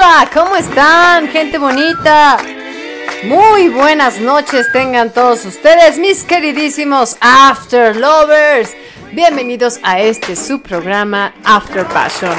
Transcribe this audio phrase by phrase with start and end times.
[0.00, 2.38] Tequila, ¿cómo están, gente bonita?
[3.24, 8.74] Muy buenas noches tengan todos ustedes, mis queridísimos After Lovers.
[9.12, 12.32] Bienvenidos a este su programa After Passion,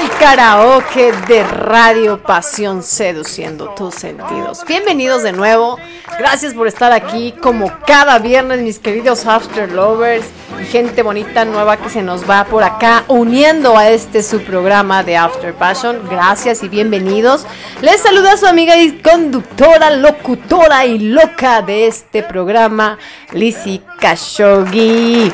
[0.00, 4.64] el karaoke de Radio Pasión seduciendo tus sentidos.
[4.66, 5.78] Bienvenidos de nuevo,
[6.18, 10.26] gracias por estar aquí como cada viernes, mis queridos After Lovers
[10.66, 15.16] gente bonita nueva que se nos va por acá uniendo a este su programa de
[15.16, 16.00] After Passion.
[16.08, 17.46] Gracias y bienvenidos.
[17.80, 22.98] Les saluda su amiga y conductora, locutora y loca de este programa,
[23.32, 25.32] Lizzie Khashoggi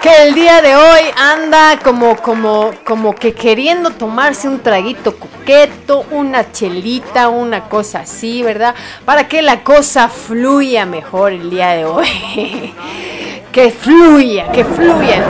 [0.00, 6.06] que el día de hoy anda como, como, como que queriendo tomarse un traguito coqueto,
[6.10, 8.74] una chelita, una cosa así, ¿verdad?
[9.04, 12.74] Para que la cosa fluya mejor el día de hoy.
[13.52, 15.24] que fluya, que fluya el.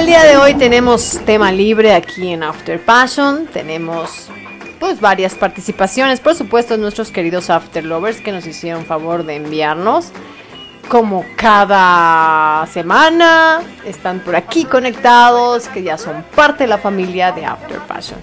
[0.00, 3.46] El día de hoy tenemos tema libre aquí en After Passion.
[3.46, 4.28] Tenemos
[4.80, 10.12] pues varias participaciones, por supuesto, nuestros queridos After Lovers que nos hicieron favor de enviarnos
[10.88, 17.44] como cada semana están por aquí conectados, que ya son parte de la familia de
[17.44, 18.20] After Passion.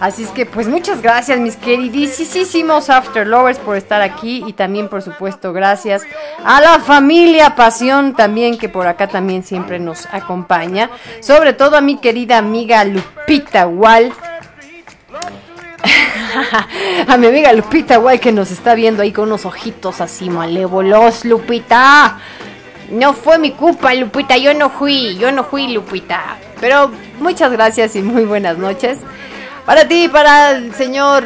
[0.00, 4.88] Así es que pues muchas gracias mis queridísimos After Lovers por estar aquí y también
[4.88, 6.02] por supuesto gracias
[6.44, 10.90] a la familia Pasión también que por acá también siempre nos acompaña.
[11.20, 14.12] Sobre todo a mi querida amiga Lupita Wall
[17.08, 21.24] a mi amiga Lupita, guay, que nos está viendo ahí con unos ojitos así malévolos,
[21.24, 22.18] Lupita.
[22.90, 26.38] No fue mi culpa, Lupita, yo no fui, yo no fui, Lupita.
[26.60, 26.90] Pero
[27.20, 28.98] muchas gracias y muy buenas noches.
[29.66, 31.22] Para ti, para el señor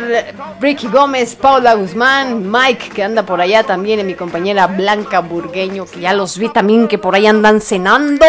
[0.61, 5.87] Ricky Gómez, Paula Guzmán, Mike, que anda por allá también, y mi compañera Blanca Burgueño,
[5.87, 8.27] que ya los vi también que por ahí andan cenando.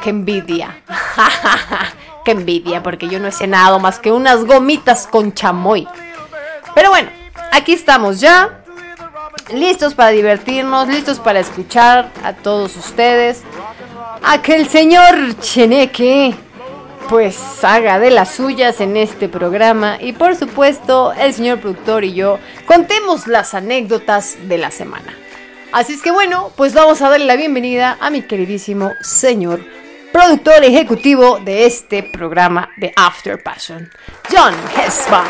[0.00, 0.82] ¡Qué envidia!
[2.24, 2.82] ¡Qué envidia!
[2.82, 5.88] Porque yo no he cenado más que unas gomitas con chamoy.
[6.74, 7.10] Pero bueno,
[7.50, 8.62] aquí estamos ya.
[9.52, 13.42] Listos para divertirnos, listos para escuchar a todos ustedes.
[14.22, 16.34] A que el señor Cheneque
[17.08, 22.14] pues haga de las suyas en este programa y por supuesto el señor productor y
[22.14, 25.12] yo contemos las anécdotas de la semana.
[25.72, 29.60] Así es que bueno, pues vamos a darle la bienvenida a mi queridísimo señor
[30.12, 33.88] productor ejecutivo de este programa de After Passion,
[34.30, 35.24] John Hesban.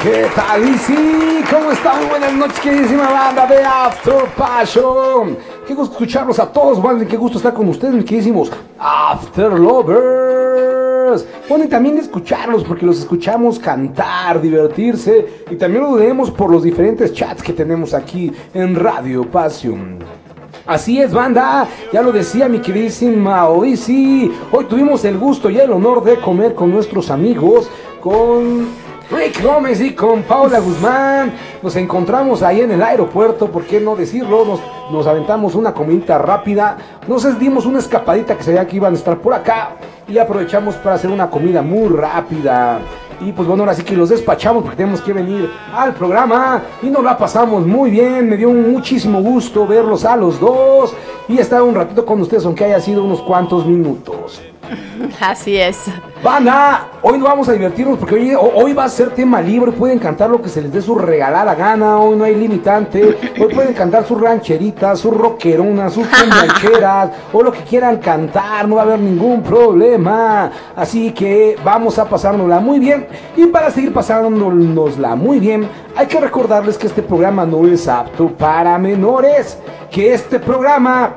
[0.00, 1.42] ¿Qué tal, Lizzy?
[1.50, 2.08] ¿Cómo están?
[2.08, 5.36] Buenas noches, queridísima banda de After Passion.
[5.66, 7.04] Qué gusto escucharlos a todos, ¿vale?
[7.06, 11.26] Qué gusto estar con ustedes, mis queridísimos After Lovers.
[11.48, 16.62] Bueno, y también escucharlos, porque los escuchamos cantar, divertirse, y también lo leemos por los
[16.62, 20.23] diferentes chats que tenemos aquí en Radio Passion.
[20.66, 21.68] Así es, banda.
[21.92, 24.32] Ya lo decía mi queridísima Odisi.
[24.50, 27.68] Hoy tuvimos el gusto y el honor de comer con nuestros amigos,
[28.00, 28.68] con
[29.10, 31.34] Rick Gómez y con Paula Guzmán.
[31.62, 34.46] Nos encontramos ahí en el aeropuerto, ¿por qué no decirlo?
[34.46, 36.78] Nos, nos aventamos una comidita rápida.
[37.06, 39.76] Nos dimos una escapadita que se veía que iban a estar por acá.
[40.08, 42.80] Y aprovechamos para hacer una comida muy rápida.
[43.20, 46.86] Y pues bueno, ahora sí que los despachamos porque tenemos que venir al programa y
[46.86, 48.28] nos la pasamos muy bien.
[48.28, 50.94] Me dio muchísimo gusto verlos a los dos
[51.28, 54.42] y estar un ratito con ustedes, aunque haya sido unos cuantos minutos.
[55.20, 55.84] Así es.
[56.22, 59.72] Banda, hoy no vamos a divertirnos porque hoy, hoy, va a ser tema libre.
[59.72, 61.98] Pueden cantar lo que se les dé su regalada gana.
[61.98, 63.18] Hoy no hay limitante.
[63.38, 68.66] Hoy pueden cantar sus rancheritas, sus rockeronas, sus rancheras o lo que quieran cantar.
[68.66, 70.50] No va a haber ningún problema.
[70.74, 73.06] Así que vamos a pasárnosla muy bien.
[73.36, 78.28] Y para seguir pasándonosla muy bien, hay que recordarles que este programa no es apto
[78.28, 79.58] para menores.
[79.90, 81.14] Que este programa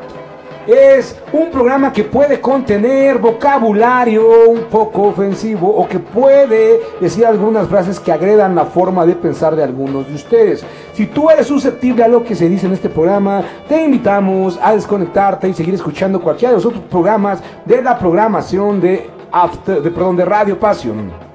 [0.68, 7.68] es un programa que puede contener vocabulario un poco ofensivo o que puede decir algunas
[7.68, 10.66] frases que agredan la forma de pensar de algunos de ustedes.
[10.94, 14.74] Si tú eres susceptible a lo que se dice en este programa, te invitamos a
[14.74, 19.92] desconectarte y seguir escuchando cualquiera de los otros programas de la programación de, After, de,
[19.92, 21.28] perdón, de Radio Passion.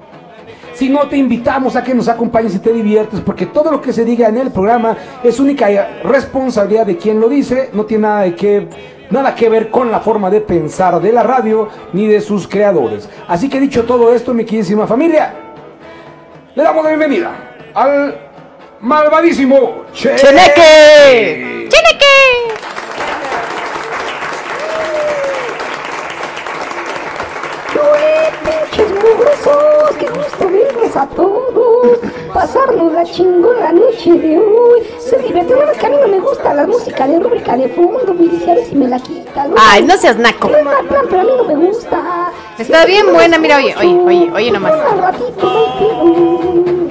[0.75, 3.93] Si no, te invitamos a que nos acompañes y te diviertes, porque todo lo que
[3.93, 5.69] se diga en el programa es única
[6.03, 8.69] responsabilidad de quien lo dice, no tiene nada de que
[9.13, 13.09] nada que ver con la forma de pensar de la radio ni de sus creadores.
[13.29, 15.35] Así que dicho todo esto, mi queridísima familia,
[16.55, 17.31] le damos la bienvenida
[17.75, 18.19] al
[18.81, 21.69] malvadísimo Cheneque.
[21.69, 22.03] Cheneque.
[28.45, 30.52] pinches mugrosos, qué gusto
[30.97, 31.99] a todos.
[32.33, 34.81] Pasarnos la chingona noche de hoy.
[34.99, 38.15] Se divierte, no que a mí no me gusta la música de rúbrica de fondo.
[38.15, 39.49] Me dice a ver si me la quita.
[39.57, 40.49] Ay, no seas naco.
[40.49, 42.33] No es plan, pero a mí no me gusta.
[42.59, 44.73] Está bien buena, mira, oye, oye, oye, oye nomás.
[44.93, 46.83] Un ratito, no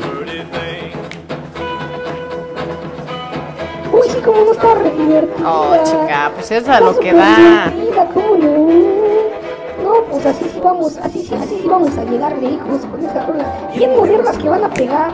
[3.93, 5.51] Uy, sí, como no está re divertida.
[5.51, 7.73] Oh, chica, pues eso es a lo que da.
[8.13, 9.00] ¿cómo no?
[10.09, 13.47] Pues así sí vamos, así sí, así sí vamos a llegar lejos con esas rolas
[13.75, 15.11] bien modernas que van a pegar.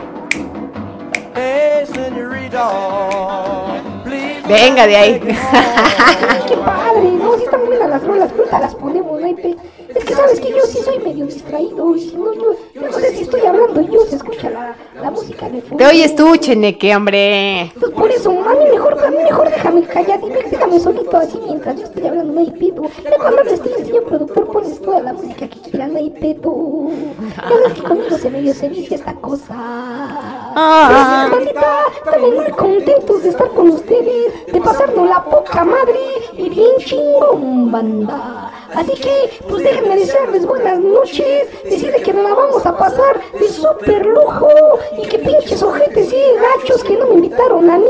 [4.48, 5.20] Venga de ahí.
[5.52, 9.56] Ay, qué padre, no, sí están buenas las rolas, pero las ponemos, no hay pe-
[9.94, 12.92] Es que sabes que yo sí soy medio distraído, y si no, yo, yo no
[12.92, 15.76] sé si estoy hablando y yo se escucha la, la música de fondo.
[15.78, 17.72] Te oyes tú, Cheneque, hombre.
[17.78, 21.38] Pues por eso, a mí mejor, a mí mejor déjame callar y déjame solito así
[21.42, 22.82] mientras yo estoy hablando, no hay pedo.
[23.02, 26.10] Ya cuando le estoy el señor productor pones toda la música que quieras, no hay
[26.10, 26.88] pedo.
[27.36, 29.54] Ya ves que conmigo se medio se vicia esta cosa.
[29.56, 31.28] Ah.
[31.30, 35.98] Gracias, bandita, también muy contentos de estar con ustedes, de pasarnos la poca madre
[36.36, 38.52] y bien chingón, banda.
[38.74, 43.48] Así que, pues déjenme desearles buenas noches, decirles que nos la vamos a pasar de
[43.48, 44.50] súper lujo
[44.96, 47.86] y que pinches ojetes y gachos que no me invitaron a mí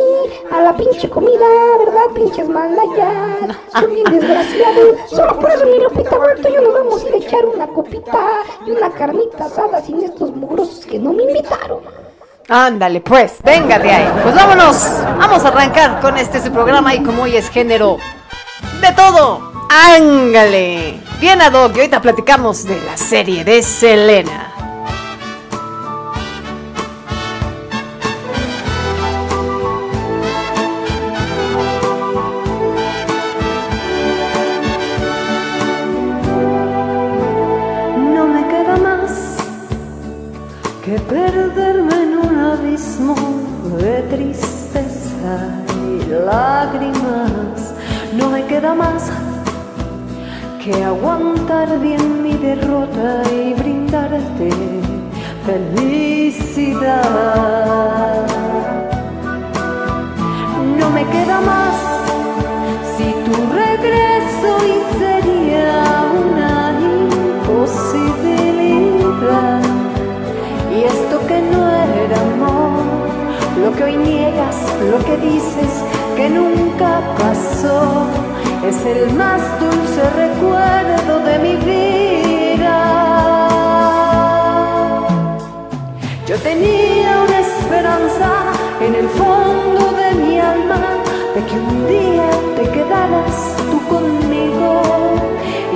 [0.52, 1.46] a la pinche comida,
[1.78, 2.14] ¿verdad?
[2.14, 5.10] Pinches malayas, son bien desgraciados.
[5.10, 7.66] Solo por eso mi Lupita Vuelto y yo nos vamos a ir a echar una
[7.68, 8.26] copita
[8.66, 11.80] y una carnita asada sin estos mugrosos que no me invitaron.
[12.50, 14.10] Ándale, pues, venga de ahí.
[14.22, 14.86] Pues vámonos.
[15.18, 17.98] Vamos a arrancar con este su programa y como hoy es género
[18.80, 19.57] de todo.
[19.68, 21.00] Ángale.
[21.20, 24.57] Bien, Adoc, y ahorita platicamos de la serie de Selena.
[50.70, 54.50] Que aguantar bien mi derrota y brindarte
[55.46, 57.06] felicidad.
[60.78, 61.74] No me queda más
[62.94, 63.32] si tu
[63.64, 65.82] regreso y sería
[66.26, 66.54] una
[66.96, 69.62] imposibilidad.
[70.76, 71.62] Y esto que no
[72.04, 73.08] era amor,
[73.62, 74.56] lo que hoy niegas,
[74.90, 75.72] lo que dices
[76.14, 78.06] que nunca pasó,
[78.64, 82.78] es el más dulce recuerdo de mi vida.
[86.26, 88.30] Yo tenía una esperanza
[88.80, 90.80] en el fondo de mi alma
[91.34, 94.82] de que un día te quedaras tú conmigo.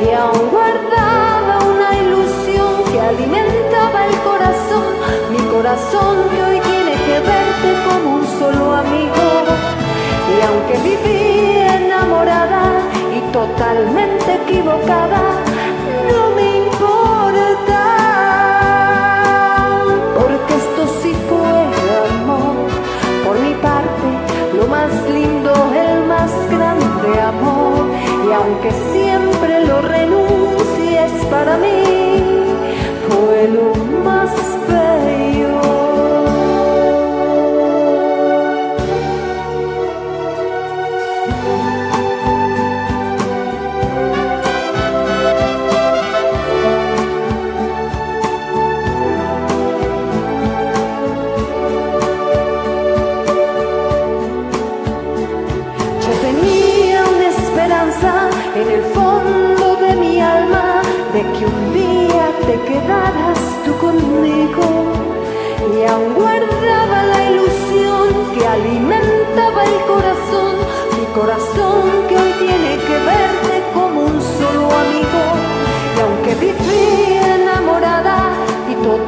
[0.04, 4.84] Y aún guardaba una ilusión que alimentaba el corazón,
[5.30, 9.22] mi corazón que hoy tiene que verte como un solo amigo
[10.32, 12.64] y aunque viví enamorada
[13.16, 15.22] y totalmente equivocada,
[16.10, 17.82] no me importa.
[20.18, 21.54] Porque esto sí fue
[22.20, 22.56] amor,
[23.24, 24.08] por mi parte,
[24.56, 25.52] lo más lindo,
[25.86, 27.86] el más grande amor.
[28.26, 32.22] Y aunque siempre lo renuncies para mí,
[33.08, 33.74] fue lo
[34.04, 34.30] más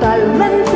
[0.04, 0.73] totalmente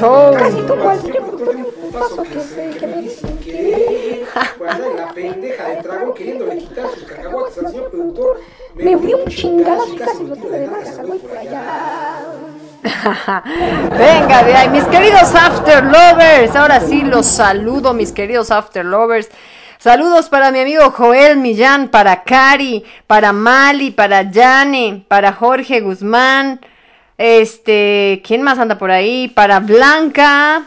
[0.00, 0.34] show.
[0.36, 4.26] Casi productor de un paso que se que me dicen que
[4.58, 8.40] Pues la pendeja del dragón queriéndole quitar sus cacahuates al señor productor.
[8.74, 12.22] me fui un chingadazo y casi lo tuve de al güey por allá.
[13.98, 16.56] Venga, de ahí, mis queridos After Lovers.
[16.56, 19.28] Ahora sí los saludo, mis queridos After Lovers.
[19.78, 26.60] Saludos para mi amigo Joel Millán, para Cari, para Mali, para Yane, para Jorge Guzmán.
[27.22, 29.28] Este, ¿quién más anda por ahí?
[29.28, 30.64] Para Blanca.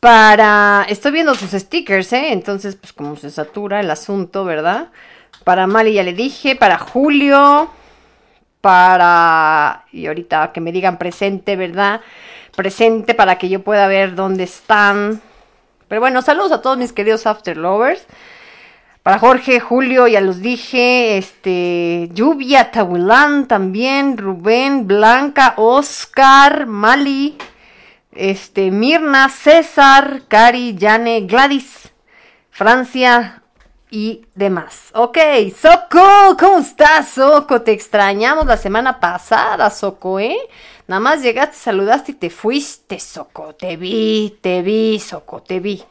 [0.00, 0.84] Para.
[0.86, 2.34] Estoy viendo sus stickers, ¿eh?
[2.34, 4.88] Entonces, pues como se satura el asunto, ¿verdad?
[5.44, 6.56] Para Mali ya le dije.
[6.56, 7.70] Para Julio.
[8.60, 9.86] Para.
[9.92, 12.02] Y ahorita que me digan presente, ¿verdad?
[12.54, 15.22] Presente para que yo pueda ver dónde están.
[15.88, 18.04] Pero bueno, saludos a todos mis queridos After Lovers.
[19.08, 21.16] Para Jorge, Julio, ya los dije.
[21.16, 22.10] Este.
[22.12, 24.18] Lluvia, Tahuilán también.
[24.18, 27.38] Rubén, Blanca, Oscar, Mali.
[28.12, 31.90] Este, Mirna, César, Cari, Yane, Gladys,
[32.50, 33.42] Francia
[33.90, 34.90] y demás.
[34.92, 35.16] Ok,
[35.58, 37.62] Soco, ¿cómo estás, Soco?
[37.62, 40.36] Te extrañamos la semana pasada, Soco, ¿eh?
[40.86, 43.54] Nada más llegaste, saludaste y te fuiste, Soco.
[43.54, 45.82] Te vi, te vi, Soco, te vi.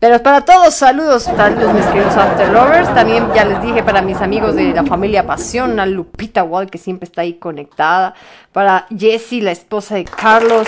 [0.00, 2.92] Pero para todos, saludos, saludos mis queridos After Lovers.
[2.94, 6.78] También ya les dije para mis amigos de la familia Pasión, a Lupita Wall, que
[6.78, 8.14] siempre está ahí conectada.
[8.50, 10.66] Para Jessie, la esposa de Carlos.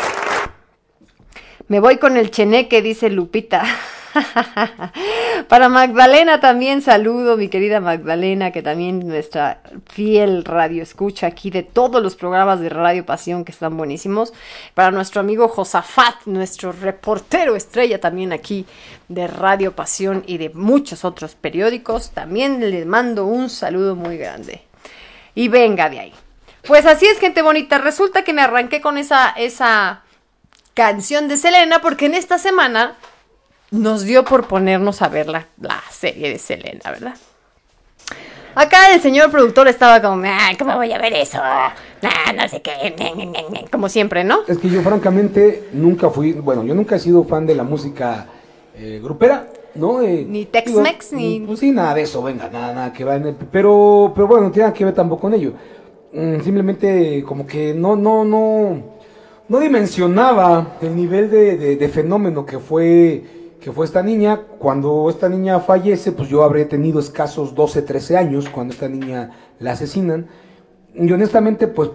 [1.67, 3.65] Me voy con el cheneque, dice Lupita.
[5.49, 11.63] Para Magdalena también saludo, mi querida Magdalena, que también nuestra fiel radio escucha aquí de
[11.63, 14.33] todos los programas de Radio Pasión que están buenísimos.
[14.75, 18.67] Para nuestro amigo Josafat, nuestro reportero estrella también aquí
[19.09, 24.63] de Radio Pasión y de muchos otros periódicos, también les mando un saludo muy grande.
[25.35, 26.13] Y venga de ahí.
[26.67, 27.79] Pues así es, gente bonita.
[27.79, 30.03] Resulta que me arranqué con esa, esa
[30.75, 32.95] canción de Selena porque en esta semana
[33.73, 37.15] nos dio por ponernos a ver la, la serie de Selena, ¿verdad?
[38.55, 41.39] Acá el señor productor estaba como, ay, ¿cómo voy a ver eso?
[42.03, 42.95] Nah, no sé qué,
[43.71, 44.41] como siempre, ¿no?
[44.47, 48.27] Es que yo francamente nunca fui, bueno, yo nunca he sido fan de la música
[48.77, 50.03] eh, grupera, ¿no?
[50.03, 53.17] Eh, Ni Tex-Mex, digo, ni- Pues sí, nada de eso, venga, nada, nada que va
[53.17, 55.53] en el- Pero, pero bueno, no tiene nada que ver tampoco con ello.
[56.13, 58.83] Mm, simplemente como que no, no, no,
[59.49, 63.23] no dimensionaba el nivel de, de- de fenómeno que fue,
[63.63, 64.41] que fue esta niña.
[64.59, 69.31] Cuando esta niña fallece, pues yo habré tenido escasos 12, 13 años cuando esta niña
[69.61, 70.27] la asesinan.
[70.95, 71.91] Y honestamente, pues,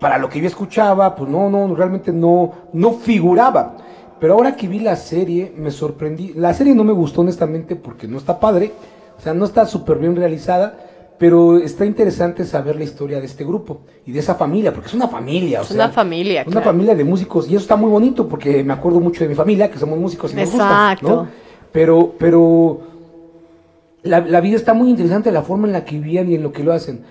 [0.00, 3.76] para lo que yo escuchaba, pues no, no, realmente no, no figuraba.
[4.18, 6.32] Pero ahora que vi la serie, me sorprendí.
[6.32, 8.72] La serie no me gustó honestamente porque no está padre,
[9.18, 10.78] o sea, no está súper bien realizada,
[11.22, 14.94] pero está interesante saber la historia de este grupo y de esa familia, porque es
[14.94, 16.64] una familia, o Es sea, una familia, Una claro.
[16.64, 19.70] familia de músicos, y eso está muy bonito porque me acuerdo mucho de mi familia,
[19.70, 21.08] que somos músicos y nos gusta, Exacto.
[21.08, 21.28] ¿no?
[21.70, 22.80] Pero, pero
[24.02, 26.50] la, la vida está muy interesante, la forma en la que vivían y en lo
[26.50, 27.02] que lo hacen.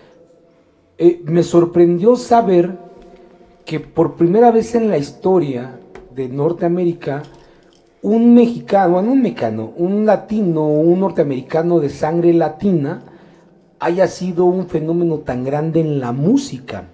[0.98, 2.78] Eh, me sorprendió saber
[3.64, 5.80] que por primera vez en la historia
[6.14, 7.24] de Norteamérica,
[8.02, 13.04] un mexicano, bueno, un mexicano, un latino, un norteamericano de sangre latina,
[13.82, 16.86] haya sido un fenómeno tan grande en la música.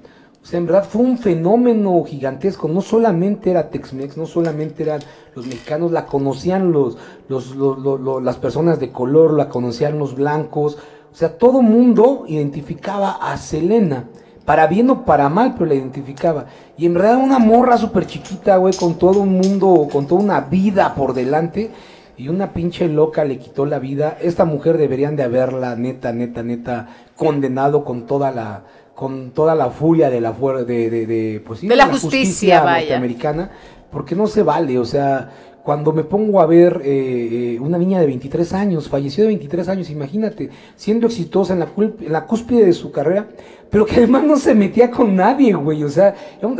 [0.41, 2.69] O sea, en verdad fue un fenómeno gigantesco.
[2.69, 5.01] No solamente era Tex-Mex, no solamente eran
[5.35, 10.77] los mexicanos, la conocían los, los, las personas de color, la conocían los blancos.
[11.11, 14.05] O sea, todo mundo identificaba a Selena.
[14.45, 16.45] Para bien o para mal, pero la identificaba.
[16.77, 20.39] Y en verdad una morra súper chiquita, güey, con todo un mundo, con toda una
[20.39, 21.69] vida por delante.
[22.17, 24.17] Y una pinche loca le quitó la vida.
[24.21, 28.63] Esta mujer deberían de haberla, neta, neta, neta, condenado con toda la,
[28.95, 32.79] con toda la furia de la fuer- de, de, de, pues De la justicia, vaya.
[32.79, 33.51] norteamericana,
[33.91, 35.29] porque no se vale, o sea,
[35.63, 39.69] cuando me pongo a ver eh, eh, una niña de 23 años, falleció de 23
[39.69, 43.27] años, imagínate, siendo exitosa en la, en la cúspide de su carrera,
[43.69, 46.15] pero que además no se metía con nadie, güey, o sea,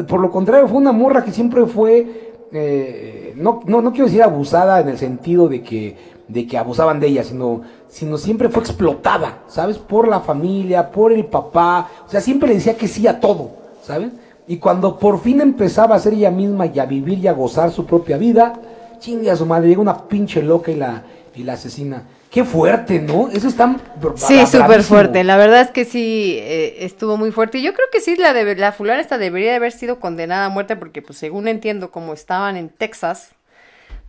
[0.08, 4.24] por lo contrario, fue una morra que siempre fue, eh, no, no, no quiero decir
[4.24, 8.62] abusada en el sentido de que de que abusaban de ella, sino, sino siempre fue
[8.62, 9.78] explotada, ¿sabes?
[9.78, 13.52] Por la familia, por el papá, o sea, siempre le decía que sí a todo,
[13.82, 14.12] ¿sabes?
[14.48, 17.72] Y cuando por fin empezaba a ser ella misma y a vivir y a gozar
[17.72, 18.60] su propia vida,
[19.00, 21.04] chingue a su madre, llega una pinche loca y la,
[21.36, 22.04] y la asesina.
[22.32, 23.30] Qué fuerte, ¿no?
[23.30, 23.76] Eso está
[24.16, 25.24] Sí, súper fuerte.
[25.24, 27.60] La verdad es que sí, eh, estuvo muy fuerte.
[27.60, 30.46] Y yo creo que sí, la, de, la fulana esta debería de haber sido condenada
[30.46, 33.30] a muerte porque, pues, según entiendo, como estaban en Texas,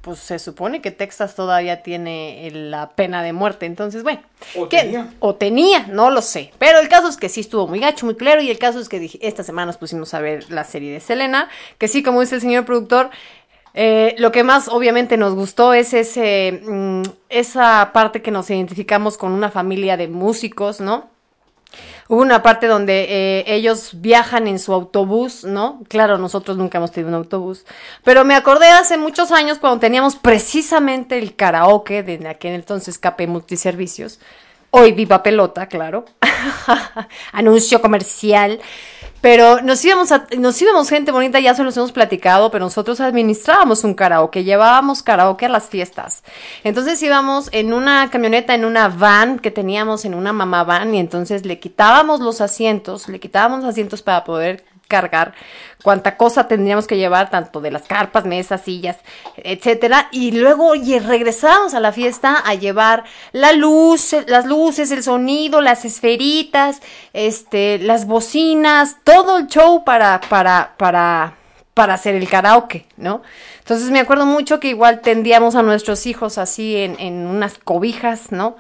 [0.01, 3.67] pues se supone que Texas todavía tiene eh, la pena de muerte.
[3.67, 4.23] Entonces, bueno.
[4.57, 4.79] O ¿qué?
[4.79, 5.09] tenía.
[5.21, 6.53] O tenía, no lo sé.
[6.59, 8.41] Pero el caso es que sí estuvo muy gacho, muy claro.
[8.41, 11.01] Y el caso es que dije, esta semana nos pusimos a ver la serie de
[11.01, 11.49] Selena.
[11.79, 13.11] Que sí, como dice el señor productor,
[13.81, 19.17] eh, lo que más obviamente nos gustó es ese, mm, esa parte que nos identificamos
[19.17, 21.07] con una familia de músicos, ¿no?
[22.09, 25.85] Hubo una parte donde eh, ellos viajan en su autobús, ¿no?
[25.87, 27.67] Claro, nosotros nunca hemos tenido un autobús.
[28.03, 33.29] Pero me acordé hace muchos años cuando teníamos precisamente el karaoke de aquel entonces KP
[33.29, 34.19] Multiservicios.
[34.71, 36.05] Hoy Viva Pelota, claro.
[37.33, 38.61] Anuncio comercial.
[39.21, 43.01] Pero nos íbamos, a- nos íbamos gente bonita, ya se los hemos platicado, pero nosotros
[43.01, 46.23] administrábamos un karaoke, llevábamos karaoke a las fiestas.
[46.63, 51.01] Entonces íbamos en una camioneta, en una van que teníamos, en una mamá van, y
[51.01, 55.35] entonces le quitábamos los asientos, le quitábamos los asientos para poder cargar
[55.83, 58.97] cuánta cosa tendríamos que llevar, tanto de las carpas, mesas, sillas,
[59.37, 65.03] etcétera, y luego oye, regresábamos a la fiesta a llevar la luz, las luces, el
[65.03, 66.81] sonido, las esferitas,
[67.13, 71.35] este, las bocinas, todo el show para, para, para,
[71.75, 73.23] para hacer el karaoke, ¿no?
[73.61, 78.33] Entonces me acuerdo mucho que igual tendíamos a nuestros hijos así en, en unas cobijas,
[78.33, 78.57] ¿no?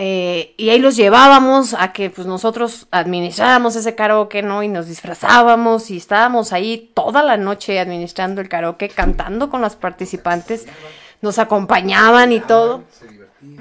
[0.00, 4.62] Eh, y ahí los llevábamos a que pues nosotros administráramos ese karaoke, ¿no?
[4.62, 9.74] Y nos disfrazábamos y estábamos ahí toda la noche administrando el karaoke, cantando con las
[9.74, 10.66] participantes,
[11.20, 12.84] nos acompañaban y todo.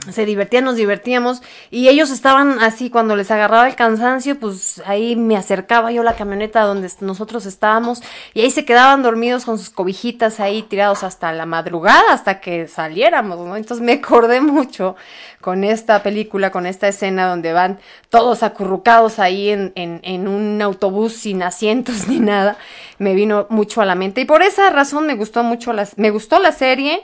[0.10, 5.16] Se divertían, nos divertíamos y ellos estaban así cuando les agarraba el cansancio, pues ahí
[5.16, 8.02] me acercaba yo a la camioneta donde nosotros estábamos
[8.34, 12.68] y ahí se quedaban dormidos con sus cobijitas ahí tirados hasta la madrugada, hasta que
[12.68, 13.56] saliéramos, ¿no?
[13.56, 14.96] Entonces me acordé mucho
[15.42, 20.60] con esta película, con esta escena donde van todos acurrucados ahí en, en, en un
[20.62, 22.58] autobús sin asientos ni nada,
[22.98, 26.10] me vino mucho a la mente y por esa razón me gustó mucho las, me
[26.10, 27.04] gustó la serie.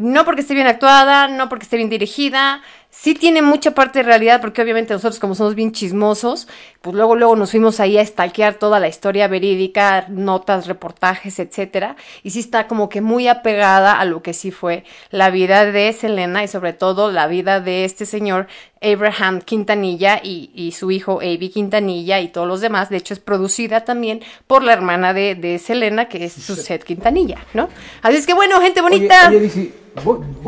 [0.00, 4.02] No porque esté bien actuada, no porque esté bien dirigida, sí tiene mucha parte de
[4.04, 6.48] realidad, porque obviamente nosotros como somos bien chismosos,
[6.80, 11.96] pues luego luego nos fuimos ahí a stalkear toda la historia verídica, notas, reportajes, etcétera,
[12.22, 15.92] y sí está como que muy apegada a lo que sí fue la vida de
[15.92, 18.48] Selena y sobre todo la vida de este señor
[18.82, 22.88] Abraham Quintanilla y, y su hijo Avi Quintanilla y todos los demás.
[22.88, 27.44] De hecho, es producida también por la hermana de, de Selena, que es Suzette Quintanilla,
[27.52, 27.68] ¿no?
[28.00, 29.28] Así es que bueno, gente bonita.
[29.28, 29.72] oye,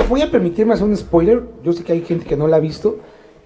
[0.09, 1.43] voy, a permitirme hacer un spoiler.
[1.63, 2.99] Yo sé que hay gente que no la ha visto,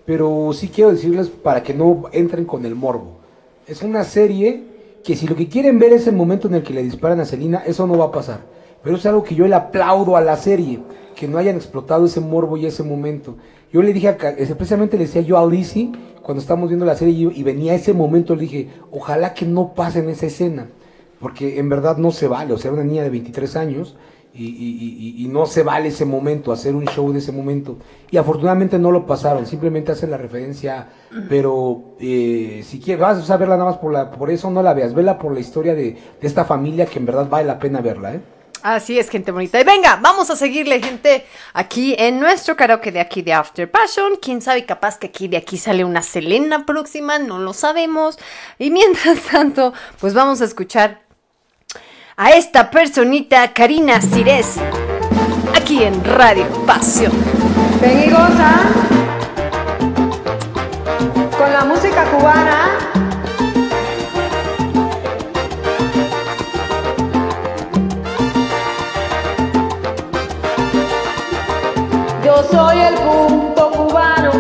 [0.05, 3.19] pero sí quiero decirles para que no entren con el morbo.
[3.67, 4.65] Es una serie
[5.05, 7.25] que si lo que quieren ver es el momento en el que le disparan a
[7.25, 8.41] Selena, eso no va a pasar.
[8.83, 10.81] Pero es algo que yo le aplaudo a la serie,
[11.15, 13.37] que no hayan explotado ese morbo y ese momento.
[13.73, 17.31] Yo le dije, a precisamente le decía yo a Lizzie, cuando estábamos viendo la serie
[17.35, 20.69] y, venía ese momento, le dije, ojalá que no pase en esa escena,
[21.21, 23.97] porque en verdad no se vale, o sea, una niña de 23 años
[24.37, 27.79] y, y- y- no se vale ese momento, hacer un show de ese momento.
[28.11, 30.87] Y afortunadamente no lo pasaron, simplemente hacen la referencia,
[31.29, 34.75] pero eh, si quieres, vas a verla nada más por, la, por eso, no la
[34.75, 37.81] veas, vela por la historia de, de esta familia que en verdad vale la pena
[37.81, 38.21] verla, ¿eh?
[38.63, 39.61] Así es, gente bonita.
[39.61, 44.15] Y venga, vamos a seguirle, gente, aquí en nuestro karaoke de aquí de After Passion.
[44.21, 48.19] Quién sabe, capaz que aquí de aquí sale una Selena próxima, no lo sabemos.
[48.59, 51.06] Y mientras tanto, pues vamos a escuchar
[52.19, 54.57] a esta personita, Karina Cires,
[55.55, 57.13] aquí en Radio Pasión.
[57.81, 58.55] Ven y goza
[61.37, 62.71] con la música cubana.
[72.25, 74.33] Yo soy el punto cubano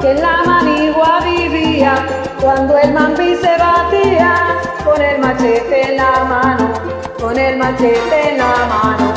[0.00, 2.06] que en la manigua vivía
[2.40, 4.44] cuando el mambi se batía
[4.84, 6.63] con el machete en la mano,
[7.24, 9.14] con el machete en la mano.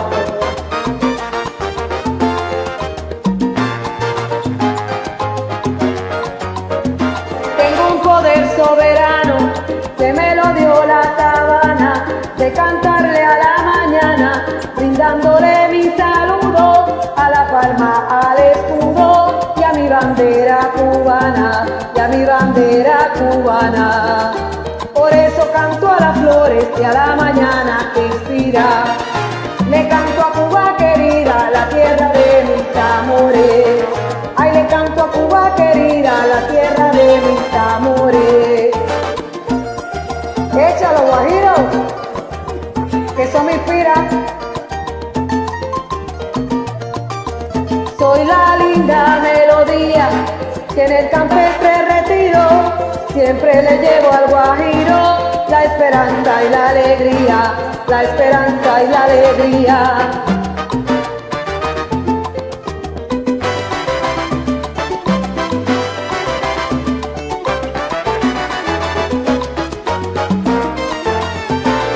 [7.58, 9.52] Tengo un poder soberano
[9.98, 12.06] que me lo dio la sabana
[12.38, 14.46] de cantarle a la mañana,
[14.78, 17.92] brindándole mi saludo a la palma,
[18.22, 24.34] al escudo y a mi bandera cubana, y a mi bandera cubana.
[25.08, 28.84] Por eso canto a las flores y a la mañana que inspira.
[29.70, 33.86] Le canto a Cuba querida, la tierra de mis amores.
[34.36, 38.76] Ay, le canto a Cuba querida, la tierra de mis amores.
[40.52, 41.54] Échalo, guajiro,
[43.16, 43.94] que eso me inspira.
[47.98, 50.10] Soy la linda melodía
[50.76, 52.87] que en el campestre retiro
[53.18, 57.54] Siempre le llevo al Guajiro la esperanza y la alegría,
[57.88, 59.98] la esperanza y la alegría.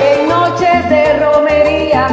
[0.02, 2.08] En noches de romería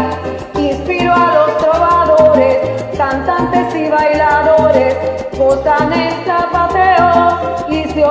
[0.55, 2.59] inspiro a los trovadores,
[2.99, 4.97] cantantes y bailadores,
[5.39, 6.08] botaneros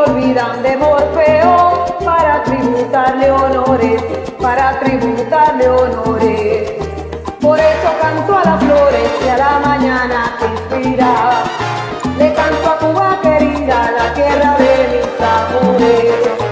[0.07, 4.03] olvidan de Morfeo para tributarle honores,
[4.41, 6.71] para tributarle honores.
[7.41, 11.43] Por eso canto a las flores y a la mañana que inspira.
[12.17, 16.46] Le canto a Cuba querida, la tierra de mis amores.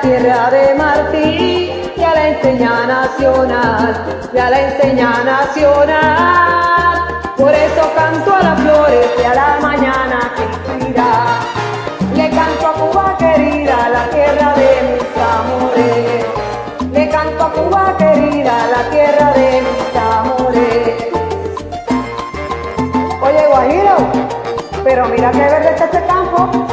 [0.00, 7.02] Tierra de Martí y a la enseña nacional, y a la enseña nacional.
[7.36, 11.40] Por eso canto a las flores y a la mañana que inspira.
[12.14, 15.04] Le canto a Cuba querida, la tierra de mis
[15.34, 16.24] amores.
[16.92, 21.06] Le canto a Cuba querida, la tierra de mis amores.
[23.22, 23.96] Oye, Guajiro,
[24.84, 26.65] pero mira qué verde está este campo.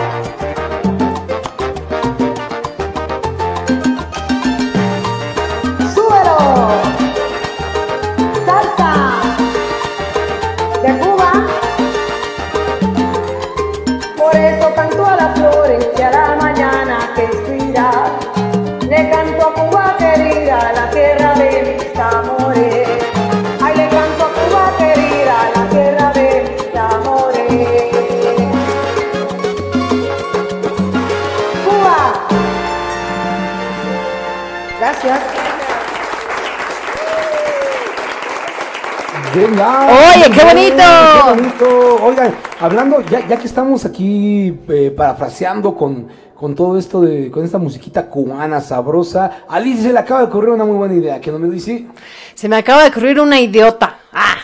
[39.35, 40.83] Oye, qué bonito.
[40.83, 42.03] Qué bonito.
[42.03, 47.43] Oigan, hablando, ya, ya que estamos aquí eh, parafraseando con, con todo esto de, con
[47.43, 51.19] esta musiquita cubana sabrosa, a Liz se le acaba de ocurrir una muy buena idea,
[51.19, 51.87] que no me dice.
[52.35, 53.97] Se me acaba de ocurrir una idiota.
[54.11, 54.37] Ah.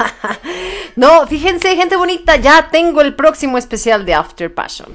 [0.96, 4.88] no, fíjense, gente bonita, ya tengo el próximo especial de After Passion.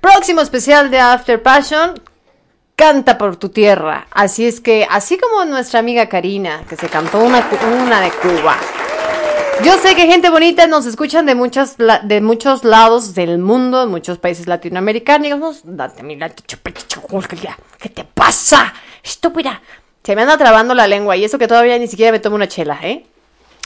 [0.00, 1.94] Próximo especial de After Passion.
[2.76, 4.06] Canta por tu tierra.
[4.10, 7.48] Así es que, así como nuestra amiga Karina, que se cantó una,
[7.82, 8.58] una de Cuba.
[9.64, 13.86] Yo sé que gente bonita nos escuchan de muchas de muchos lados del mundo, de
[13.86, 15.62] muchos países latinoamericanos.
[17.78, 18.74] ¿Qué te pasa?
[19.02, 19.62] Estúpida.
[20.04, 22.46] Se me anda trabando la lengua y eso que todavía ni siquiera me tomo una
[22.46, 23.06] chela, ¿eh?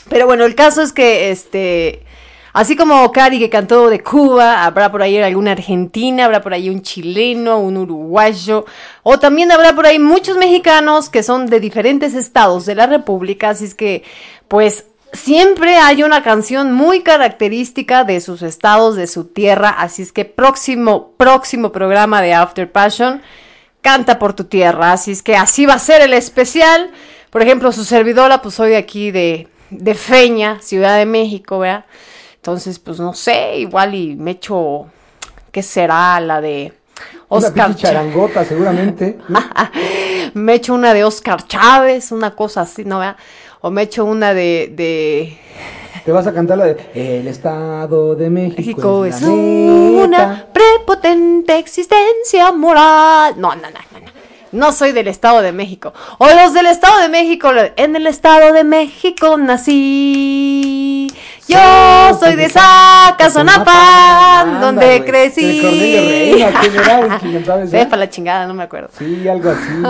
[0.07, 2.05] Pero bueno, el caso es que este
[2.53, 6.69] así como Cari que cantó de Cuba, habrá por ahí alguna argentina, habrá por ahí
[6.69, 8.65] un chileno, un uruguayo,
[9.03, 13.49] o también habrá por ahí muchos mexicanos que son de diferentes estados de la República,
[13.49, 14.03] así es que
[14.47, 20.11] pues siempre hay una canción muy característica de sus estados, de su tierra, así es
[20.11, 23.21] que próximo próximo programa de After Passion
[23.81, 26.91] Canta por tu tierra, así es que así va a ser el especial.
[27.31, 31.85] Por ejemplo, su servidora, pues soy de aquí de, de Feña, Ciudad de México, ¿verdad?
[32.41, 34.87] Entonces, pues no sé, igual y me echo,
[35.51, 36.19] ¿qué será?
[36.19, 36.73] La de
[37.29, 37.77] Una Oscar Chávez.
[37.77, 39.19] charangota, seguramente.
[40.33, 42.97] Me echo una de Oscar Chávez, una cosa así, ¿no?
[42.97, 43.17] ¿verdad?
[43.61, 45.37] O me echo una de, de
[46.03, 48.57] Te vas a cantar la de El Estado de México.
[48.57, 50.47] México es una neta".
[50.51, 53.35] prepotente existencia moral.
[53.37, 54.11] No, no, no, no, no.
[54.51, 55.93] No soy del Estado de México.
[56.17, 57.51] O los del Estado de México.
[57.77, 61.07] En el Estado de México nací.
[61.47, 65.61] Yo soy de Zacazonapan, donde crecí.
[65.61, 67.19] Reina, ¿quién era?
[67.19, 67.67] ¿Quién esa?
[67.67, 68.89] Sepa la chingada, no me acuerdo.
[68.97, 69.83] Sí, algo así.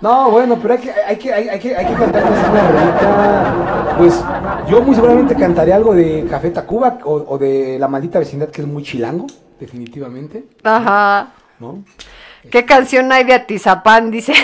[0.00, 3.94] No, bueno, pero hay que, hay que, hay, que, hay que una rolita.
[3.98, 4.24] Pues
[4.68, 8.62] yo muy seguramente cantaré algo de Café Tacuba o, o de La Maldita Vecindad, que
[8.62, 9.26] es muy chilango,
[9.60, 11.28] definitivamente, Ajá.
[11.60, 11.84] ¿no?
[12.50, 14.10] ¿Qué canción hay de Atizapán?
[14.10, 14.32] Dice.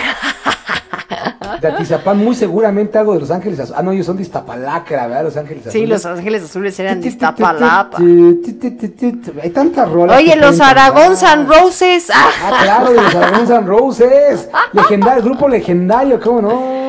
[1.61, 3.79] De Atizapán, muy seguramente algo de Los Ángeles Azules.
[3.79, 5.23] Ah, no, ellos son de Iztapalacra, ¿verdad?
[5.23, 5.73] Los Ángeles Azules.
[5.73, 7.97] Sí, los Ángeles Azules eran de Iztapalapa.
[7.97, 10.17] Hay tantas rolas.
[10.17, 11.17] Oye, los Aragón.
[11.17, 12.09] San Roses.
[12.13, 14.49] Ah, claro, de los Aragón San Roses.
[14.73, 16.79] Legendario, grupo legendario, ¿cómo no?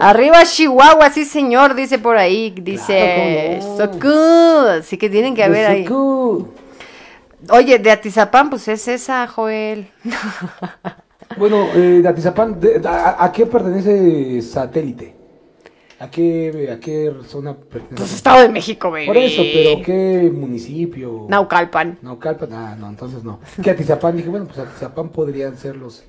[0.00, 5.44] Arriba Chihuahua, sí señor, dice por ahí, dice Claro, so cool, así que tienen que
[5.44, 5.88] haber ahí.
[7.50, 9.88] Oye, de Atizapán, pues es esa, Joel.
[11.36, 15.14] Bueno, eh, de Atizapán, de- a, a qué pertenece satélite?
[15.98, 17.94] ¿A qué, a qué zona pertenece?
[17.96, 19.06] Pues Estado de México, baby.
[19.06, 21.26] Por eso, pero ¿qué municipio?
[21.28, 21.98] Naucalpan.
[22.02, 23.40] Naucalpan, ah, no, entonces no.
[23.62, 26.04] Que Atizapán, dije, bueno, pues Atizapán podrían ser los...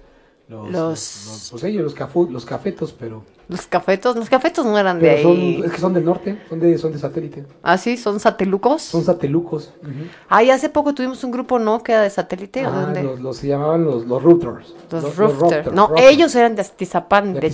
[0.47, 4.77] Los, Los- los- pues ellos, los, cafu- los cafetos, pero, los cafetos, los cafetos no
[4.77, 5.61] eran de ahí.
[5.63, 7.43] Es que son del norte, son de, son de satélite.
[7.61, 8.81] Ah, sí, son satelucos.
[8.81, 9.71] Son satelucos.
[9.83, 10.07] Uh.
[10.29, 11.83] Ah, y hace poco tuvimos un grupo, ¿no?
[11.83, 12.65] Que era de satélite.
[12.65, 12.91] Ah.
[13.21, 17.35] Los, se llamaban los, los Los, los No, ellos eran de Atizapán.
[17.35, 17.51] De,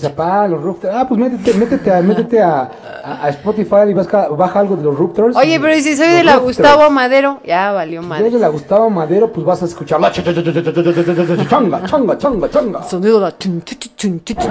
[0.49, 0.93] los Roopters.
[0.95, 2.71] Ah, pues métete, métete, a, métete a,
[3.03, 5.35] a, Spotify y baja, baja algo de los Roopters.
[5.35, 8.23] Oye, pero si soy de la Gustavo Madero, ya valió madre.
[8.23, 12.83] Si eres de la Gustavo Madero, pues vas a escuchar la changa, changa, changa, changa.
[12.83, 14.49] Sonido de la chun, chun, chun, chun.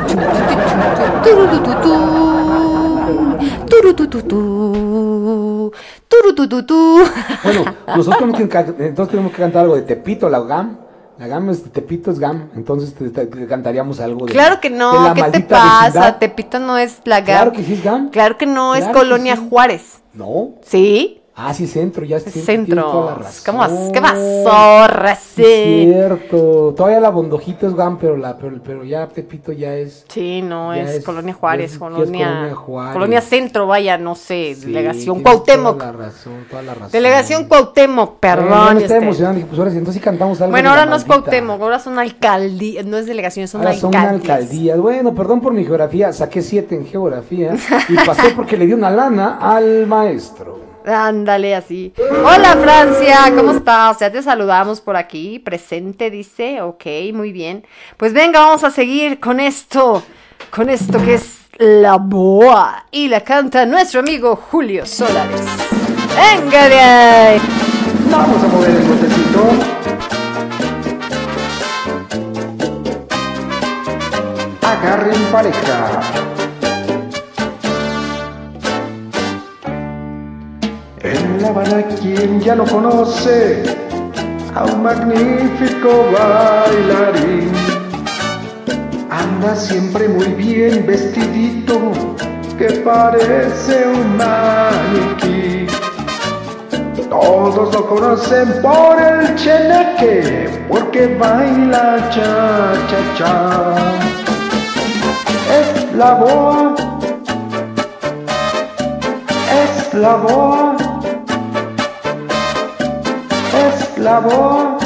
[7.45, 7.65] Bueno,
[7.97, 8.37] nosotros tenemos
[8.77, 10.79] que, entonces tenemos que cantar algo de Tepito, la GAM.
[11.19, 14.71] La GAM es, Tepito es GAM, entonces te, te- te cantaríamos algo de Claro que
[14.71, 15.85] de no, la ¿qué te pasa?
[15.89, 16.17] vecindad.
[16.19, 17.27] Tepito no es la GAM.
[17.27, 18.09] Claro que sí es GAM.
[18.11, 19.47] Claro que no, es Claro Colonia sí.
[19.51, 20.01] Juárez.
[20.15, 20.55] No.
[20.63, 21.20] ¿Sí?
[21.43, 22.83] Ah, sí, centro, ya es Es centro.
[22.83, 23.43] toda la razón.
[23.57, 25.43] ¿Cómo, ¿Qué pasó, Es Rací?
[25.91, 26.75] cierto.
[26.77, 30.05] Todavía la Bondojito es GAM, pero, la, pero, pero ya Tepito ya es...
[30.09, 32.93] Sí, no, es, es- Colonia Juárez, es- ya es Colonia, Colonia Juárez.
[32.93, 35.79] Colonia Centro, vaya, no sé, Sí, delegación Cuauhtémoc.
[35.79, 36.91] Toda la razón, toda la razón.
[36.93, 38.49] Delegación Cuauhtémoc, Eh, perdón.
[38.51, 38.85] ya me este.
[38.85, 39.37] está emocionando.
[39.37, 41.05] Dije, pues ahora sí, entonces sí cantamos algo Bueno, ahora no es.
[41.05, 44.79] Cuauhtémoc, ahora son alcaldías, no es delegación, son Ahora son alcaldías.
[44.79, 47.55] Bueno, perdón por mi geografía, saqué siete en geografía
[47.89, 50.69] y pasé porque le di una lana al maestro.
[50.91, 51.93] Ándale, así.
[51.99, 54.01] Hola, Francia, ¿cómo estás?
[54.01, 56.61] Ya te saludamos por aquí, presente, dice.
[56.63, 57.65] Ok, muy bien.
[57.97, 60.03] Pues venga, vamos a seguir con esto,
[60.51, 62.87] con esto que es la boa.
[62.91, 65.43] Y la canta nuestro amigo Julio Solares.
[66.17, 67.41] Venga de ahí.
[68.11, 69.45] Vamos a mover el botecito.
[74.63, 76.01] Agarren pareja.
[81.41, 83.63] En La Habana, quien ya no conoce
[84.55, 87.51] a un magnífico bailarín.
[89.09, 91.93] Anda siempre muy bien vestidito,
[92.59, 95.67] que parece un maniquí.
[97.09, 103.75] Todos lo conocen por el cheneque, porque baila cha cha cha.
[105.59, 106.75] Es la boa,
[109.65, 110.77] es la boa,
[114.01, 114.79] es la boa,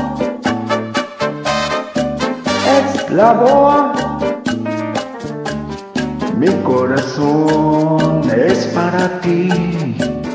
[2.76, 3.92] es la boa.
[6.36, 9.48] Mi corazón es para ti,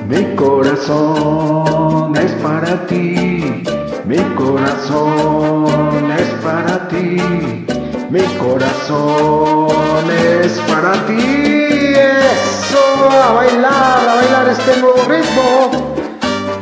[0.07, 3.63] mi corazón es para ti,
[4.05, 7.65] mi corazón es para ti,
[8.09, 11.95] mi corazón es para ti.
[11.97, 15.69] Eso, a bailar, a bailar este nuevo ritmo,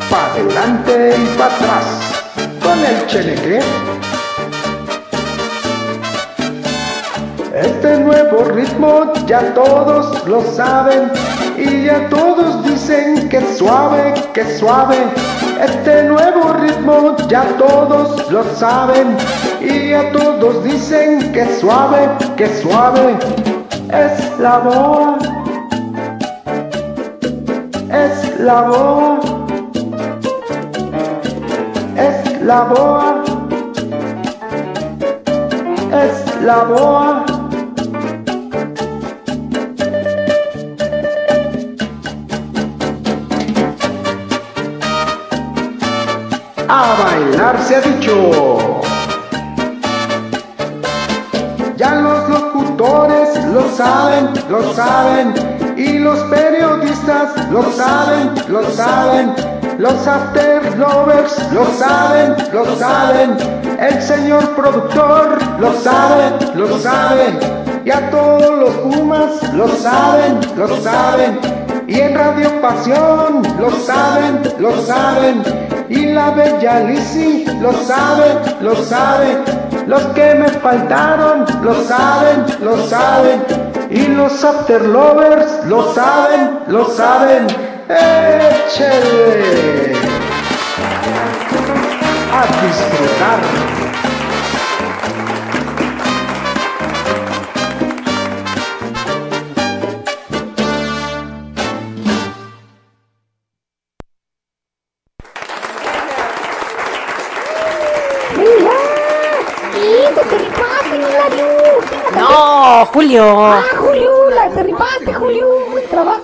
[0.10, 2.07] para adelante y para atrás,
[2.68, 3.60] con el cheneque.
[7.56, 11.12] Este nuevo ritmo ya todos lo saben
[11.58, 14.98] y ya todos dicen que suave, que suave.
[15.64, 19.16] Este nuevo ritmo ya todos lo saben
[19.62, 23.18] y ya todos dicen que suave, que suave.
[23.94, 25.24] Es la voz,
[28.04, 29.37] es la voz,
[32.48, 33.24] la boa,
[35.92, 37.26] es la boa.
[46.70, 48.16] A bailar se ha dicho.
[51.76, 55.34] Ya los locutores lo saben, lo saben.
[55.76, 59.57] Y los periodistas lo saben, lo saben.
[59.78, 63.38] Los after lovers lo saben, lo saben.
[63.80, 67.38] El señor productor lo sabe, lo sabe.
[67.86, 71.40] Y a todos los pumas lo saben, lo saben.
[71.88, 75.44] Y en Radio Pasión lo saben, lo saben.
[75.90, 79.44] Y la bella Lizzy lo saben, lo saben.
[79.86, 83.44] Los que me faltaron lo saben, lo saben.
[83.92, 87.67] Y los after lovers lo saben, lo saben.
[87.90, 89.48] Échale.
[92.34, 93.40] A disfrutar.
[108.36, 108.88] Uhum.
[109.78, 110.98] Isso, que quatro,
[111.32, 113.24] que No, Julio.
[113.24, 113.77] Ah.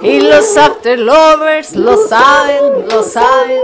[0.03, 3.61] Y los after lovers lo saben, lo saben.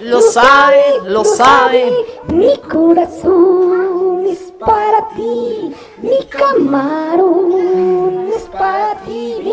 [0.00, 1.92] Lo sabe, lo sabe.
[2.28, 9.52] Mi corazón es para ti, mi camarón es para ti.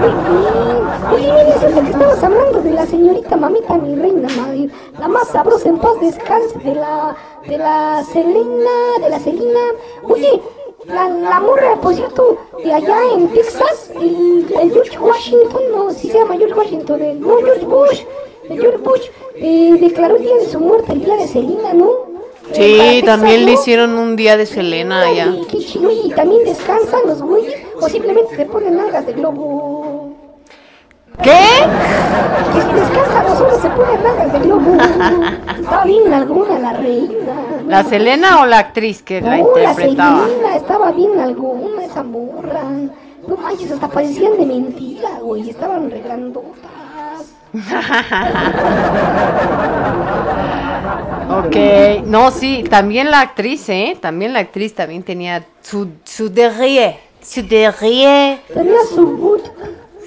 [0.00, 0.76] Muy bien.
[1.12, 1.30] Oye,
[2.22, 6.74] hablando de la señorita mamita, mi reina madre, la más sabrosa en paz descanse de
[6.74, 7.14] la,
[7.46, 9.60] de la Selena, de la Selena.
[10.02, 10.42] Oye,
[10.86, 16.08] la, la morra, por cierto, de allá en Texas, el, el George Washington, no, si
[16.08, 18.02] se llama George Washington, el, no, George Bush,
[18.48, 19.02] el George Bush,
[19.36, 21.90] eh, declaró el día de su muerte, el día de Selena, ¿no?
[22.52, 25.34] Eh, Sí, Texas, también le hicieron un día de Selena allá.
[25.50, 29.95] Qué chido, y también descansan los güeyes, o simplemente se ponen algas de globo.
[31.22, 31.40] ¿Qué?
[32.54, 34.76] Los hombres se ponen algas de globo.
[35.58, 37.34] Estaba bien alguna la reina.
[37.66, 40.26] ¿La Selena o la actriz que la No, la interpretaba?
[40.26, 42.62] Selena estaba bien alguna esa morra.
[43.26, 45.50] No manches, hasta parecían de mentira, güey.
[45.50, 46.52] Estaban re grandotas.
[51.28, 51.56] Ok,
[52.04, 53.96] no, sí, también la actriz, ¿eh?
[54.00, 59.42] También la actriz también tenía su, su derrière, su derrière, Tenía su boot.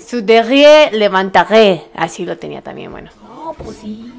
[0.10, 3.12] Su derrière levantaré, así lo tenía también, bueno.
[3.24, 4.14] No, pues sí.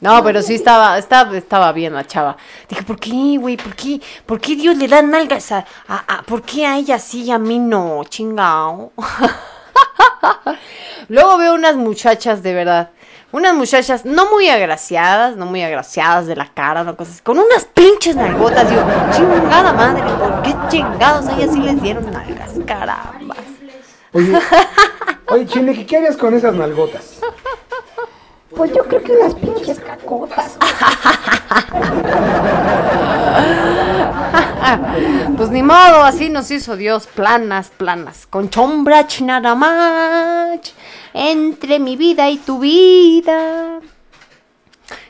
[0.00, 2.36] No, pero sí estaba, estaba, estaba bien la chava.
[2.68, 3.56] Dije, ¿por qué, güey?
[3.56, 4.00] ¿Por qué?
[4.24, 7.32] ¿Por qué Dios le da nalgas a, a, a- ¿Por qué a ella sí y
[7.32, 8.02] a mí no?
[8.08, 8.92] Chingao.
[11.08, 12.90] Luego veo unas muchachas de verdad.
[13.32, 17.64] Unas muchachas no muy agraciadas, no muy agraciadas de la cara, no cosas, con unas
[17.66, 18.70] pinches nalgotas.
[18.70, 18.82] Digo,
[19.14, 22.52] chingada madre, ¿por qué chingados a ellas sí les dieron nalgas?
[22.66, 23.36] Caramba.
[24.14, 24.32] Oye,
[25.30, 27.20] oye, Chile, ¿qué harías con esas nalgotas?
[28.54, 30.56] Pues yo creo que unas pinches cacotas.
[35.36, 40.60] Pues ni modo, así nos hizo Dios, planas, planas, con chombrach nada más,
[41.14, 43.80] entre mi vida y tu vida.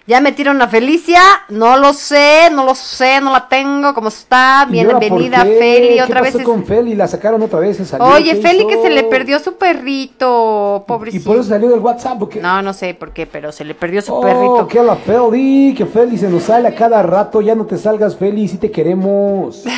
[0.09, 4.65] Ya metieron a Felicia, no lo sé, no lo sé, no la tengo, ¿cómo está?
[4.67, 5.59] ¿Y Bienvenida, qué?
[5.59, 6.31] Feli, ¿Qué otra vez.
[6.33, 6.95] pasó es- con Feli?
[6.95, 8.07] La sacaron otra vez, se salió.
[8.07, 8.83] Oye, ¿qué Feli que hizo?
[8.85, 11.25] se le perdió su perrito, Y pobrecito.
[11.29, 12.41] por eso salió del WhatsApp, porque...
[12.41, 14.67] No, no sé por qué, pero se le perdió su Oh, perrito.
[14.67, 18.17] que la Feli, que Feli se nos sale a cada rato, ya no te salgas
[18.17, 19.63] Feli, si te queremos.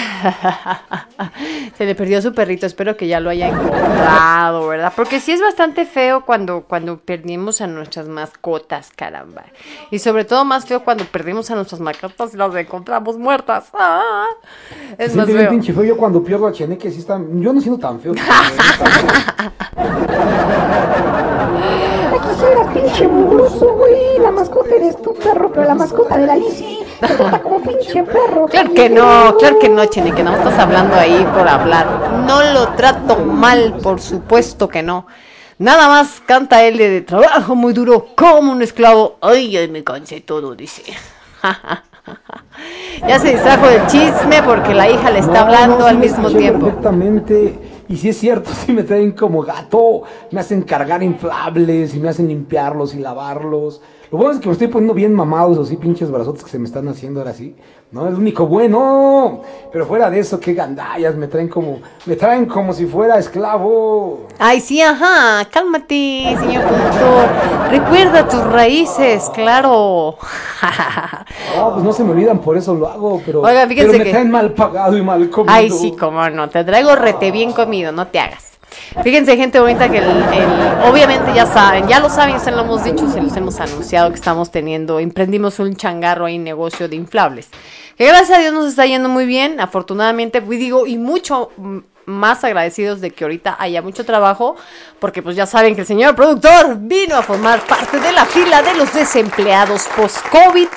[1.77, 4.93] Se le perdió su perrito, espero que ya lo haya encontrado, ¿verdad?
[4.95, 9.45] Porque sí es bastante feo cuando, cuando perdimos a nuestras mascotas, caramba.
[9.91, 13.69] Y sobre todo más feo cuando perdimos a nuestras mascotas y las encontramos muertas.
[13.73, 14.27] ¡Ah!
[14.99, 15.51] Es Se más feo.
[15.51, 17.19] pinche feo, yo cuando pierdo a Cheneque sí está...
[17.19, 18.13] Yo no siento tan feo.
[21.63, 24.19] Ay, quisiera pinche mugroso, güey.
[24.19, 26.37] La mascota eres tu perro, pero la mascota de la
[27.01, 28.47] trata como pinche perro.
[28.47, 31.87] Claro que no, claro que no, Chene, que no estás hablando ahí por hablar.
[32.27, 35.07] No lo trato mal, por supuesto que no.
[35.61, 39.19] Nada más canta él de trabajo muy duro, como un esclavo.
[39.21, 40.83] Ay, ay, me cansé todo, dice.
[43.07, 45.99] ya se distrajo del chisme porque la hija le está No, hablando no, sí al
[45.99, 46.65] mismo tiempo.
[46.65, 47.59] Perfectamente.
[47.91, 50.05] Y si es cierto, sí me traen como gato.
[50.31, 53.83] Me hacen cargar inflables y me hacen limpiarlos y lavarlos.
[54.11, 56.65] Lo bueno es que me estoy poniendo bien mamados, así pinches brazotes que se me
[56.65, 57.55] están haciendo ahora sí.
[57.93, 59.41] No, es lo único bueno.
[59.73, 61.17] Pero fuera de eso, qué gandallas.
[61.17, 64.27] Me traen como, me traen como si fuera esclavo.
[64.39, 67.29] Ay, sí, ajá, cálmate, señor conductor.
[67.71, 70.17] Recuerda tus raíces, claro.
[71.57, 73.21] No, pues no se me olvidan, por eso lo hago.
[73.27, 75.53] Pero, Oiga, fíjense pero me que- traen mal pagado y mal comido.
[75.53, 76.49] Ay, sí, cómo no.
[76.49, 78.50] Te traigo rete bien comido, no te hagas.
[79.03, 80.01] Fíjense, gente bonita, que
[80.85, 84.17] obviamente ya saben, ya lo saben, se lo hemos dicho, se los hemos anunciado que
[84.17, 87.49] estamos teniendo, emprendimos un changarro ahí, negocio de inflables.
[87.97, 91.51] Que gracias a Dios nos está yendo muy bien, afortunadamente, y digo, y mucho
[92.07, 94.57] más agradecidos de que ahorita haya mucho trabajo,
[94.99, 98.63] porque pues ya saben que el señor productor vino a formar parte de la fila
[98.63, 100.69] de los desempleados post-COVID.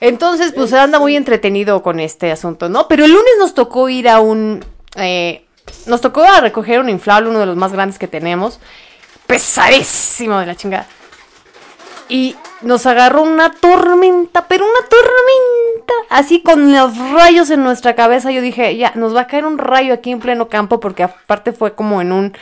[0.00, 2.86] Entonces, pues anda muy entretenido con este asunto, ¿no?
[2.88, 4.64] Pero el lunes nos tocó ir a un...
[4.96, 5.44] eh,
[5.86, 8.60] nos tocó a recoger un inflable, uno de los más grandes que tenemos.
[9.26, 10.86] Pesadísimo de la chingada.
[12.08, 15.92] Y nos agarró una tormenta, pero una tormenta.
[16.08, 18.30] Así con los rayos en nuestra cabeza.
[18.30, 20.80] Yo dije, ya, nos va a caer un rayo aquí en pleno campo.
[20.80, 22.36] Porque aparte fue como en un,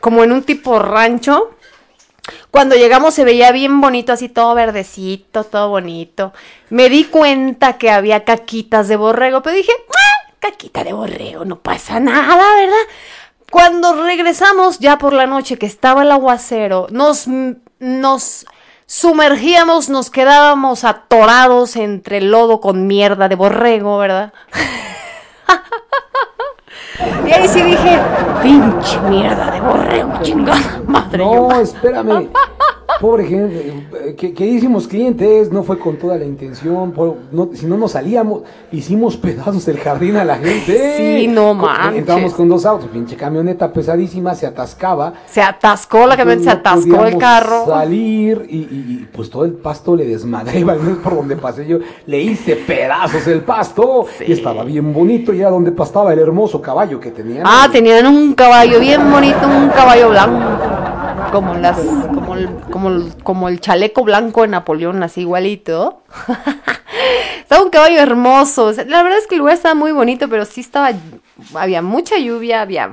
[0.00, 1.50] como en un tipo rancho.
[2.50, 6.32] Cuando llegamos se veía bien bonito, así todo verdecito, todo bonito.
[6.70, 10.11] Me di cuenta que había caquitas de borrego, pero dije, "Ah,
[10.42, 12.84] caquita de borrego, no pasa nada, ¿verdad?
[13.48, 17.28] Cuando regresamos ya por la noche que estaba el aguacero, nos,
[17.78, 18.46] nos
[18.86, 24.32] sumergíamos, nos quedábamos atorados entre lodo con mierda de borrego, ¿verdad?
[27.26, 27.98] Y ahí sí dije,
[28.42, 31.18] pinche mierda de borrego, chingada madre.
[31.18, 32.28] No, espérame.
[33.00, 37.66] Pobre gente, eh, que- queridísimos clientes, no fue con toda la intención, por- no- si
[37.66, 40.62] no nos salíamos, hicimos pedazos del jardín a la gente.
[41.22, 41.98] Sí, no manches.
[41.98, 45.14] Entramos con dos autos, pinche camioneta pesadísima, se atascaba.
[45.26, 47.66] Se atascó la camioneta, se atascó el carro.
[47.66, 50.64] Salir y, y- y, pues todo el pasto le desmadré,
[51.02, 55.50] por donde pasé yo, le hice pedazos el pasto y estaba bien bonito y era
[55.50, 57.44] donde pastaba el hermoso caballo que tenían.
[57.46, 60.38] Ah, tenían un caballo bien bonito, un caballo blanco.
[61.32, 66.02] Como las, como el, como el, como el chaleco blanco de Napoleón, así igualito.
[67.52, 68.72] estaba un caballo hermoso.
[68.86, 70.90] la verdad es que el lugar estaba muy bonito, pero sí estaba,
[71.54, 72.90] había mucha lluvia, había,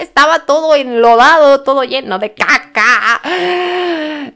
[0.00, 3.20] estaba todo enlodado, todo lleno de caca.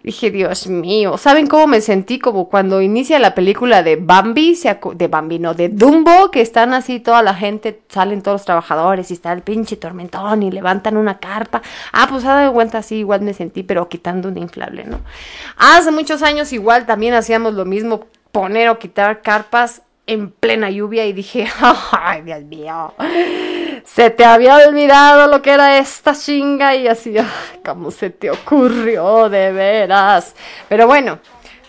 [0.03, 2.18] Dije, Dios mío, ¿saben cómo me sentí?
[2.18, 4.59] Como cuando inicia la película de Bambi,
[4.95, 9.11] de Bambi, no, de Dumbo, que están así toda la gente, salen todos los trabajadores
[9.11, 11.62] y está el pinche tormentón y levantan una carpa.
[11.93, 15.01] Ah, pues ha de cuenta así, igual me sentí, pero quitando un inflable, ¿no?
[15.57, 21.07] Hace muchos años igual también hacíamos lo mismo, poner o quitar carpas en plena lluvia
[21.07, 21.47] y dije,
[21.93, 22.95] ay, Dios mío,
[23.85, 27.26] se te había olvidado lo que era esta chinga y así, ay,
[27.64, 30.35] ¿cómo se te ocurrió de veras?
[30.68, 31.20] Pero bueno,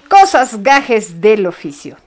[0.10, 1.98] cosas gajes del oficio.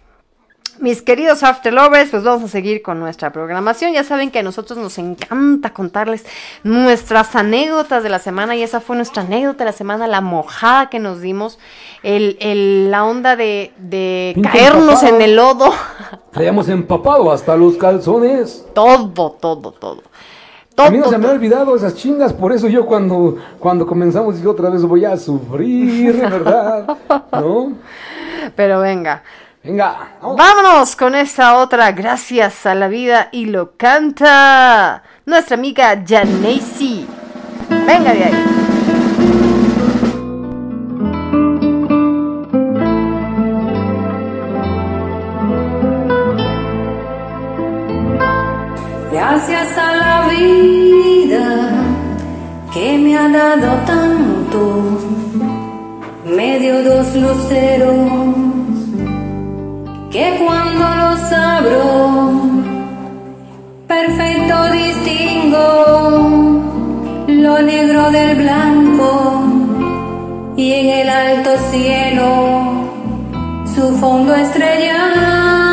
[0.85, 3.95] Mis queridos After Lovers, pues vamos a seguir con nuestra programación.
[3.95, 6.27] Ya saben que a nosotros nos encanta contarles
[6.63, 10.91] nuestras anécdotas de la semana y esa fue nuestra anécdota de la semana, la mojada
[10.91, 11.59] que nos dimos,
[12.03, 15.73] el, el- la onda de, de caernos en el lodo.
[16.33, 18.67] Traíamos empapado hasta los calzones.
[18.75, 20.03] todo, todo, todo.
[20.77, 21.37] A mí no Todo, se me ha todo.
[21.39, 26.15] olvidado esas chingas, por eso yo cuando, cuando comenzamos dije otra vez voy a sufrir,
[26.21, 26.87] ¿verdad?
[27.33, 27.73] ¿No?
[28.55, 29.23] Pero venga.
[29.65, 30.37] Venga, vamos.
[30.37, 37.07] Vámonos con esta otra, gracias a la vida y lo canta nuestra amiga Janacy.
[37.87, 38.45] Venga de ahí.
[49.11, 51.71] Gracias a la vida
[52.71, 55.01] que me ha dado tanto,
[56.27, 58.34] me dio dos luceros
[60.15, 62.31] que cuando los abro,
[63.89, 65.67] perfecto distingo
[67.27, 69.43] lo negro del blanco
[70.57, 72.87] y en el alto cielo
[73.75, 75.64] su fondo estrellado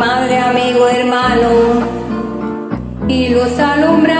[0.00, 1.50] madre, amigo, hermano,
[3.06, 4.18] y luz alumbrando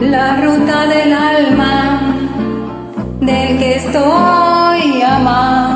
[0.00, 2.00] la ruta del alma
[3.20, 5.69] del que estoy amando.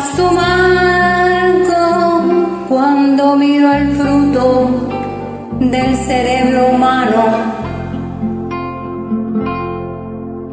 [0.00, 1.84] Su marco
[2.68, 4.70] cuando miro el fruto
[5.58, 7.24] del cerebro humano.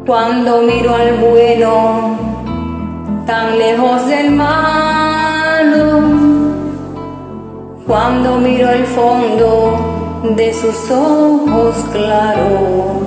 [0.06, 2.16] Cuando miro al bueno
[3.26, 6.00] tan lejos del malo,
[7.86, 13.05] cuando miro el fondo de sus ojos claros.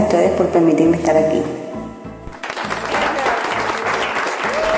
[0.00, 1.42] Ustedes por permitirme estar aquí.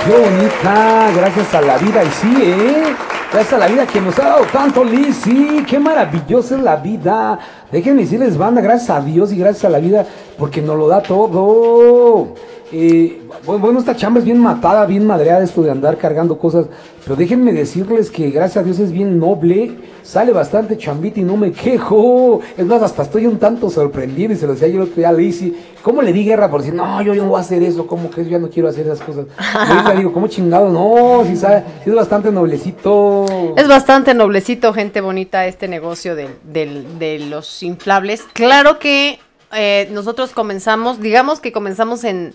[0.04, 2.96] Qué bonita, gracias a la vida, y sí, ¿eh?
[3.32, 6.76] Gracias a la vida que nos ha dado tanto, Liz, sí, qué maravillosa es la
[6.76, 7.38] vida.
[7.70, 10.04] Déjenme decirles, banda, gracias a Dios y gracias a la vida,
[10.38, 12.34] porque nos lo da todo.
[12.72, 16.66] Eh, bu- bueno, esta chamba es bien matada, bien madreada esto de andar cargando cosas,
[17.04, 21.36] pero déjenme decirles que gracias a Dios es bien noble, sale bastante chambita y no
[21.36, 22.40] me quejo.
[22.56, 25.12] Es más, hasta estoy un tanto sorprendido y se lo decía yo el otro día
[25.12, 25.54] a.
[25.82, 27.86] ¿Cómo le di guerra por decir, no, yo, no voy a hacer eso?
[27.86, 29.26] ¿Cómo que yo ya no quiero hacer esas cosas?
[29.38, 30.70] Y ahorita digo, ¿cómo chingado?
[30.70, 31.36] No, si
[31.84, 33.26] es bastante noblecito.
[33.56, 38.22] Es bastante noblecito, gente bonita, este negocio del- de los inflables.
[38.32, 39.18] Claro que
[39.54, 42.32] eh, nosotros comenzamos, digamos que comenzamos en,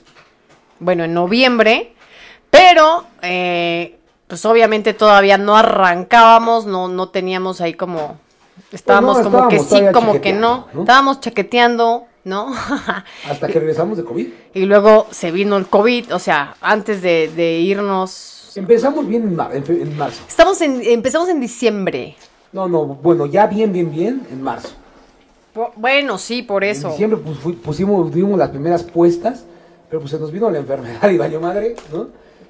[0.79, 1.93] bueno, en noviembre,
[2.49, 3.97] pero eh,
[4.27, 8.17] pues obviamente todavía no arrancábamos, no, no teníamos ahí como,
[8.71, 12.53] estábamos Pues no, como que sí, como que no, estábamos chaqueteando, ¿no?
[13.29, 14.27] Hasta que regresamos de COVID.
[14.53, 18.33] y luego se vino el COVID, o sea, antes de, de irnos...
[18.55, 20.21] Empezamos bien en, mar- en fe- en marzo.
[20.27, 22.15] Estamos en, empezamos en diciembre.
[22.51, 24.69] No, no, bueno, ya bien, bien, bien en marzo.
[25.75, 26.87] Bueno, sí, por eso.
[26.87, 29.45] En diciembre pues, fui- pusimos, dimos las primeras puestas,
[29.89, 32.03] pero pues se nos vino la enfermedad y valió madre, ¿no?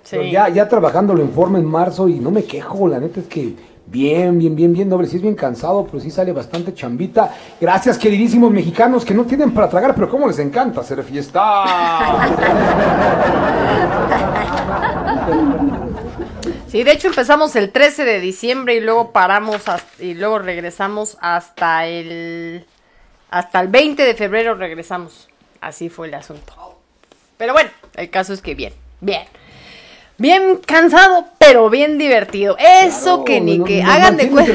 [0.04, 0.16] Sí.
[0.18, 3.28] Pero ya, ya trabajándolo en forma en marzo y no me quejo, la neta es
[3.28, 3.54] que
[3.88, 5.08] bien, bien, bien, bien doble.
[5.08, 7.34] Sí es bien cansado, pero sí sale bastante chambita.
[7.60, 11.42] Gracias, queridísimos mexicanos que no tienen para tragar, pero cómo les encanta hacer fiesta.
[16.68, 21.18] Sí, de hecho empezamos el 13 de diciembre y luego paramos hasta- y luego regresamos
[21.22, 22.66] hasta el
[23.30, 25.30] hasta el 20 de febrero regresamos.
[25.62, 26.54] Así fue el asunto.
[27.38, 29.24] Pero bueno, el caso es que bien, bien.
[30.20, 32.58] Bien cansado, pero bien divertido.
[32.58, 34.52] Eso Claro, que ni que hagan de cuenta.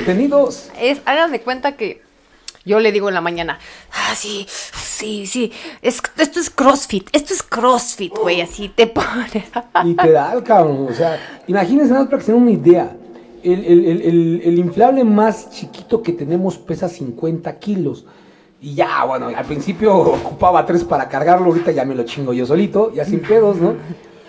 [0.80, 2.02] Es, hagan de cuenta que
[2.64, 3.58] yo le digo en la mañana,
[3.92, 5.52] ah, sí, sí, sí,
[5.82, 9.44] es, esto es CrossFit, esto es CrossFit, güey, así te pone.
[9.84, 10.88] Literal, cabrón.
[10.90, 12.96] O sea, imagínense nada más para que se den una idea.
[13.44, 18.04] El, el- el- el- el inflable más chiquito que tenemos pesa 50 kilos.
[18.62, 22.46] Y ya, bueno, al principio ocupaba tres para cargarlo, ahorita ya me lo chingo yo
[22.46, 23.74] solito, ya sin pedos, ¿no?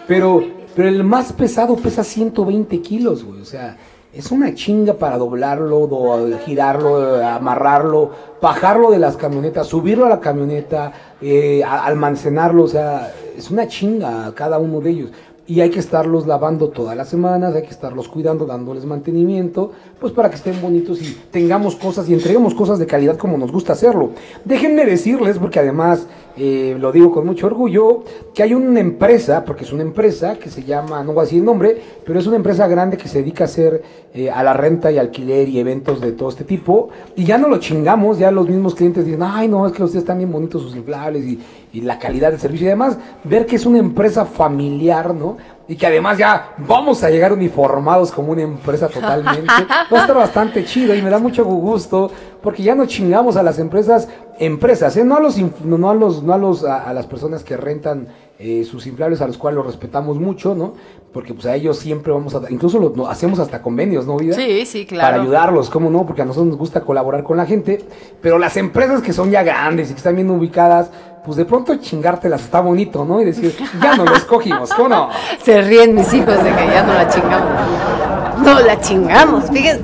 [0.07, 0.43] Pero,
[0.75, 3.41] pero el más pesado pesa 120 kilos, güey.
[3.41, 3.77] O sea,
[4.11, 8.09] es una chinga para doblarlo, do- girarlo, amarrarlo,
[8.41, 14.33] bajarlo de las camionetas, subirlo a la camioneta, eh, almacenarlo, o sea, es una chinga
[14.35, 15.11] cada uno de ellos.
[15.45, 20.13] Y hay que estarlos lavando todas las semanas, hay que estarlos cuidando, dándoles mantenimiento, pues
[20.13, 23.73] para que estén bonitos y tengamos cosas y entreguemos cosas de calidad como nos gusta
[23.73, 24.11] hacerlo.
[24.45, 29.65] Déjenme decirles, porque además eh, lo digo con mucho orgullo, que hay una empresa, porque
[29.65, 32.37] es una empresa que se llama, no voy a decir el nombre, pero es una
[32.37, 33.83] empresa grande que se dedica a hacer
[34.13, 36.89] eh, a la renta y alquiler y eventos de todo este tipo.
[37.15, 40.03] Y ya no lo chingamos, ya los mismos clientes dicen, ay no, es que ustedes
[40.03, 41.39] están bien bonitos sus inflables y,
[41.73, 45.37] y la calidad del servicio y además ver que es una empresa familiar, ¿no?
[45.67, 49.47] Y que además ya vamos a llegar uniformados como una empresa totalmente.
[49.91, 52.11] Va a estar bastante chido y me da mucho gusto
[52.41, 54.07] porque ya no chingamos a las empresas,
[54.39, 55.03] empresas, ¿eh?
[55.03, 58.07] no a los, no a los, no a los, a, a las personas que rentan
[58.37, 60.73] eh, sus inflables a los cuales los respetamos mucho, ¿no?
[61.13, 64.35] Porque pues a ellos siempre vamos a, incluso lo- no, hacemos hasta convenios, ¿no, vida?
[64.35, 65.11] Sí, sí, claro.
[65.11, 66.05] Para ayudarlos, ¿cómo no?
[66.05, 67.83] Porque a nosotros nos gusta colaborar con la gente,
[68.21, 70.89] pero las empresas que son ya grandes y que están bien ubicadas,
[71.23, 73.21] pues de pronto chingártelas está bonito, ¿no?
[73.21, 75.09] Y decir, ya no lo escogimos, ¿cómo no?
[75.43, 78.39] Se ríen mis hijos de que ya no la chingamos.
[78.39, 79.49] No la chingamos.
[79.51, 79.83] Fíjense,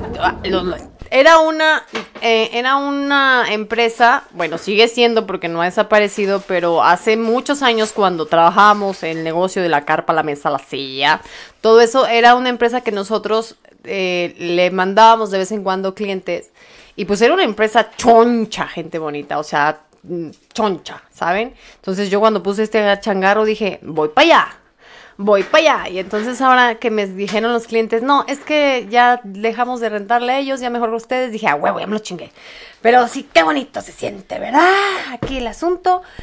[1.10, 1.82] era una,
[2.20, 7.92] eh, era una empresa, bueno, sigue siendo porque no ha desaparecido, pero hace muchos años
[7.92, 11.20] cuando trabajábamos en el negocio de la carpa, la mesa, la silla,
[11.60, 16.52] todo eso era una empresa que nosotros eh, le mandábamos de vez en cuando clientes
[16.94, 19.80] y pues era una empresa choncha, gente bonita, o sea,
[20.52, 21.54] choncha, ¿saben?
[21.76, 24.59] Entonces yo cuando puse este changarro dije, voy para allá
[25.22, 25.88] voy para allá.
[25.90, 30.32] Y entonces ahora que me dijeron los clientes, no, es que ya dejamos de rentarle
[30.32, 32.32] a ellos, ya mejor ustedes, dije, a huevo, ya me lo chingué.
[32.82, 34.66] Pero sí, qué bonito se siente, ¿verdad?
[35.12, 36.00] Aquí el asunto.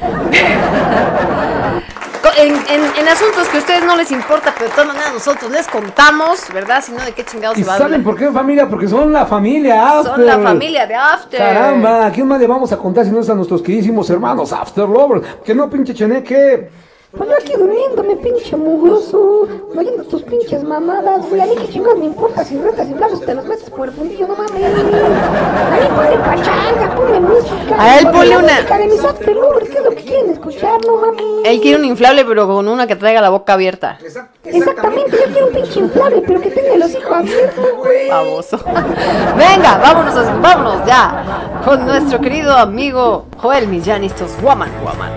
[2.38, 5.50] en, en- en asuntos que a ustedes no les importa, pero de todas maneras nosotros
[5.50, 6.82] les contamos, ¿verdad?
[6.84, 8.04] Si no, ¿de qué chingados ¿Y se va a saben hablar?
[8.04, 8.68] por qué familia?
[8.68, 10.14] Porque son la familia After.
[10.16, 11.38] Son la familia de After.
[11.38, 14.52] Caramba, ¿a quién más le vamos a contar si no es a nuestros queridísimos hermanos
[14.52, 15.24] After Lovers?
[15.44, 16.68] Que no, pinche cheneque.
[17.16, 19.48] Pues yo aquí durmiéndome, pinche mugroso.
[19.74, 21.40] Oyendo tus pinches mamadas, güey.
[21.40, 23.94] A mí qué chingados me importa si retas y blavos te los metes por el
[23.94, 24.52] fundillo, no mames.
[24.52, 27.76] A mí ponle pachanga, ponle música.
[27.78, 31.22] A él ponle una- música de mis ¿qué es lo que quieren escuchar, no mames?
[31.44, 33.98] Él quiere un inflable, pero con una que traiga la boca abierta.
[34.44, 38.08] Exactamente, yo quiero un pinche inflable, pero que tenga los hijos abiertos, güey.
[38.10, 38.58] Baboso.
[39.36, 45.10] Venga, vámonos, a- vámonos ya con nuestro querido amigo Joel Millán y estos Woman Woman.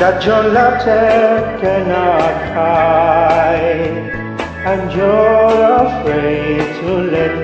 [0.00, 3.98] That your laughter cannot hide,
[4.70, 7.34] and you're afraid to let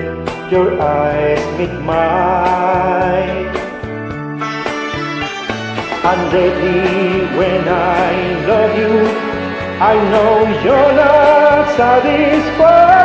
[0.51, 3.45] your eyes meet mine.
[6.09, 8.11] And lately when I
[8.49, 8.95] love you,
[9.91, 10.31] I know
[10.65, 12.97] you're not satisfied.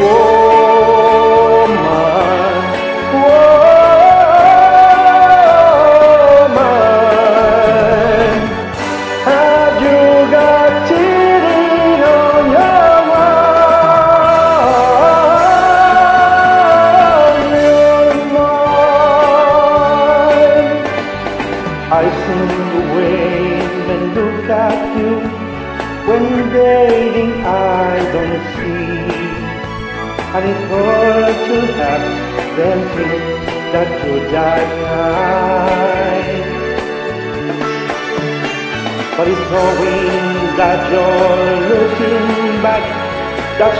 [0.00, 0.25] Woman,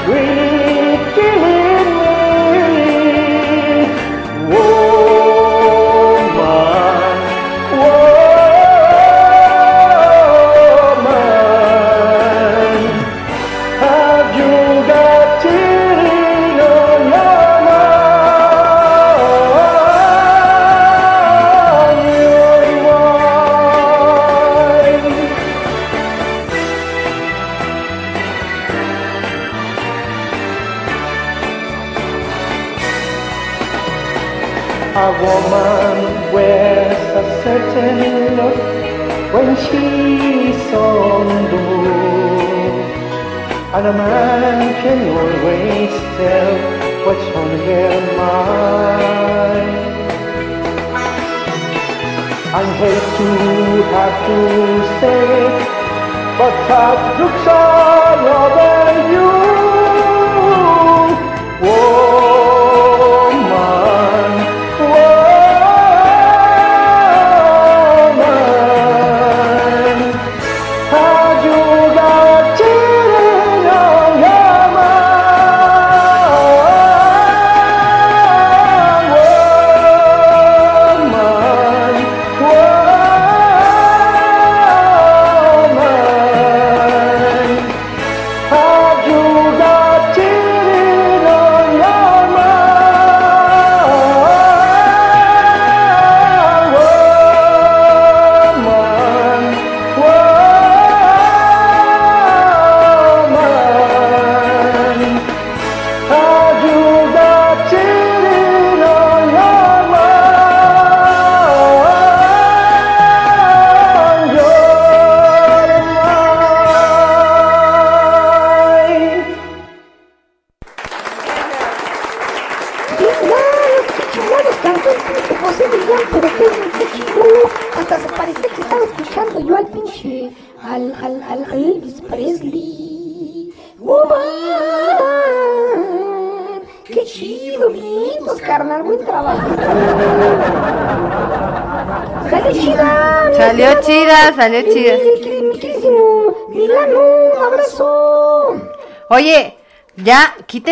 [0.07, 0.56] We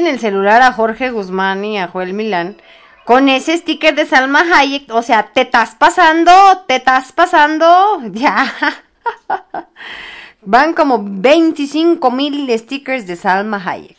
[0.05, 2.57] quiten el celular a Jorge Guzmán y a Joel Milán
[3.05, 4.92] con ese sticker de Salma Hayek.
[4.92, 6.32] O sea, te estás pasando,
[6.66, 8.52] te estás pasando, ya.
[10.42, 13.96] Van como 25 mil stickers de Salma Hayek.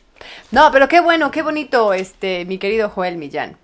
[0.52, 3.58] No, pero qué bueno, qué bonito, este, mi querido Joel Millán.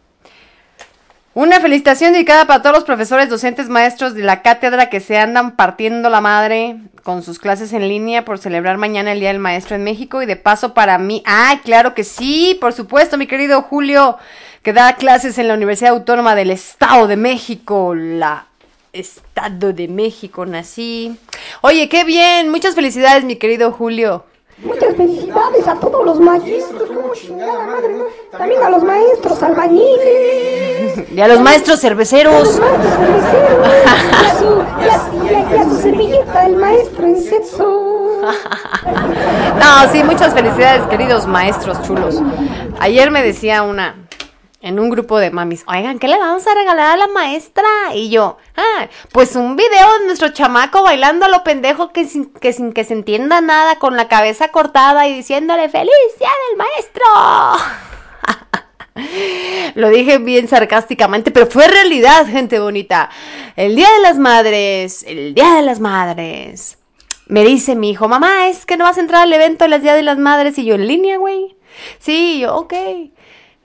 [1.33, 5.55] Una felicitación dedicada para todos los profesores, docentes, maestros de la cátedra que se andan
[5.55, 9.75] partiendo la madre con sus clases en línea por celebrar mañana el Día del Maestro
[9.75, 11.23] en México y de paso para mí.
[11.25, 12.57] ¡Ay, claro que sí!
[12.59, 14.17] Por supuesto, mi querido Julio,
[14.63, 18.45] que da clases en la Universidad Autónoma del Estado de México, la
[18.93, 21.17] Estado de México, nací.
[21.61, 24.25] Oye, qué bien, muchas felicidades, mi querido Julio.
[24.63, 26.89] Muchas felicidades a todos los maestros.
[28.31, 32.59] También a los maestros albañiles, Y a los maestros a los cerveceros.
[32.59, 34.60] maestros cerveceros,
[39.61, 42.19] No, sí, muchas felicidades, queridos maestros chulos.
[42.79, 44.07] Ayer me decía una
[44.59, 47.67] en un grupo de mamis, oigan, ¿qué le vamos a regalar a la maestra?
[47.93, 52.33] Y yo, ah, pues un video de nuestro chamaco bailando a lo pendejo que sin
[52.33, 56.57] que, sin que se entienda nada, con la cabeza cortada y diciéndole, ¡Feliz día del
[56.57, 57.05] maestro!
[59.75, 63.11] Lo dije bien sarcásticamente, pero fue realidad, gente bonita.
[63.55, 66.80] El Día de las Madres, el Día de las Madres.
[67.31, 69.95] Me dice mi hijo, mamá, es que no vas a entrar al evento del Día
[69.95, 70.57] de las Madres.
[70.57, 71.55] Y yo, en línea, güey.
[71.97, 72.73] Sí, yo, ok.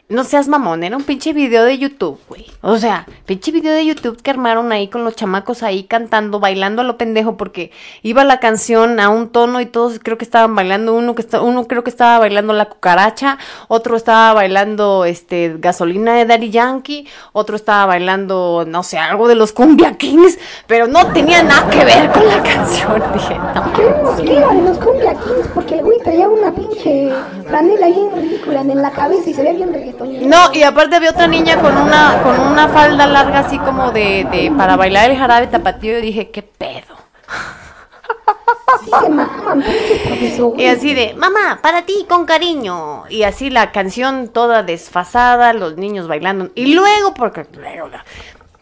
[0.09, 2.47] No seas mamón, era un pinche video de YouTube, güey.
[2.61, 6.83] O sea, pinche video de YouTube que armaron ahí con los chamacos ahí cantando, bailando
[6.83, 7.73] a lo pendejo, porque
[8.05, 11.41] iba la canción a un tono y todos creo que estaban bailando, uno que está,
[11.41, 17.09] uno creo que estaba bailando la cucaracha, otro estaba bailando este gasolina de Daddy Yankee,
[17.33, 20.39] otro estaba bailando, no sé, algo de los Cumbia Kings,
[20.69, 23.03] pero no tenía nada que ver con la canción.
[23.13, 24.17] Dije, no.
[24.23, 27.11] De los Cumbia Kings porque el güey traía una pinche
[27.49, 30.27] franela bien ridícula en la cabeza y se ve bien reggaetonero.
[30.29, 34.25] No, y aparte había otra niña con una, con una falda larga así como de,
[34.31, 36.95] de para bailar el jarabe tapatío y dije, ¿qué pedo?
[38.85, 39.65] Sí se maman,
[40.07, 40.61] profesores.
[40.61, 43.05] Y así de, mamá, para ti, con cariño.
[43.09, 46.51] Y así la canción toda desfasada, los niños bailando.
[46.55, 47.89] Y luego, porque luego,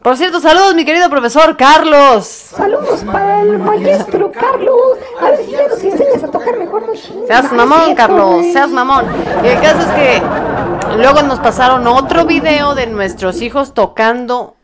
[0.04, 2.26] por cierto, saludos, mi querido profesor Carlos.
[2.26, 4.98] Saludos para el maestro Carlos.
[5.18, 7.10] A ver si ya nos enseñas a tocar mejor los.
[7.26, 9.06] Seas mamón, Carlos, seas mamón.
[9.42, 10.22] Y el caso es que
[10.98, 14.56] luego nos pasaron otro video de nuestros hijos tocando,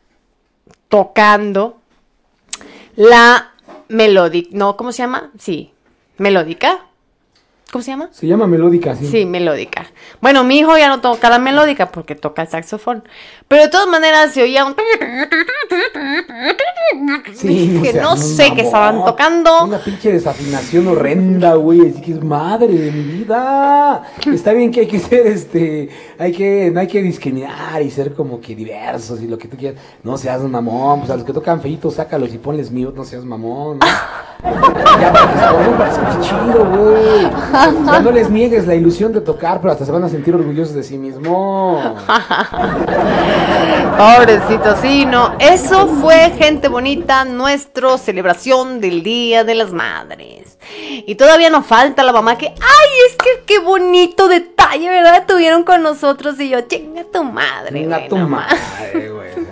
[0.90, 1.78] tocando
[2.94, 3.52] la
[3.88, 5.30] melódica, no, ¿cómo se llama?
[5.38, 5.72] Sí,
[6.18, 6.89] melódica.
[7.70, 8.08] ¿Cómo se llama?
[8.10, 9.06] Se llama melódica, sí.
[9.06, 9.86] Sí, melódica.
[10.20, 13.04] Bueno, mi hijo ya no toca la melódica porque toca el saxofón.
[13.46, 14.74] Pero de todas maneras se oía un...
[17.32, 19.64] Sí, que no sé qué estaban tocando.
[19.64, 21.90] Una pinche desafinación horrenda, güey.
[21.90, 24.02] Así que es madre de mi vida.
[24.26, 28.14] Está bien que hay que ser, este, hay que, no hay que discriminar y ser
[28.14, 29.80] como que diversos y lo que tú quieras.
[30.02, 31.00] No seas un mamón.
[31.00, 33.78] Pues a los que tocan feitos, sácalos y ponles mute, no seas mamón.
[33.78, 33.86] ¿no?
[35.00, 37.30] ya para que se chido, güey.
[37.68, 40.34] O sea, no les niegues la ilusión de tocar, pero hasta se van a sentir
[40.34, 41.96] orgullosos de sí mismo.
[43.98, 45.36] Pobrecito, sí, no.
[45.38, 50.58] Eso fue, gente bonita, nuestra celebración del Día de las Madres.
[51.06, 55.24] Y todavía nos falta la mamá que, ay, es que qué bonito detalle, ¿verdad?
[55.26, 57.86] Tuvieron con nosotros y yo, chinga tu madre.
[57.86, 59.49] Güey, tu madre, güey.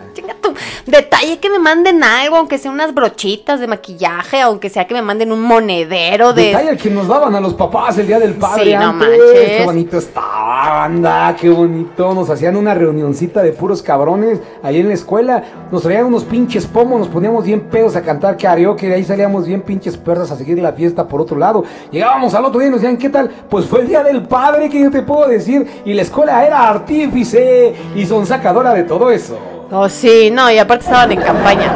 [0.88, 5.02] Detalle que me manden algo, aunque sea unas brochitas de maquillaje, aunque sea que me
[5.02, 6.44] manden un monedero de...
[6.44, 9.18] Detalle que nos daban a los papás el día del padre Sí, no manches.
[9.34, 12.14] Qué bonito estaba, anda, qué bonito.
[12.14, 15.44] Nos hacían una reunioncita de puros cabrones ahí en la escuela.
[15.70, 18.88] Nos traían unos pinches pomos, nos poníamos bien pedos a cantar karaoke.
[18.88, 21.64] De ahí salíamos bien pinches perdas a seguir la fiesta por otro lado.
[21.90, 23.28] Llegábamos al otro día y nos decían, ¿qué tal?
[23.50, 25.66] Pues fue el día del padre, que yo te puedo decir.
[25.84, 29.57] Y la escuela era artífice y son sacadora de todo eso.
[29.70, 31.70] Oh, sí, no, y aparte estaban en campaña.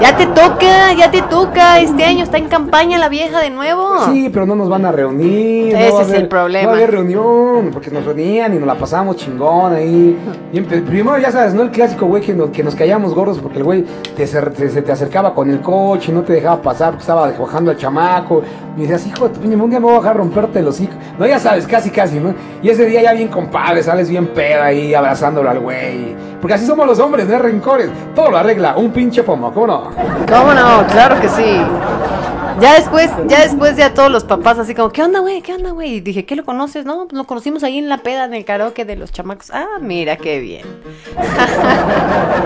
[0.00, 1.80] Ya te toca, ya te toca.
[1.80, 4.06] Este año está en campaña la vieja de nuevo.
[4.10, 5.74] Sí, pero no nos van a reunir.
[5.74, 6.64] no Ese a es el problema.
[6.64, 10.16] No va a haber reunión, porque nos reunían y nos la pasamos chingón ahí.
[10.50, 11.62] Y primero, ya sabes, ¿no?
[11.62, 13.84] El clásico, güey, que nos, que nos callamos gordos porque el güey
[14.16, 17.70] te, se te acercaba con el coche y no te dejaba pasar porque estaba bajando
[17.70, 18.42] al chamaco.
[18.78, 20.94] Y decías, hijo de un día me voy a bajar a romperte el hocico.
[21.18, 22.34] No, ya sabes, casi, casi, ¿no?
[22.62, 26.14] Y ese día ya bien compadre, sales bien pedo ahí abrazándolo al güey.
[26.40, 27.90] Porque así somos los hombres, no hay rencores.
[28.14, 29.90] Todo lo arregla, un pinche pomo, ¿cómo no?
[30.28, 30.86] ¿Cómo no?
[30.88, 31.60] Claro que sí.
[32.60, 35.42] Ya después, ya después ya todos los papás así como, ¿qué onda, güey?
[35.42, 35.96] ¿Qué onda, güey?
[35.96, 36.86] Y dije, ¿qué lo conoces?
[36.86, 39.50] No, pues lo conocimos ahí en la peda en el karaoke de los chamacos.
[39.52, 40.62] Ah, mira qué bien.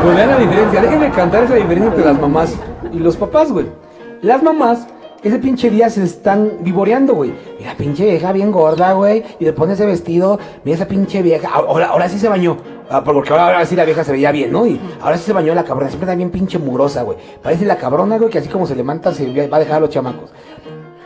[0.03, 2.57] Pues vean la diferencia, déjenme cantar esa diferencia entre las mamás
[2.93, 3.66] y los papás, güey.
[4.20, 4.89] Las mamás,
[5.23, 7.33] ese pinche día se están vivoreando, güey.
[7.59, 9.23] Mira, pinche vieja bien gorda, güey.
[9.39, 11.49] Y le pone ese vestido, mira esa pinche vieja.
[11.53, 12.57] Ahora, ahora sí se bañó.
[12.89, 14.66] Ah, porque ahora, ahora sí la vieja se veía bien, ¿no?
[14.66, 15.91] Y ahora sí se bañó la cabrona.
[15.91, 17.18] Siempre está bien pinche mugrosa, güey.
[17.43, 19.91] Parece la cabrona, güey, que así como se levanta se va a dejar a los
[19.91, 20.31] chamacos.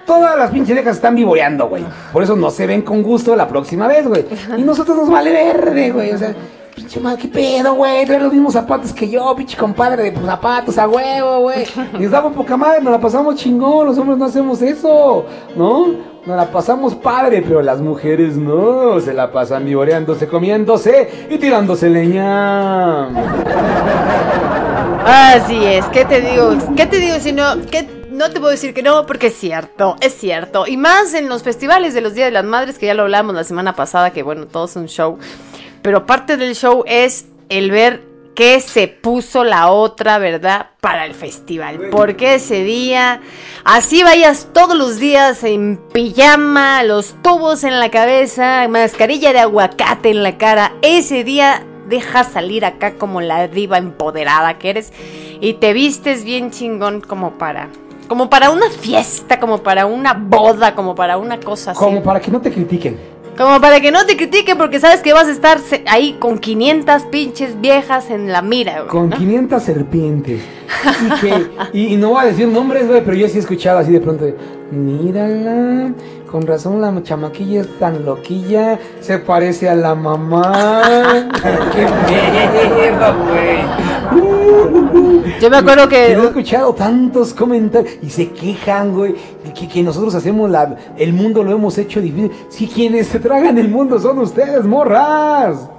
[0.07, 1.85] Todas las pinches viejas están vivoreando, güey.
[2.13, 4.25] Por eso no se ven con gusto la próxima vez, güey.
[4.57, 6.13] Y nosotros nos vale verde, güey.
[6.13, 6.35] O sea,
[6.75, 8.05] pinche madre, ¿qué pedo, güey?
[8.05, 11.67] Trae los mismos zapatos que yo, pinche compadre de pues, zapatos a huevo, güey.
[11.95, 13.87] Y nos damos poca madre, nos la pasamos chingón.
[13.87, 16.15] Los hombres no hacemos eso, ¿no?
[16.27, 19.01] Nos la pasamos padre, pero las mujeres no.
[19.01, 23.09] Se la pasan vivoreándose, comiéndose y tirándose leña.
[25.07, 26.51] Así es, ¿qué te digo?
[26.77, 27.45] ¿Qué te digo si no?
[27.71, 28.05] ¿Qué?
[28.11, 30.67] No te puedo decir que no, porque es cierto, es cierto.
[30.69, 33.35] Y más en los festivales de los Días de las Madres, que ya lo hablamos
[33.35, 35.19] la semana pasada, que bueno, todo es un show.
[35.85, 38.03] Pero parte del show es el ver
[38.35, 40.71] qué se puso la otra, ¿verdad?
[40.81, 41.91] Para el festival.
[41.91, 43.21] Porque ese día,
[43.65, 50.09] así vayas todos los días en pijama, los tubos en la cabeza, mascarilla de aguacate
[50.09, 54.91] en la cara, ese día deja salir acá como la diva empoderada que eres
[55.39, 57.69] y te vistes bien chingón como para
[58.09, 61.81] como para una fiesta, como para una boda, como para una cosa así.
[61.81, 63.14] Como para que no te critiquen.
[63.37, 67.03] Como para que no te critiquen porque sabes que vas a estar ahí con 500
[67.05, 69.17] pinches viejas en la mira, güey, Con ¿no?
[69.17, 70.41] 500 serpientes.
[71.03, 73.79] Y, que, y, y no voy a decir nombres, güey, pero yo sí he escuchado
[73.79, 74.25] así de pronto.
[74.25, 74.37] de,
[74.71, 75.93] Mírala,
[76.35, 80.83] con razón la chamaquilla es tan loquilla, se parece a la mamá.
[81.73, 83.63] ¡Qué pedo, güey!
[85.41, 89.15] Yo me acuerdo que Yo he escuchado tantos comentarios y se quejan, güey,
[89.55, 92.33] que, que nosotros hacemos la, el mundo lo hemos hecho difícil.
[92.49, 95.71] Si quienes se tragan el mundo son ustedes, morras.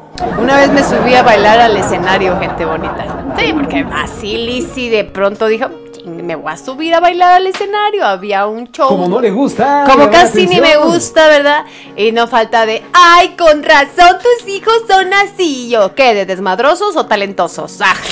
[0.42, 3.26] una vez me subí a bailar al escenario, gente bonita.
[3.38, 7.48] Sí, porque así Lizzy de pronto dijo, "Ching, me voy a subir a bailar al
[7.48, 8.06] escenario.
[8.06, 8.88] Había un show.
[8.88, 9.86] Como no le gusta.
[9.90, 11.66] Como casi ni me gusta, ¿verdad?
[11.96, 15.70] Y no falta de, ay, con razón tus hijos son así.
[15.70, 16.14] Yo, ¿qué?
[16.14, 17.80] ¿De desmadrosos o talentosos?
[17.82, 17.96] Ah.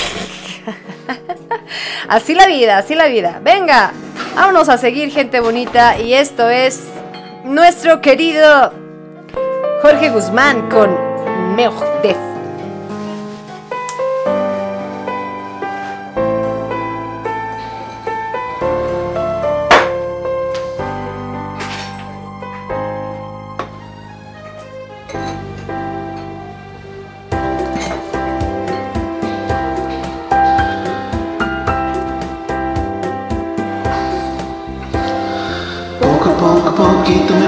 [2.08, 3.40] Así la vida, así la vida.
[3.42, 3.92] Venga,
[4.34, 5.98] vámonos a seguir, gente bonita.
[5.98, 6.84] Y esto es
[7.44, 8.72] nuestro querido
[9.82, 10.90] Jorge Guzmán con
[11.56, 12.33] Meojdef.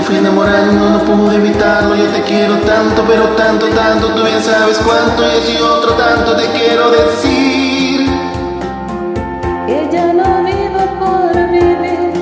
[0.07, 4.79] Fui enamorando, no pude evitarlo, yo te quiero tanto, pero tanto, tanto, tú bien sabes
[4.79, 8.07] cuánto, y así otro tanto te quiero decir.
[9.91, 12.13] Ya no vivo por vivir,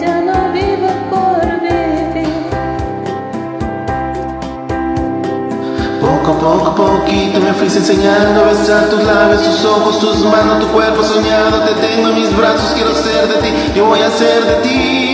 [0.00, 2.28] ya no vivo por vivir.
[6.00, 10.60] Poco a poco, poquito me fuiste enseñando a besar tus labios, tus ojos, tus manos,
[10.60, 14.10] tu cuerpo soñado, te tengo en mis brazos, quiero ser de ti, yo voy a
[14.10, 15.09] ser de ti.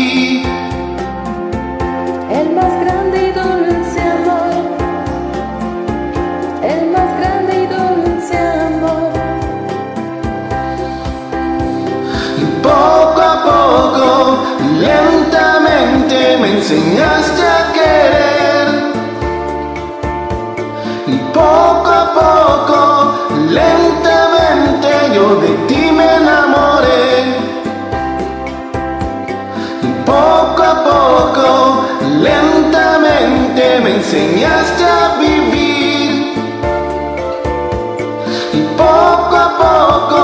[16.46, 18.68] Me enseñaste a querer.
[21.08, 22.78] Y poco a poco,
[23.50, 27.08] lentamente yo de ti me enamoré.
[29.88, 31.48] Y poco a poco,
[32.28, 36.10] lentamente me enseñaste a vivir.
[38.52, 40.20] Y poco a poco,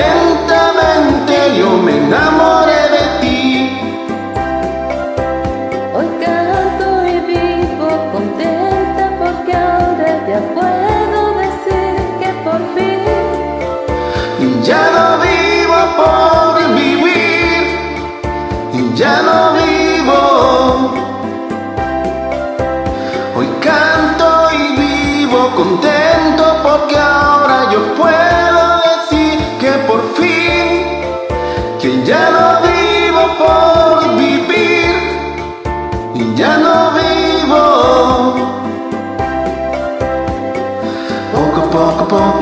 [0.00, 2.47] lentamente yo me enamoré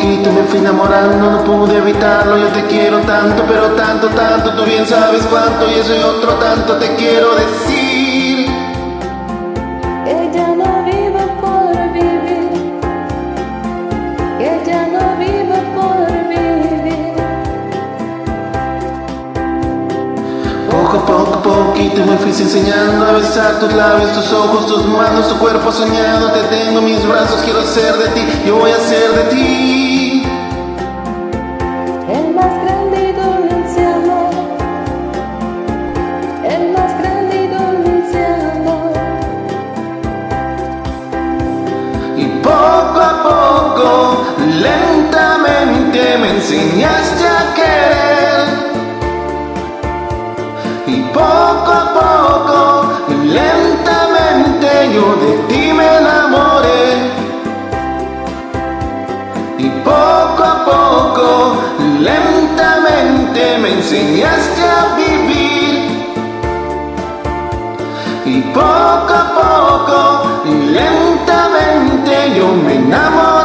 [0.07, 4.53] a poquito me fui enamorando, no pude evitarlo, yo te quiero tanto, pero tanto, tanto,
[4.55, 8.47] tú bien sabes cuánto, y eso y otro tanto te quiero decir.
[10.33, 12.51] ya no vivo por vivir,
[14.65, 17.15] ya no vivo por vivir.
[20.71, 25.29] Poco a poco, poquito me fuiste enseñando a besar tus labios, tus ojos, tus manos,
[25.29, 28.79] tu cuerpo soñado, te tengo en mis brazos, quiero ser de ti, yo voy a
[28.79, 29.96] ser de ti.
[55.27, 57.13] De enamoré.
[59.59, 61.57] Y poco a poco,
[62.01, 65.75] lentamente me enseñaste a vivir.
[68.25, 69.99] Y poco a poco,
[70.45, 73.36] lentamente yo me enamoré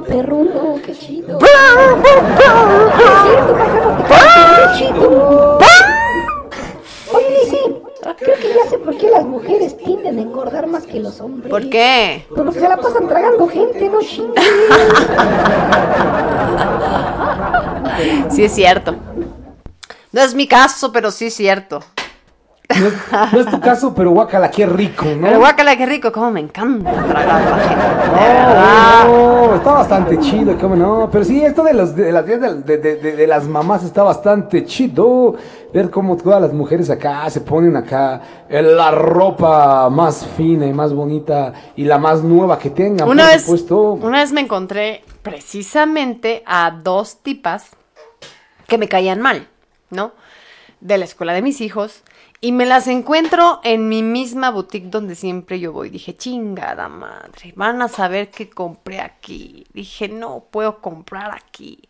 [0.00, 0.80] idioma perruno.
[0.84, 1.38] Qué chido.
[1.38, 1.48] Es
[3.26, 4.14] cierto, paisano, te
[4.56, 5.58] muy chido.
[7.12, 7.58] Oye, Lizzy,
[8.18, 11.50] creo que ya sé por qué las mujeres tienden a engordar más que los hombres.
[11.50, 12.24] ¿Por qué?
[12.28, 14.44] Pues porque se la pasan tragando gente, no chingues.
[18.30, 18.94] Sí es cierto.
[20.12, 21.80] No es mi caso, pero sí es cierto.
[22.78, 25.22] No es, no es tu caso, pero guacala, qué rico, ¿no?
[25.26, 31.08] Pero guácala, qué rico, cómo me encanta tragar No, está bastante chido, cómo no.
[31.10, 34.64] Pero sí, esto de, los, de, las, de, de- de- de las mamás está bastante
[34.64, 35.34] chido.
[35.72, 40.72] Ver cómo todas las mujeres acá se ponen acá en la ropa más fina y
[40.72, 43.92] más bonita y la más nueva que tengan, Una por vez, supuesto.
[43.92, 47.66] una vez me encontré precisamente a dos tipas
[48.66, 49.46] que me caían mal,
[49.90, 50.12] ¿no?
[50.80, 52.02] De la escuela de mis hijos.
[52.42, 55.90] Y me las encuentro en mi misma boutique donde siempre yo voy.
[55.90, 59.66] Dije, chingada madre, van a saber que compré aquí.
[59.74, 61.86] Dije, no puedo comprar aquí.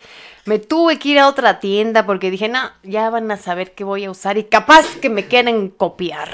[0.47, 3.85] Me tuve que ir a otra tienda porque dije, no, ya van a saber qué
[3.85, 6.31] voy a usar y capaz que me quieren copiar.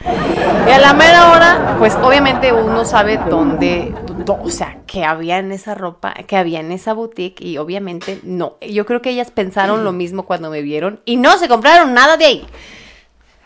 [0.66, 3.92] Y a la mera hora, pues obviamente uno sabe dónde,
[4.24, 8.20] dó- o sea, que había en esa ropa, que había en esa boutique y obviamente
[8.22, 8.54] no.
[8.60, 12.16] Yo creo que ellas pensaron lo mismo cuando me vieron y no se compraron nada
[12.16, 12.46] de ahí.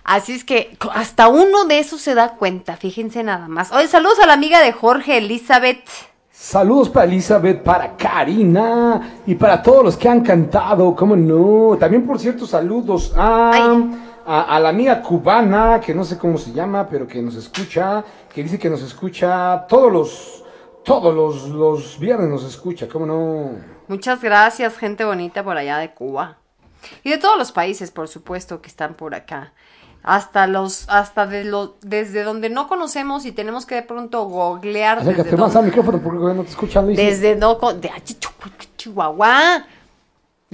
[0.03, 3.73] Así es que hasta uno de esos se da cuenta, fíjense nada más.
[3.73, 5.81] Oye, saludos a la amiga de Jorge, Elizabeth.
[6.31, 11.79] Saludos para Elizabeth, para Karina y para todos los que han cantado, cómo no.
[11.79, 13.97] También, por cierto, saludos a, Ay.
[14.27, 18.05] A, a la amiga cubana, que no sé cómo se llama, pero que nos escucha,
[18.33, 20.45] que dice que nos escucha todos los,
[20.85, 23.51] todos los, los viernes nos escucha, cómo no.
[23.89, 26.39] Muchas gracias, gente bonita por allá de Cuba.
[27.03, 29.53] Y de todos los países, por supuesto, que están por acá.
[30.03, 34.99] hasta los, hasta de lo, desde donde no conocemos y tenemos que de pronto googlear.
[34.99, 36.99] Acércate desde más al micrófono porque no te escuchan, Luis.
[36.99, 37.91] desde no con- de
[38.77, 39.65] Chihuahua.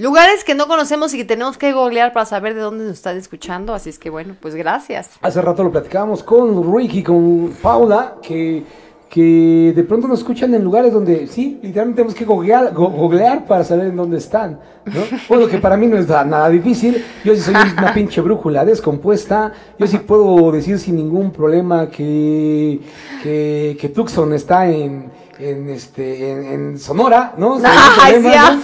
[0.01, 3.17] Lugares que no conocemos y que tenemos que googlear para saber de dónde nos están
[3.17, 3.75] escuchando.
[3.75, 5.11] Así es que bueno, pues gracias.
[5.21, 8.63] Hace rato lo platicábamos con Ricky, con Paula, que,
[9.07, 13.45] que de pronto nos escuchan en lugares donde sí, literalmente tenemos que googlear, go- googlear
[13.45, 14.59] para saber en dónde están.
[14.85, 15.01] ¿no?
[15.29, 17.05] Bueno, que para mí no es da- nada difícil.
[17.23, 19.53] Yo sí soy una pinche brújula descompuesta.
[19.77, 22.79] Yo sí puedo decir sin ningún problema que,
[23.21, 27.59] que, que Tucson está en, en, este, en, en Sonora, ¿no?
[27.59, 28.61] Problema, ¿no?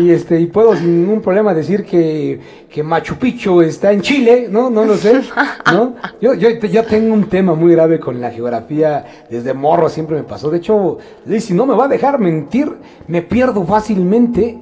[0.00, 4.48] Y este, y puedo sin ningún problema decir que, que Machu Picchu está en Chile,
[4.50, 4.70] ¿no?
[4.70, 5.20] No lo sé,
[5.72, 5.94] ¿no?
[6.20, 10.24] Yo, yo, yo tengo un tema muy grave con la geografía, desde morro siempre me
[10.24, 10.50] pasó.
[10.50, 10.98] De hecho,
[11.38, 12.72] si no me va a dejar mentir,
[13.06, 14.58] me pierdo fácilmente.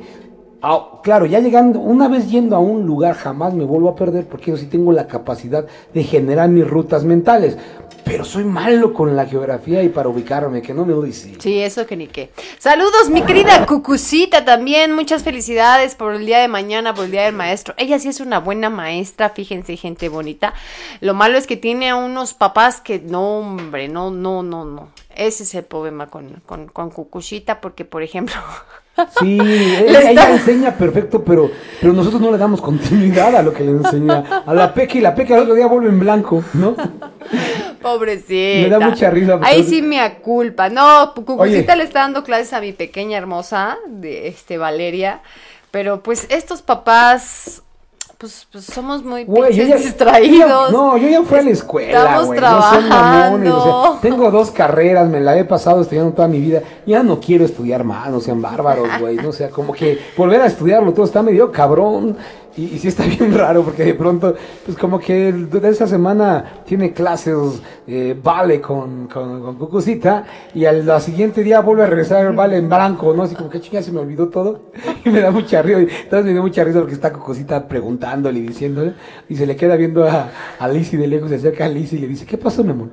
[0.61, 4.27] Ah, claro, ya llegando, una vez yendo a un lugar jamás me vuelvo a perder
[4.27, 7.59] porque yo sí tengo la capacidad de generar mis rutas mentales.
[8.05, 11.35] Pero soy malo con la geografía y para ubicarme, que no me lo dice.
[11.39, 12.31] Sí, eso que ni qué.
[12.59, 14.95] Saludos, mi querida Cucucita, también.
[14.95, 17.75] Muchas felicidades por el día de mañana, por el día del maestro.
[17.77, 20.55] Ella sí es una buena maestra, fíjense, gente bonita.
[21.01, 24.89] Lo malo es que tiene a unos papás que, no, hombre, no, no, no, no.
[25.15, 28.35] Ese es el problema con, con, con Cucucita, porque, por ejemplo,
[29.19, 29.39] Sí,
[29.87, 31.51] ella, enseña perfecto, pero,
[31.81, 35.01] pero nosotros no le damos continuidad a lo que le enseña a la Peque y
[35.01, 36.77] la Peque al otro día vuelve en blanco, ¿no?
[37.83, 38.63] pobrecita.
[38.63, 40.69] Me da mucha risa, Ahí sí me culpa.
[40.69, 45.21] No, Cucucita le está dando clases a mi pequeña hermosa, de este Valeria.
[45.71, 47.63] Pero pues estos papás,
[48.23, 50.49] pues, pues somos muy yo ya- distraídos.
[50.49, 52.41] yo no, yo ya fui a la escuela, güey.
[52.41, 53.63] No sean mamones, o
[53.93, 56.63] sea, tengo dos carreras, me la he pasado estudiando toda mi vida.
[56.87, 59.17] Ya no quiero estudiar más, no sean bárbaros, güey.
[59.17, 62.17] No sea, como que volver a estudiarlo todo está medio cabrón.
[62.57, 64.35] Y, y sí está bien raro porque de pronto,
[64.65, 70.25] pues como que de esa semana tiene clases, eh, vale con, con, con Cucucita
[70.55, 73.23] y al siguiente día vuelve a regresar vale en blanco, ¿no?
[73.23, 74.71] Así como que chinga se me olvidó todo
[75.05, 75.81] y me da mucha risa.
[75.81, 78.95] Entonces me dio mucha risa porque está Cucucita preguntándole y diciéndole
[79.29, 82.03] y se le queda viendo a, a Lizzie de lejos, se acerca a Lizzie y
[82.03, 82.89] le dice, ¿qué pasó, mi amor?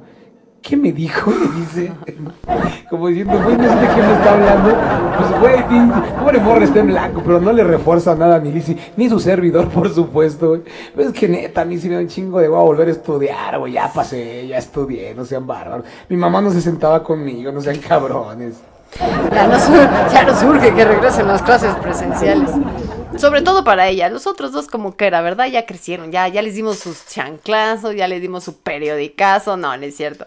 [0.61, 1.31] ¿Qué me dijo?
[1.31, 1.91] Dice,
[2.89, 4.77] como diciendo, güey, no sé de qué me está hablando.
[5.17, 9.09] Pues, güey, pobre morra está en blanco, pero no le refuerza nada ni Lizzie, ni
[9.09, 10.61] su servidor, por supuesto, güey.
[10.95, 12.87] Pero es que neta, a mí sí me da un chingo de voy a volver
[12.89, 15.85] a estudiar, güey, ya pasé, ya estudié, no sean bárbaros.
[16.09, 18.61] Mi mamá no se sentaba conmigo, no sean cabrones.
[19.33, 22.49] Ya nos, sur- ya nos urge que regresen las clases presenciales.
[23.17, 24.07] Sobre todo para ella.
[24.07, 25.47] Los otros dos como que era, ¿verdad?
[25.47, 29.57] Ya crecieron, ya, ya les dimos sus chanclazos, ya les dimos su periodicazo.
[29.57, 30.25] No, no es cierto.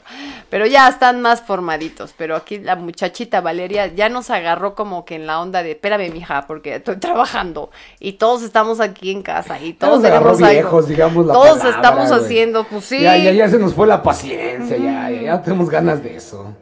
[0.51, 2.13] Pero ya están más formaditos.
[2.17, 6.11] Pero aquí la muchachita Valeria ya nos agarró como que en la onda de, espérame,
[6.13, 7.71] mija, porque estoy trabajando.
[8.01, 10.51] Y todos estamos aquí en casa y todos tenemos algo.
[10.51, 12.21] viejos, digamos la Todos palabra, estamos güey.
[12.21, 13.01] haciendo, pues sí.
[13.01, 16.53] Ya, ya, ya se nos fue la paciencia, ya, ya, ya tenemos ganas de eso.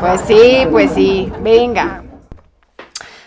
[0.00, 2.02] Pues sí, pues sí, venga.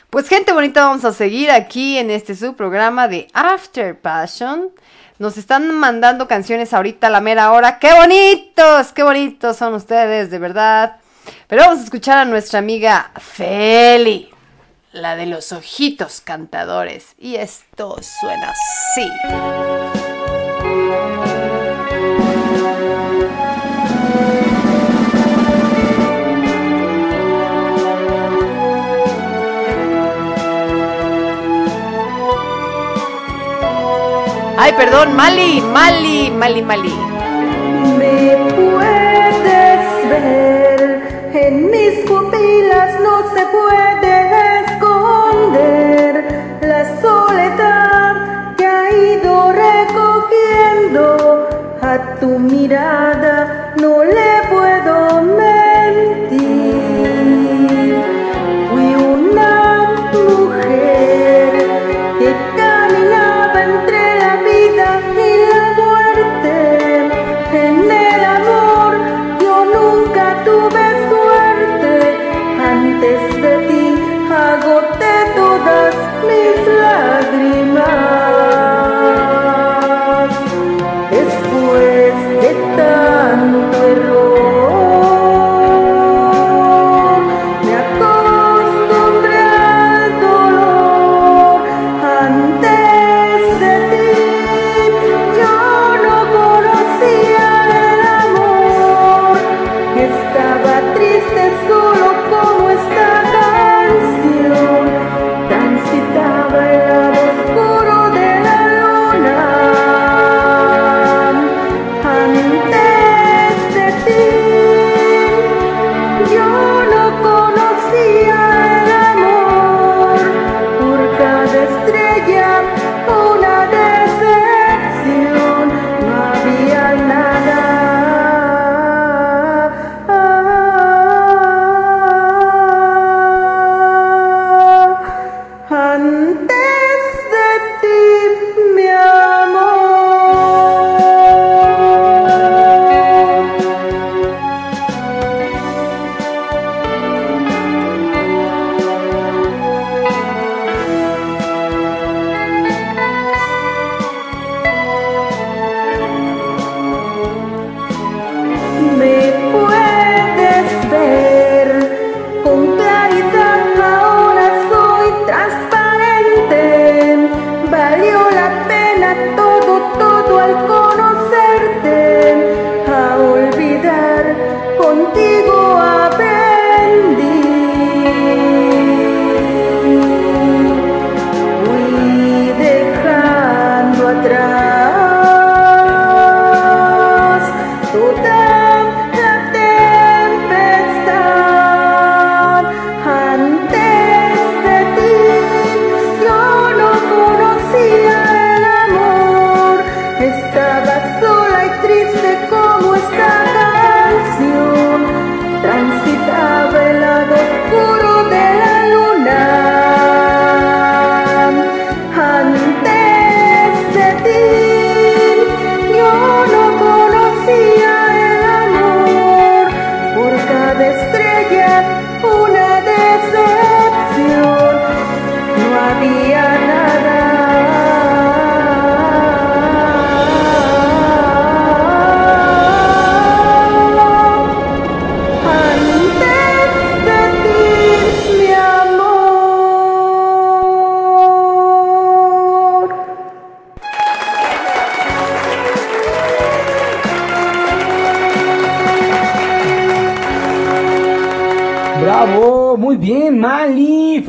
[0.10, 4.72] Pues gente bonita, vamos a seguir aquí en este su programa de After Passion.
[5.20, 7.78] Nos están mandando canciones ahorita a la mera hora.
[7.78, 8.92] ¡Qué bonitos!
[8.94, 10.98] ¡Qué bonitos son ustedes, de verdad!
[11.48, 14.30] Pero vamos a escuchar a nuestra amiga Feli,
[14.92, 17.16] la de los ojitos cantadores.
[17.20, 20.09] Y esto suena así.
[34.62, 36.94] Ay, perdón, Mali, Mali, Mali, Mali.
[37.98, 46.12] Me puedes ver, en mis pupilas no se puede esconder
[46.62, 51.48] la soledad que ha ido recogiendo
[51.82, 55.59] a tu mirada, no le puedo mentir.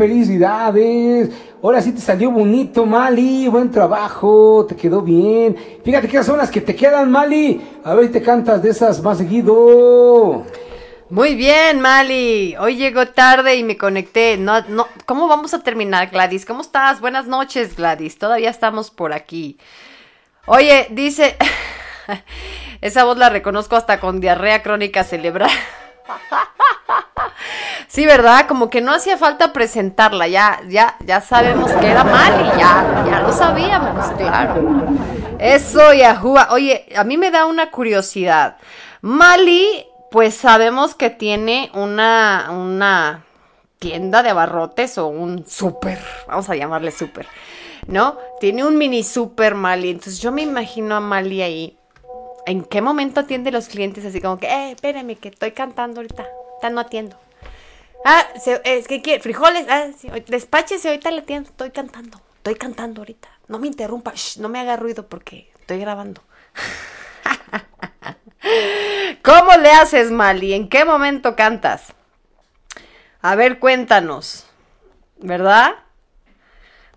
[0.00, 1.28] Felicidades.
[1.62, 5.54] Ahora sí te salió bonito, Mali, buen trabajo, te quedó bien.
[5.84, 7.60] Fíjate que son las que te quedan, Mali.
[7.84, 10.46] A ver te cantas de esas más seguido.
[11.10, 12.56] Muy bien, Mali.
[12.58, 14.38] Hoy llegó tarde y me conecté.
[14.38, 16.46] No, no, ¿cómo vamos a terminar, Gladys?
[16.46, 17.02] ¿Cómo estás?
[17.02, 18.18] Buenas noches, Gladys.
[18.18, 19.58] Todavía estamos por aquí.
[20.46, 21.36] Oye, dice,
[22.80, 25.50] esa voz la reconozco hasta con diarrea crónica cerebral.
[27.90, 28.46] Sí, ¿verdad?
[28.46, 33.20] Como que no hacía falta presentarla, ya, ya, ya sabemos que era Mali, ya, ya
[33.20, 34.86] lo sabíamos, claro.
[35.40, 36.50] Eso, Yahua.
[36.52, 38.58] Oye, a mí me da una curiosidad.
[39.00, 43.24] Mali, pues sabemos que tiene una, una
[43.80, 45.98] tienda de abarrotes o un súper,
[46.28, 47.26] vamos a llamarle súper,
[47.88, 48.18] ¿no?
[48.38, 51.76] Tiene un mini súper Mali, entonces yo me imagino a Mali ahí.
[52.46, 56.22] ¿En qué momento atiende los clientes así como que, eh, espérame, que estoy cantando ahorita,
[56.22, 57.16] ahorita no atiendo?
[58.04, 62.54] Ah, se- es que quiere, frijoles, ah, sí, despáchese, ahorita le atiendo, estoy cantando, estoy
[62.54, 63.28] cantando ahorita.
[63.48, 66.22] No me interrumpa, no me haga ruido porque estoy grabando.
[69.22, 70.54] ¿Cómo le haces, Mali?
[70.54, 71.92] ¿En qué momento cantas?
[73.22, 74.46] A ver, cuéntanos,
[75.18, 75.74] ¿verdad?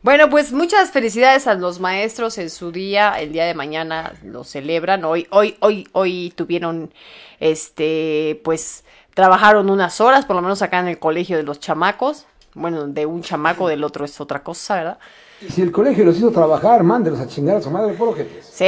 [0.01, 4.43] Bueno, pues muchas felicidades a los maestros en su día, el día de mañana lo
[4.43, 5.05] celebran.
[5.05, 6.93] Hoy, hoy, hoy, hoy tuvieron,
[7.39, 8.83] este, pues,
[9.13, 12.25] trabajaron unas horas, por lo menos acá en el colegio de los chamacos.
[12.55, 14.97] Bueno, de un chamaco, del otro es otra cosa, ¿verdad?
[15.41, 18.45] Y si el colegio los hizo trabajar, mándelos a chingar a su madre por ojetes.
[18.45, 18.65] Sí,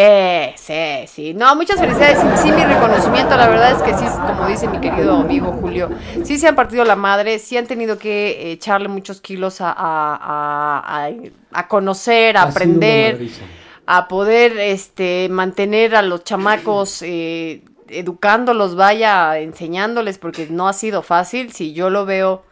[0.58, 1.34] sí, sí.
[1.36, 2.18] No, muchas felicidades.
[2.20, 3.38] Sí, sí, mi reconocimiento.
[3.38, 5.90] La verdad es que sí, como dice mi querido amigo Julio,
[6.24, 9.70] sí se han partido la madre, sí han tenido que eh, echarle muchos kilos a,
[9.72, 11.12] a, a- a-
[11.54, 13.20] a conocer, a Ha aprender,
[13.86, 17.02] a poder este, mantener a los chamacos.
[17.04, 21.52] eh, educándolos, vaya, enseñándoles, porque no ha sido fácil.
[21.52, 22.44] Si yo lo veo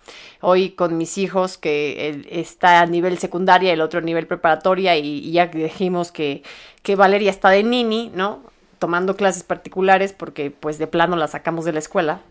[0.42, 4.98] hoy con mis hijos, que él está a nivel secundaria, el otro a nivel preparatoria,
[4.98, 6.44] y, y ya dijimos que,
[6.82, 8.44] que Valeria está de nini, ¿no?
[8.80, 12.22] Tomando clases particulares, porque pues de plano la sacamos de la escuela,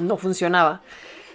[0.00, 0.82] no funcionaba.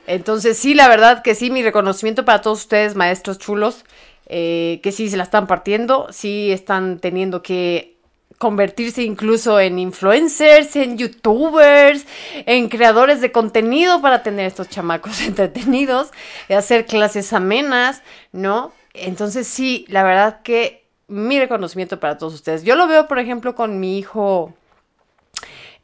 [0.07, 3.83] Entonces sí, la verdad que sí, mi reconocimiento para todos ustedes, maestros chulos,
[4.27, 7.96] eh, que sí se la están partiendo, sí están teniendo que
[8.37, 12.05] convertirse incluso en influencers, en youtubers,
[12.45, 16.11] en creadores de contenido para tener estos chamacos entretenidos,
[16.49, 18.71] y hacer clases amenas, ¿no?
[18.93, 22.63] Entonces sí, la verdad que mi reconocimiento para todos ustedes.
[22.63, 24.53] Yo lo veo, por ejemplo, con mi hijo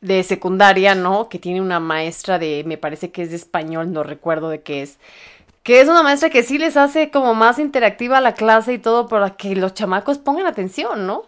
[0.02, 1.30] de secundaria, ¿no?
[1.30, 4.82] Que tiene una maestra de, me parece que es de español, no recuerdo de qué
[4.82, 5.00] es.
[5.64, 9.08] Que es una maestra que sí les hace como más interactiva la clase y todo
[9.08, 11.24] para que los chamacos pongan atención, ¿no?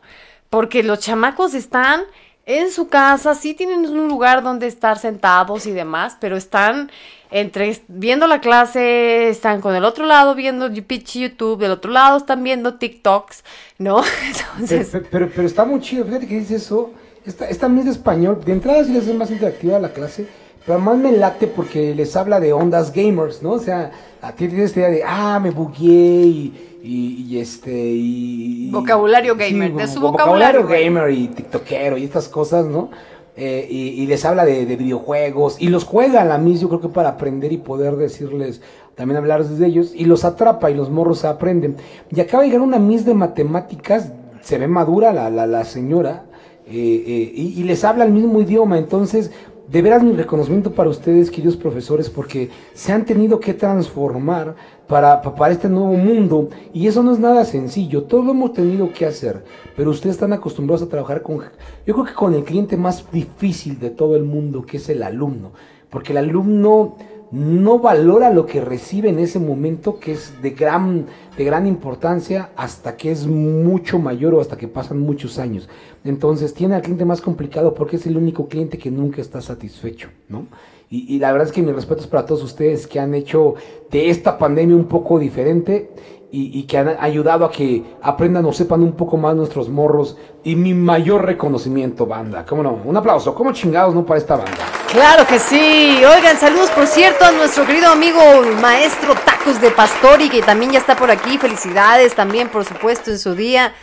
[0.49, 2.01] Porque los chamacos están
[2.45, 6.91] en su casa, sí tienen un lugar donde estar sentados y demás, pero están
[7.31, 12.43] entre viendo la clase, están con el otro lado viendo YouTube, del otro lado están
[12.43, 13.43] viendo TikToks,
[13.79, 14.03] ¿no?
[14.57, 16.93] Entonces, Pero, pero, pero está muy chido, fíjate que dice eso.
[17.25, 18.39] Esta, esta es de español.
[18.45, 20.27] De entrada sí les hace más interactiva la clase.
[20.65, 23.51] Pero además me late porque les habla de ondas gamers, ¿no?
[23.51, 27.71] O sea, a ti tienes esta idea de, ah, me bugué y, y, y este,
[27.71, 28.71] y...
[28.71, 32.89] Vocabulario gamer, de su vocabulario, vocabulario, gamer y tiktokero y estas cosas, ¿no?
[33.37, 36.69] Eh, y, y les habla de, de videojuegos y los juega a la mis, yo
[36.69, 38.61] creo que para aprender y poder decirles,
[38.95, 41.75] también hablar de ellos, y los atrapa y los morros aprenden.
[42.09, 44.11] Y acaba de llegar una mis de matemáticas,
[44.41, 46.23] se ve madura la, la, la señora,
[46.65, 46.71] eh,
[47.05, 49.31] eh, y, y les habla el mismo idioma, entonces
[49.67, 54.55] de veras mi reconocimiento para ustedes, queridos profesores, porque se han tenido que transformar
[54.87, 58.53] para, pa- para este nuevo mundo y eso no es nada sencillo, todo lo hemos
[58.53, 59.43] tenido que hacer,
[59.75, 61.39] pero ustedes están acostumbrados a trabajar con,
[61.85, 65.01] yo creo que con el cliente más difícil de todo el mundo, que es el
[65.01, 65.51] alumno,
[65.89, 66.95] porque el alumno
[67.35, 71.05] no valora lo que recibe en ese momento, que es de gran,
[71.37, 75.67] de gran importancia, hasta que es mucho mayor o hasta que pasan muchos años.
[76.05, 80.09] Entonces tiene al cliente más complicado porque es el único cliente que nunca está satisfecho,
[80.29, 80.47] ¿no?
[80.89, 83.55] Y, la verdad es que mi respeto es para todos ustedes que han hecho
[83.91, 85.89] de esta pandemia un poco diferente
[86.31, 90.15] y, y que han ayudado a que aprendan o sepan un poco más nuestros morros.
[90.43, 92.45] Y mi mayor reconocimiento, banda.
[92.45, 92.79] ¿Cómo no?
[92.85, 93.35] Un aplauso.
[93.35, 94.74] ¿Cómo chingados no para esta banda?
[94.91, 96.01] Claro que sí.
[96.05, 98.19] Oigan, saludos por cierto a nuestro querido amigo
[98.61, 101.37] maestro Tacos de Pastori, que también ya está por aquí.
[101.37, 103.73] Felicidades también, por supuesto, en su día.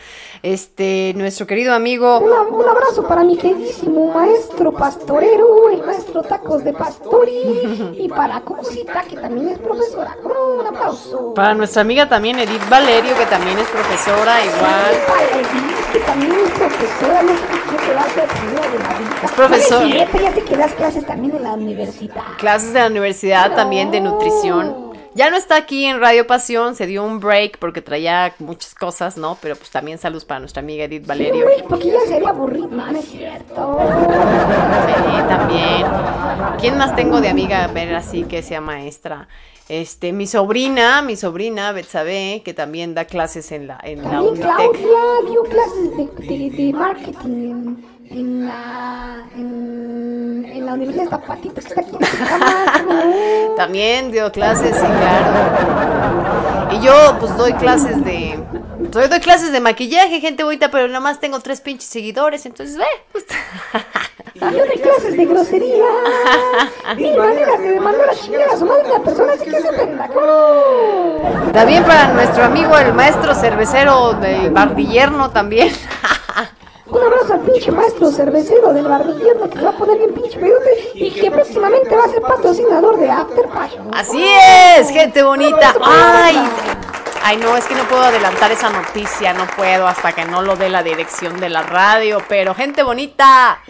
[0.43, 2.19] Este, nuestro querido amigo.
[2.19, 9.03] Un abrazo para mi queridísimo maestro pastorero, el maestro Tacos de Pastori, y para Cucita,
[9.03, 10.17] que también es profesora.
[10.25, 11.33] Un aplauso.
[11.35, 14.95] Para nuestra amiga también Edith Valerio, que también es profesora, igual.
[15.07, 18.79] Para Edith, que también es profesora, no sé qué te va a hacer primero de
[18.79, 19.21] la vida.
[19.23, 19.83] Es profesor.
[19.85, 22.23] Sí, ya sé que das clases también en la universidad.
[22.39, 24.92] Clases de la universidad también de nutrición.
[25.15, 29.19] Ya no está aquí en Radio Pasión, se dio un break porque traía muchas cosas,
[29.19, 29.37] ¿no?
[29.43, 31.45] Pero pues también saludos para nuestra amiga Edith Valerio.
[31.45, 33.79] Güey, porque ya sería aburrido, no, no es cierto.
[34.87, 35.87] Sí, también.
[36.59, 39.29] ¿Quién más tengo de amiga, a ver, así que sea maestra?
[39.69, 44.33] Este, mi sobrina, mi sobrina Betsabe, que también da clases en la, en la También
[44.33, 44.49] Unitec.
[44.57, 47.77] Claudia dio clases de, de, de marketing
[48.13, 54.77] en, la, en, en la Universidad de Tapatito, que está aquí en También dio clases,
[54.77, 56.69] sí, claro.
[56.73, 58.39] Y yo, pues, doy clases de...
[58.79, 62.77] Doy, doy clases de maquillaje, gente bonita, pero nada más tengo tres pinches seguidores, entonces,
[62.77, 62.85] ve.
[63.13, 63.25] pues.
[64.35, 65.85] Y yo doy clases de grosería.
[66.97, 69.61] Mil maneras de mandar a chingar a su madre la persona que se.
[71.53, 75.71] También para nuestro amigo el maestro cervecero del Bardillerno también.
[76.93, 80.91] Un abrazo al pinche maestro cervecero del barbillero que va a poner bien pinche pedote
[80.93, 83.89] y que próximamente va a ser patrocinador de After Passion.
[83.95, 85.75] Así es, gente bonita.
[85.83, 86.37] Ay,
[87.23, 90.55] ay, no, es que no puedo adelantar esa noticia, no puedo hasta que no lo
[90.57, 92.23] dé la dirección de la radio.
[92.29, 93.63] Pero, gente bonita,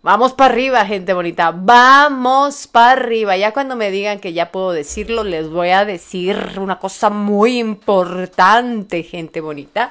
[0.00, 3.36] vamos para arriba, gente bonita, vamos para arriba.
[3.36, 7.58] Ya cuando me digan que ya puedo decirlo, les voy a decir una cosa muy
[7.58, 9.90] importante, gente bonita.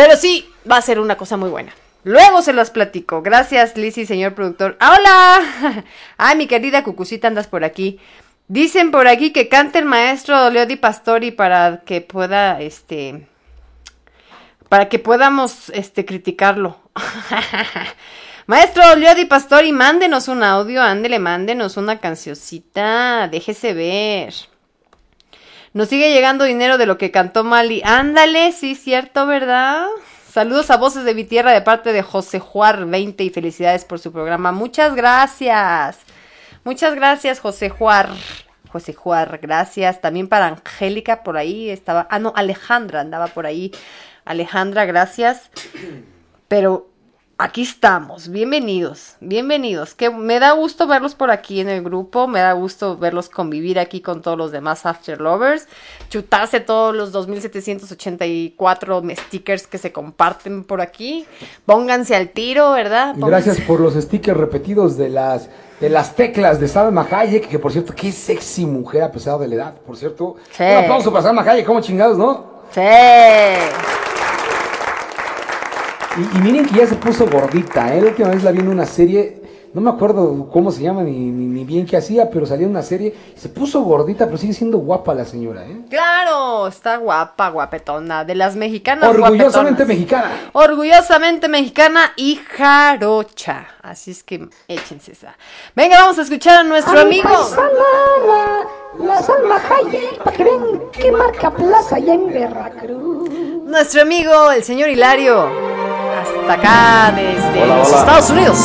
[0.00, 1.74] Pero sí, va a ser una cosa muy buena.
[2.04, 3.20] Luego se los platico.
[3.20, 4.78] Gracias, Lizzy, señor productor.
[4.80, 5.84] ¡Ah, ¡Hola!
[6.16, 8.00] Ay, mi querida Cucucita, andas por aquí.
[8.48, 13.28] Dicen por aquí que cante el maestro Leodi Pastori para que pueda, este,
[14.70, 16.78] para que podamos, este, criticarlo.
[18.46, 24.32] Maestro Leodi Pastori, mándenos un audio, ándele, mándenos una cancioncita, déjese ver.
[25.72, 27.80] Nos sigue llegando dinero de lo que cantó Mali.
[27.84, 29.86] Ándale, sí, cierto, ¿verdad?
[30.28, 34.00] Saludos a Voces de mi Tierra de parte de José Juar 20 y felicidades por
[34.00, 34.50] su programa.
[34.50, 35.98] Muchas gracias.
[36.64, 38.10] Muchas gracias, José Juar.
[38.72, 40.00] José Juar, gracias.
[40.00, 42.08] También para Angélica por ahí estaba.
[42.10, 43.70] Ah, no, Alejandra andaba por ahí.
[44.24, 45.50] Alejandra, gracias.
[46.48, 46.89] Pero
[47.40, 48.28] aquí estamos.
[48.28, 49.94] Bienvenidos, bienvenidos.
[49.94, 52.28] Que me da gusto verlos por aquí en el grupo.
[52.28, 55.66] Me da gusto verlos convivir aquí con todos los demás After Lovers.
[56.10, 61.26] Chutarse todos los 2784 stickers que se comparten por aquí.
[61.64, 63.14] Pónganse al tiro, ¿verdad?
[63.16, 65.48] Gracias por los stickers repetidos de las
[65.80, 69.48] de las teclas de Salma Hayek, que por cierto, qué sexy mujer a pesar de
[69.48, 70.36] la edad, por cierto.
[70.50, 70.62] Sí.
[70.62, 72.60] Un aplauso para Salma Hayek, como chingados, ¿no?
[72.70, 72.80] Sí.
[76.20, 78.00] Y, y miren que ya se puso gordita, ¿eh?
[78.00, 79.40] La última vez la vi en una serie,
[79.72, 82.70] no me acuerdo cómo se llama ni, ni, ni bien qué hacía, pero salía en
[82.72, 85.80] una serie, se puso gordita, pero sigue siendo guapa la señora, ¿eh?
[85.88, 88.24] Claro, está guapa, guapetona.
[88.24, 89.88] De las mexicanas Orgullosamente guapetonas.
[89.88, 90.30] mexicana.
[90.52, 93.68] Orgullosamente mexicana y jarocha.
[93.82, 95.36] Así es que échense esa.
[95.76, 97.28] Venga, vamos a escuchar a nuestro A mi amigo.
[97.28, 97.68] paisana,
[98.26, 103.30] la, la Salma Hayek, para que vean qué marca plaza allá en Veracruz.
[103.64, 105.48] Nuestro amigo, el señor Hilario.
[106.50, 107.98] Hasta acá, desde Hola, los hola.
[108.00, 108.58] Estados Unidos.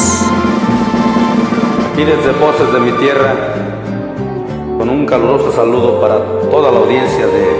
[1.93, 3.35] Aquí desde Voces de mi Tierra,
[4.79, 6.17] con un caluroso saludo para
[6.49, 7.55] toda la audiencia de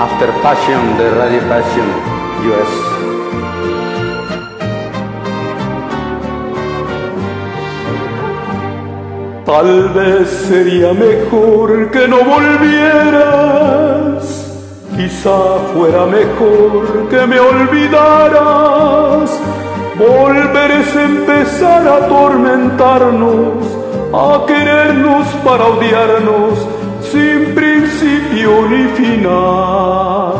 [0.00, 1.84] After Passion de Radio Passion
[2.48, 2.70] US.
[9.44, 13.66] Tal vez sería mejor que no volvieras.
[14.96, 19.30] Quizá fuera mejor que me olvidaras.
[19.98, 23.64] Volver es empezar a atormentarnos,
[24.12, 26.66] a querernos para odiarnos,
[27.10, 30.32] sin principio ni final.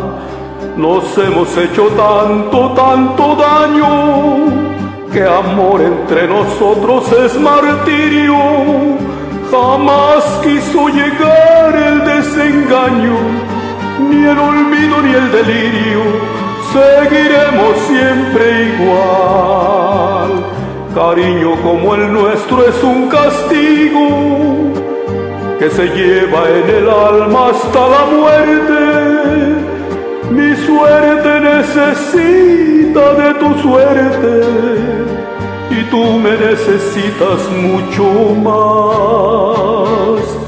[0.77, 4.67] Nos hemos hecho tanto, tanto daño
[5.13, 8.37] que amor entre nosotros es martirio.
[9.51, 13.17] Jamás quiso llegar el desengaño,
[14.01, 16.03] ni el olvido ni el delirio.
[16.73, 20.31] Seguiremos siempre igual.
[20.95, 24.09] Cariño como el nuestro es un castigo
[25.59, 28.85] que se lleva en el alma hasta la muerte.
[30.31, 34.41] Mi suerte necesita de tu suerte
[35.71, 38.05] y tú me necesitas mucho
[38.43, 40.46] más.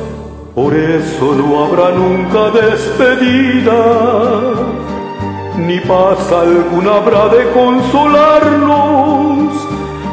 [0.59, 3.81] Por eso no habrá nunca despedida,
[5.57, 9.53] ni paz alguna habrá de consolarnos.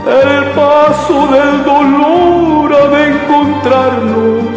[0.05, 4.55] El paso del dolor ha de encontrarnos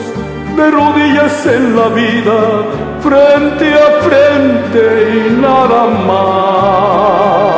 [0.59, 2.39] de rodillas en la vida,
[3.01, 4.82] frente a frente
[5.16, 7.57] y nada más.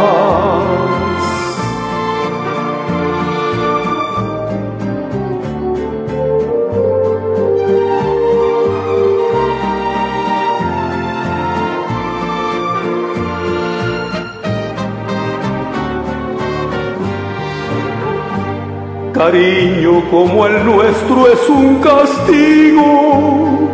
[19.21, 23.69] Cariño como el nuestro es un castigo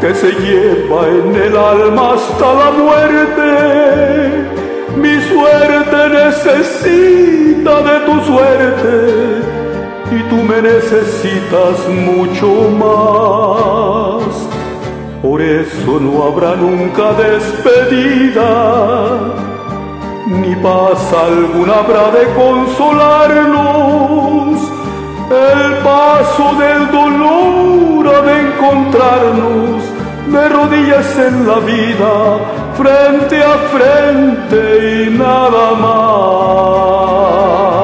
[0.00, 3.48] que se lleva en el alma hasta la muerte.
[4.96, 8.94] Mi suerte necesita de tu suerte
[10.10, 12.48] y tú me necesitas mucho
[12.82, 14.32] más.
[15.22, 18.42] Por eso no habrá nunca despedida
[20.40, 24.58] ni paz alguna habrá de consolarnos.
[25.30, 29.82] El paso del dolor ha de encontrarnos
[30.26, 32.38] de rodillas en la vida,
[32.74, 37.81] frente a frente y nada más.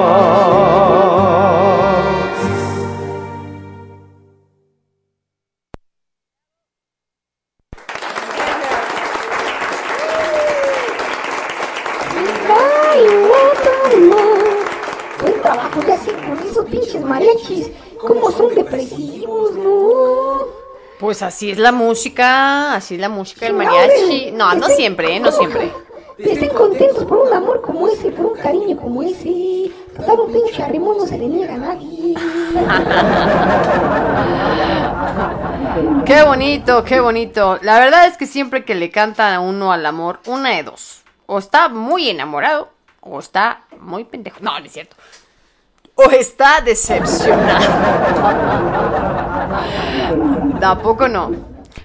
[21.29, 24.33] Así es la música, así es la música del mariachi.
[24.33, 25.21] No, no siempre, ¿eh?
[25.21, 25.71] No siempre.
[26.19, 29.71] Estén contentos por un amor como ese, por un cariño como ese.
[29.97, 32.15] Total, un pinche arrimón no se le niega a nadie.
[36.05, 37.59] Qué bonito, qué bonito.
[37.63, 41.03] La verdad es que siempre que le cantan a uno al amor, una de dos.
[41.27, 44.39] O está muy enamorado, o está muy pendejo.
[44.41, 44.97] No, no es cierto.
[45.95, 47.67] O está decepcionado.
[50.61, 51.31] Tampoco no.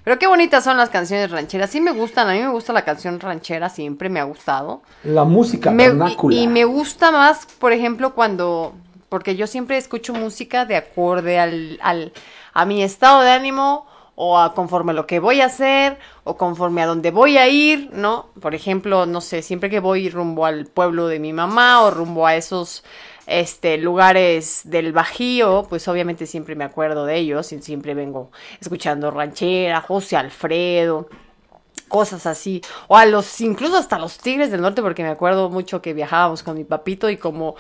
[0.04, 1.70] Pero qué bonitas son las canciones rancheras.
[1.70, 4.82] Sí me gustan, a mí me gusta la canción ranchera, siempre me ha gustado.
[5.04, 6.36] La música Me- vernácula.
[6.36, 8.74] y, y me gusta más, por ejemplo, cuando.
[9.10, 12.12] Porque yo siempre escucho música de acorde al, al-
[12.54, 13.86] a mi estado de ánimo
[14.16, 17.48] o a conforme a lo que voy a hacer o conforme a dónde voy a
[17.48, 18.28] ir, ¿no?
[18.42, 22.26] Por ejemplo, no sé, siempre que voy rumbo al pueblo de mi mamá o rumbo
[22.28, 22.84] a esos
[23.26, 29.12] este lugares del Bajío, pues obviamente siempre me acuerdo de ellos y siempre vengo escuchando
[29.12, 31.08] ranchera, José Alfredo,
[31.88, 32.62] cosas así.
[32.88, 36.44] O a los, incluso hasta los Tigres del Norte, porque me acuerdo mucho que viajábamos
[36.44, 37.56] con mi papito y como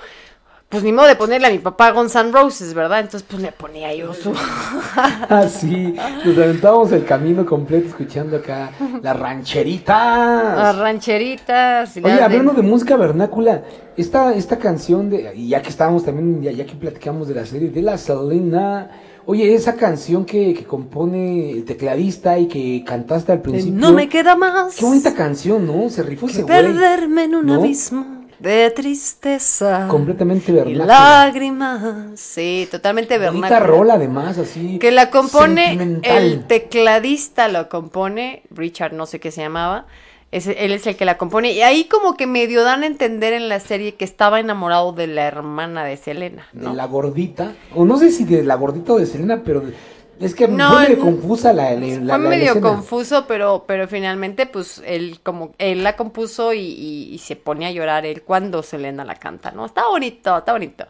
[0.74, 3.02] pues ni modo de ponerle a mi papá Guns N' Roses, ¿verdad?
[3.02, 4.34] Entonces pues le ponía yo su...
[4.96, 5.94] Ah, sí,
[6.26, 8.72] nos aventábamos el camino completo escuchando acá
[9.04, 10.58] las rancheritas.
[10.58, 11.96] Las rancheritas.
[11.98, 13.62] Oye, las hablando de música vernácula,
[13.96, 17.46] esta, esta canción de, y ya que estábamos también, ya, ya que platicamos de la
[17.46, 18.90] serie de la Selena,
[19.28, 23.80] oye, esa canción que, que compone el tecladista y que cantaste al principio.
[23.80, 25.88] No me queda más Qué bonita canción, ¿no?
[25.92, 26.64] Se rifó ese güey.
[26.64, 27.54] perderme en un ¿no?
[27.62, 30.86] abismo de tristeza Completamente vernácula.
[30.86, 32.20] lágrimas.
[32.20, 33.60] Sí, totalmente Bonita vernácula.
[33.60, 34.80] rola además, así.
[34.80, 39.86] Que la compone el tecladista, lo compone Richard, no sé qué se llamaba.
[40.32, 41.52] Es- él es el que la compone.
[41.54, 45.08] Y ahí como que medio dan a entender en la serie que estaba enamorado de
[45.08, 46.48] la hermana de Selena.
[46.54, 49.74] De la gordita, o no sé si de la gordita o de Selena, pero de-
[50.20, 54.46] es que No, fue medio confusa la, la, la- Fue medio confuso, pero, pero finalmente,
[54.46, 58.64] pues, él como, él la compuso y, y- y se pone a llorar él cuando
[58.64, 59.66] Selena la canta, ¿no?
[59.66, 60.86] Está bonito, está bonito.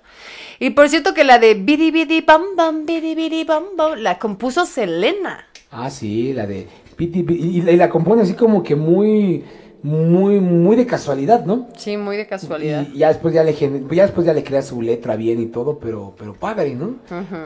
[0.60, 4.20] Y por cierto que la de Bidi Bidi Bam Bam, Bidi Bidi Bam Bam, la
[4.20, 5.48] compuso Selena.
[5.72, 9.44] Ah, sí, la de Piti, y, y la compone así como que muy,
[9.84, 11.68] muy, muy de casualidad, ¿no?
[11.78, 12.88] Sí, muy de casualidad.
[12.94, 15.48] Y ya después ya le gen- ya después ya le crea su letra bien y
[15.48, 16.96] todo, pero, pero padre, ¿no?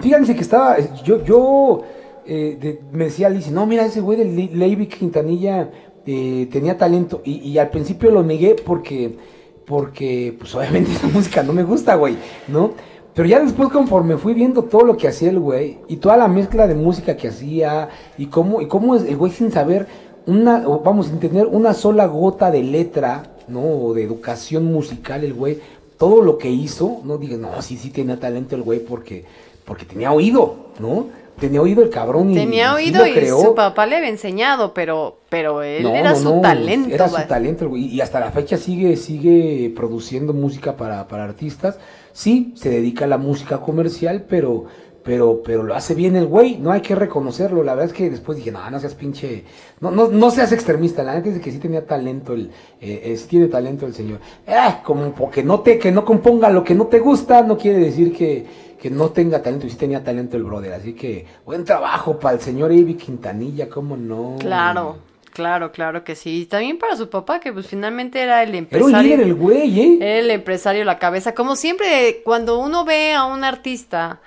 [0.01, 1.81] Fíjense que estaba, yo, yo
[2.27, 5.71] eh, de- me decía Alice, no, mira, ese güey de Levi Quintanilla
[6.05, 7.21] eh, tenía talento.
[7.25, 9.17] Y, y al principio lo negué porque,
[9.65, 12.71] porque, pues obviamente esa música no me gusta, güey, ¿no?
[13.13, 16.27] Pero ya después conforme fui viendo todo lo que hacía el güey y toda la
[16.27, 19.87] mezcla de música que hacía y cómo, y cómo el güey sin saber
[20.27, 23.61] una, vamos, sin tener una sola gota de letra, ¿no?
[23.61, 25.59] O de educación musical el güey,
[25.97, 29.25] todo lo que hizo, no digas, no, sí, sí tenía talento el güey porque,
[29.65, 31.07] porque tenía oído, ¿no?
[31.39, 34.73] Tenía oído el cabrón y Tenía y sí oído y su papá le había enseñado,
[34.73, 36.93] pero, pero él No, era no, su no, talento.
[36.93, 41.25] Era su talento, el güey, Y hasta la fecha sigue, sigue produciendo música para, para
[41.25, 41.77] artistas.
[42.11, 44.65] Sí, se dedica a la música comercial, pero,
[45.07, 46.57] pero, pero lo hace bien el güey.
[46.57, 47.63] No hay que reconocerlo.
[47.63, 49.45] La verdad es que después dije, no, no seas pinche.
[49.79, 51.01] No, no, no seas extremista.
[51.01, 52.51] La neta es que sí tenía talento el,
[52.81, 54.19] eh, eh, sí tiene talento el señor.
[54.45, 54.53] Eh,
[54.83, 58.13] como porque no te, que no componga lo que no te gusta, no quiere decir
[58.13, 58.45] que,
[58.77, 59.65] que no tenga talento.
[59.65, 60.73] Y sí tenía talento el brother.
[60.73, 64.35] Así que, buen trabajo para el señor Avi Quintanilla, cómo no.
[64.39, 64.97] Claro,
[65.31, 66.41] claro, claro que sí.
[66.41, 69.01] Y también para su papá, que pues finalmente era el Era un empresario.
[69.01, 69.97] líder el güey, ¿eh?
[70.01, 71.33] Era el empresario la cabeza.
[71.33, 74.19] Como siempre, cuando uno ve a un artista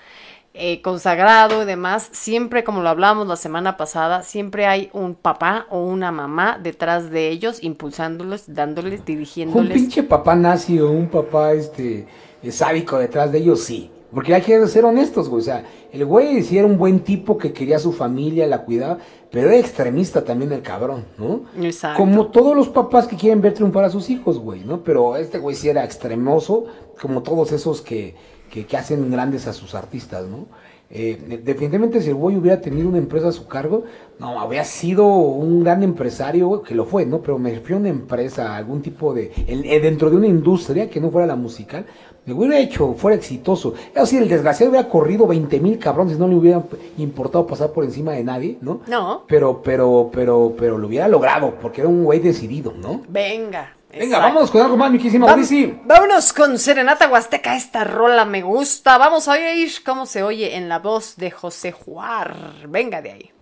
[0.53, 5.67] eh, consagrado y demás, siempre, como lo hablamos la semana pasada, siempre hay un papá
[5.71, 9.73] o una mamá detrás de ellos, impulsándolos, dándoles, Un dirigiéndoles.
[9.73, 12.07] pinche papá nazi o un papá este
[12.43, 13.91] eh, sádico detrás de ellos, sí.
[14.13, 15.41] Porque hay que ser honestos, güey.
[15.41, 18.65] O sea, el güey sí era un buen tipo que quería a su familia, la
[18.65, 18.99] cuidaba,
[19.31, 21.43] pero era extremista también el cabrón, ¿no?
[21.63, 21.97] Exacto.
[22.03, 24.83] Como todos los papás que quieren ver triunfar a sus hijos, güey, ¿no?
[24.83, 26.65] Pero este güey sí era extremoso,
[27.01, 28.17] como todos esos que,
[28.51, 30.47] que, que hacen grandes a sus artistas, ¿no?
[30.93, 33.85] Eh, de- definitivamente si el güey hubiera tenido una empresa a su cargo,
[34.19, 37.21] no, habría sido un gran empresario, que lo fue, ¿no?
[37.23, 41.01] Pero me refiero a una empresa, algún tipo de, el- dentro de una industria que
[41.01, 41.87] no fuera la musical,
[42.27, 43.73] me hubiera hecho, fuera exitoso.
[43.95, 46.63] Eso sí, el desgraciado hubiera corrido 20 mil cabrones, no le hubiera
[46.99, 48.81] importado pasar por encima de nadie, ¿no?
[48.89, 49.23] No.
[49.29, 53.01] Pero, pero, pero, pero lo hubiera logrado, porque era un güey decidido, ¿no?
[53.09, 53.77] Venga.
[53.93, 54.27] Venga, exacto.
[54.27, 55.75] vámonos con algo más, mi querísima Maurici.
[55.85, 58.99] Vámonos con Serenata Huasteca, esta rola me gusta.
[58.99, 62.35] Vamos a oír cómo se oye en la voz de José Juar.
[62.69, 63.33] Venga de ahí.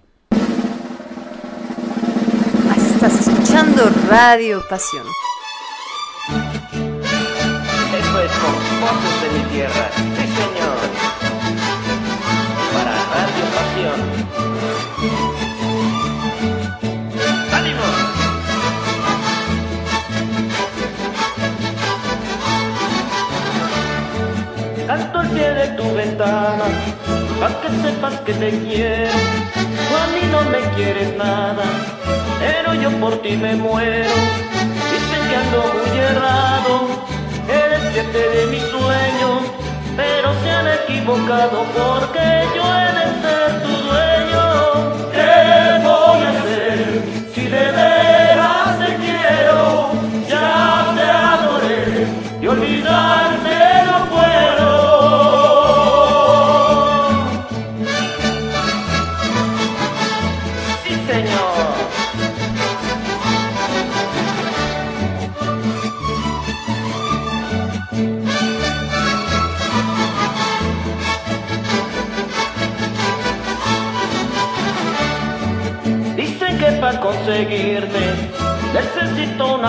[2.70, 5.04] Ah, Estás escuchando Radio Pasión.
[7.98, 9.90] Esto es con voces de mi tierra.
[9.94, 10.78] Sí, señor.
[12.72, 14.47] Para Radio Pasión.
[25.98, 26.66] Ventana,
[27.40, 29.18] pa' que sepas que te quiero.
[29.86, 31.64] Tú a no me quieres nada,
[32.42, 34.16] pero yo por ti me muero.
[34.92, 36.72] Dicen que ando muy errado,
[37.62, 39.38] eres gente de mis sueños,
[40.00, 43.77] pero se han equivocado porque yo he de ser tu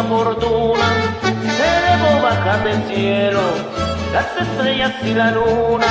[0.03, 0.87] fortuna,
[1.23, 3.41] debo bajar del cielo
[4.13, 5.87] las estrellas y la luna.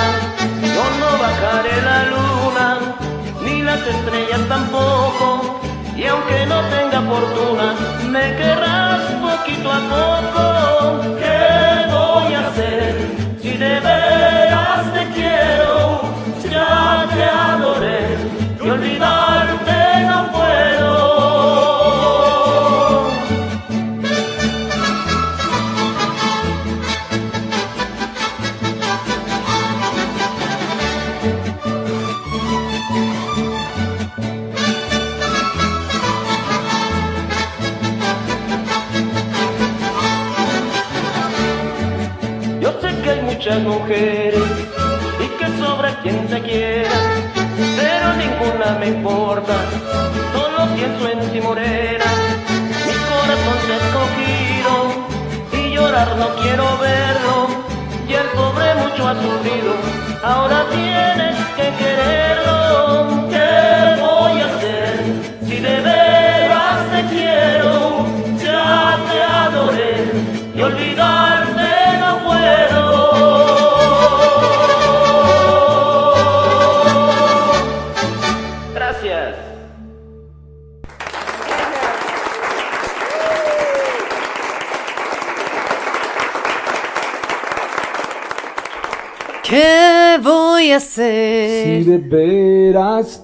[0.62, 2.78] Yo no bajaré la luna,
[3.44, 5.60] ni las estrellas tampoco.
[5.96, 7.74] Y aunque no tenga fortuna,
[8.08, 11.07] me querrás poquito a poco.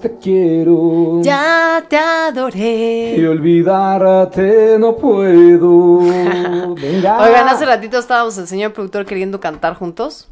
[0.09, 1.21] Te quiero.
[1.23, 3.27] Ya te Y adoré.
[3.27, 5.99] olvidarte no puedo.
[6.75, 7.21] Venga.
[7.21, 10.27] Oigan, hace ratito estábamos el señor productor queriendo cantar juntos.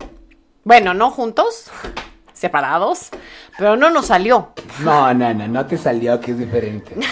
[0.64, 1.72] Bueno, no juntos,
[2.34, 3.10] separados,
[3.58, 4.50] pero no nos salió.
[4.84, 6.96] No, no, no, no te salió, que es diferente.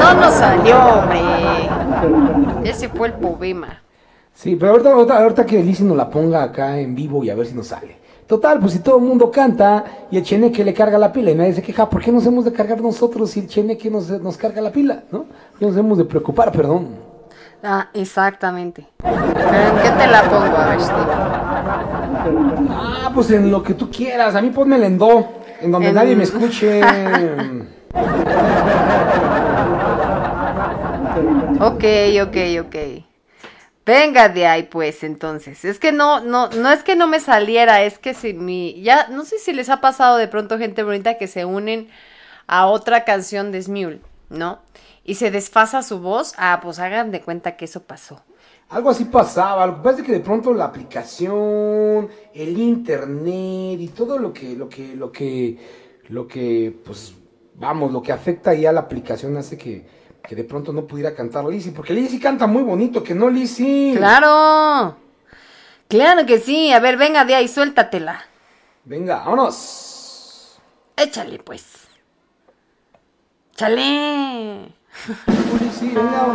[0.00, 1.20] No nos salió, hombre.
[2.70, 3.82] Ese fue el problema.
[4.34, 7.34] Sí, pero ahorita, ahorita, ahorita que Lizzy nos la ponga acá en vivo y a
[7.34, 7.96] ver si nos sale.
[8.28, 11.34] Total, pues si todo el mundo canta y el cheneque le carga la pila y
[11.34, 14.36] nadie se queja, ¿por qué nos hemos de cargar nosotros si el cheneque nos, nos
[14.36, 15.02] carga la pila?
[15.10, 15.24] ¿No?
[15.58, 16.88] Nos hemos de preocupar, perdón.
[17.62, 18.86] Ah, exactamente.
[19.02, 20.56] ¿Pero en qué te la pongo?
[20.56, 20.98] A ver, Steve.
[22.70, 25.26] Ah, pues en lo que tú quieras, a mí ponme en do,
[25.62, 26.82] en donde En- nadie me escuche.
[31.60, 31.84] Ok,
[32.22, 32.36] ok,
[32.66, 32.76] ok.
[33.88, 35.64] Venga de ahí, pues, entonces.
[35.64, 39.08] Es que no, no, no es que no me saliera, es que si mi, ya,
[39.08, 41.88] no sé si les ha pasado de pronto gente bonita que se unen
[42.46, 44.58] a otra canción de Smule, ¿no?
[45.04, 48.20] Y se desfasa su voz, ah, pues hagan de cuenta que eso pasó.
[48.68, 53.88] Algo así pasaba, lo que pasa es que de pronto la aplicación, el internet y
[53.88, 55.58] todo lo que, lo que, lo que,
[56.10, 57.14] lo que, pues,
[57.54, 59.86] vamos, lo que afecta ya a la aplicación hace que,
[60.26, 63.94] que de pronto no pudiera cantar Lizzy, porque Lizzy canta muy bonito, que no Lizzy.
[63.96, 64.96] ¡Claro!
[65.88, 66.70] Claro que sí.
[66.72, 68.20] A ver, venga de ahí, suéltatela.
[68.84, 70.58] Venga, vámonos.
[70.96, 71.88] Échale, pues.
[73.56, 74.74] ¡Chale!
[75.60, 76.26] Lizzy, venga.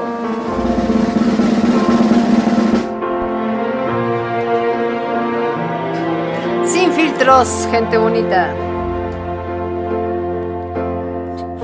[6.65, 8.55] Sin filtros, gente bonita.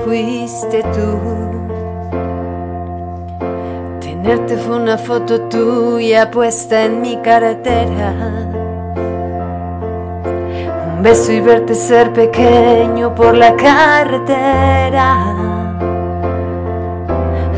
[0.04, 1.69] Fuiste tú.
[4.22, 8.12] Tenerte fue una foto tuya puesta en mi cartera.
[10.92, 15.24] Un beso y verte ser pequeño por la carretera.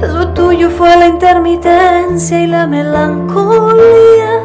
[0.02, 4.44] Lo tuyo fue la intermitencia y la melancolía.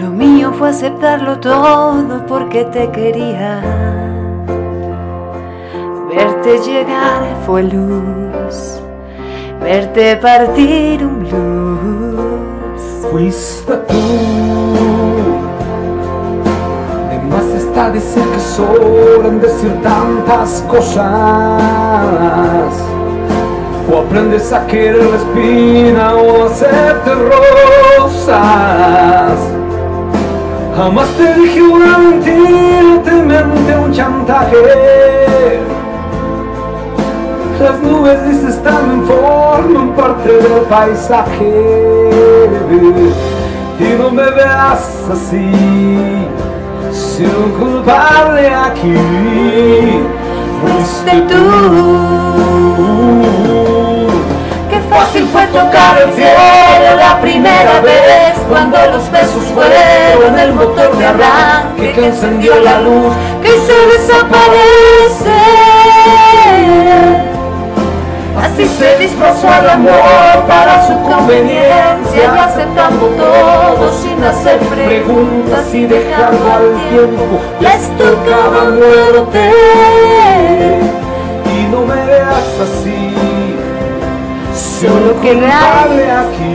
[0.00, 3.62] Lo mío fue aceptarlo todo porque te quería.
[6.08, 8.81] Verte llegar fue luz,
[9.62, 12.82] verte partir un blues.
[13.10, 14.02] Fuiste tú.
[17.10, 21.62] De más está decir que sobran decir tantas cosas.
[23.90, 27.10] O aprendes a querer la espina o hacerte
[27.98, 29.38] rosas.
[30.76, 35.71] Jamás te dije una mentira, te menté un chantaje.
[37.62, 42.10] Las nubes dices también forman parte del paisaje
[43.78, 45.52] Y no me veas así
[46.90, 48.96] Sin un culpable aquí.
[50.60, 51.44] Fuiste tú.
[54.68, 60.96] Qué fácil fue tocar el cielo la primera vez cuando los besos fueron el motor
[60.96, 65.42] de arranque que encendió la luz que se desaparece.
[68.40, 76.52] Así se disfrazó al amor para su conveniencia aceptando todo sin hacer preguntas y dejando
[76.52, 79.50] al tiempo les tocaba muerte.
[81.44, 83.14] Y no me veas así,
[84.54, 86.54] Solo que culpable aquí,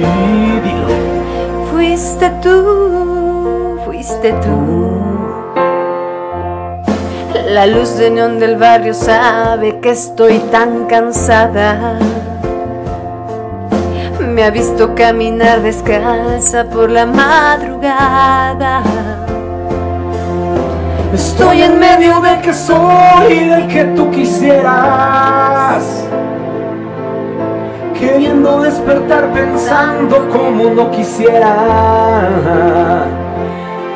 [0.63, 1.71] dilo.
[1.71, 4.86] Fuiste tú, fuiste tú.
[7.47, 11.97] La luz de neón del barrio sabe que estoy tan cansada.
[14.19, 18.83] Me ha visto caminar descalza por la madrugada.
[21.13, 25.85] Estoy en medio del que soy y del que tú quisieras.
[27.97, 31.45] Queriendo despertar pensando como no quisiera.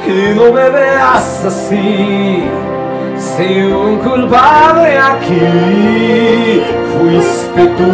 [0.07, 2.49] Y no me veas así.
[3.21, 6.63] Si un culpable aquí
[6.97, 7.91] fuiste tú.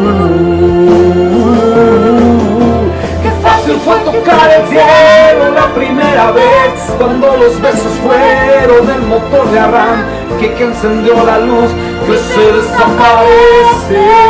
[3.21, 9.51] Qué fácil fue tocar el cielo la primera vez Cuando los besos fueron el motor
[9.51, 11.71] de arranque que encendió la luz
[12.05, 14.27] que se desaparece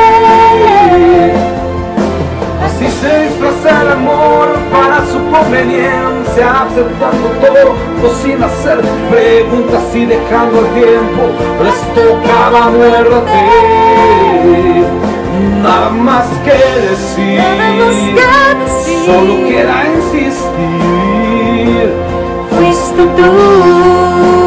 [2.77, 10.59] Así se disfraza el amor para su conveniencia Aceptando todo sin hacer preguntas y dejando
[10.59, 11.23] el tiempo
[11.63, 13.33] Les tocaba muerte
[15.63, 17.41] Nada más que decir,
[19.05, 20.27] solo queda insistir.
[22.51, 24.46] Fuiste tú.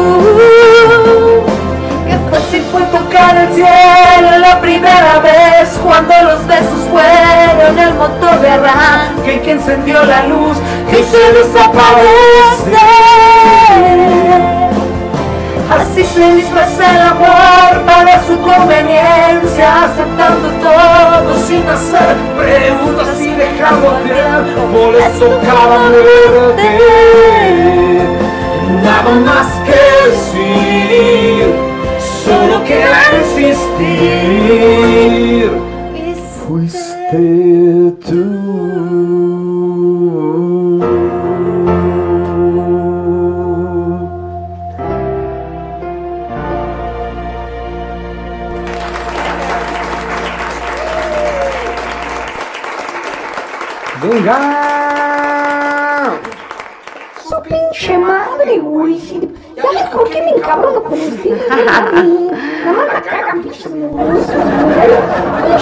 [2.51, 8.41] Qué fácil fue tocar el cielo la primera vez cuando los besos fueron el motor
[8.41, 10.57] de arranque que encendió la luz
[10.89, 12.75] que se desaparece.
[15.71, 23.91] Así se disfraza el amor para su conveniencia, aceptando todo sin hacer preguntas y dejando
[23.91, 26.79] al tiempo les tocaba muerte.
[28.83, 29.79] Nada más que
[30.09, 31.70] decir,
[32.31, 33.91] solo queda insistir.
[36.47, 38.23] Fuiste tú.
[54.01, 54.60] ¡Venga!
[59.91, 61.49] Por qué me encabrono con ustedes.
[61.49, 64.27] Nada más la cagan, pinches mugrosos,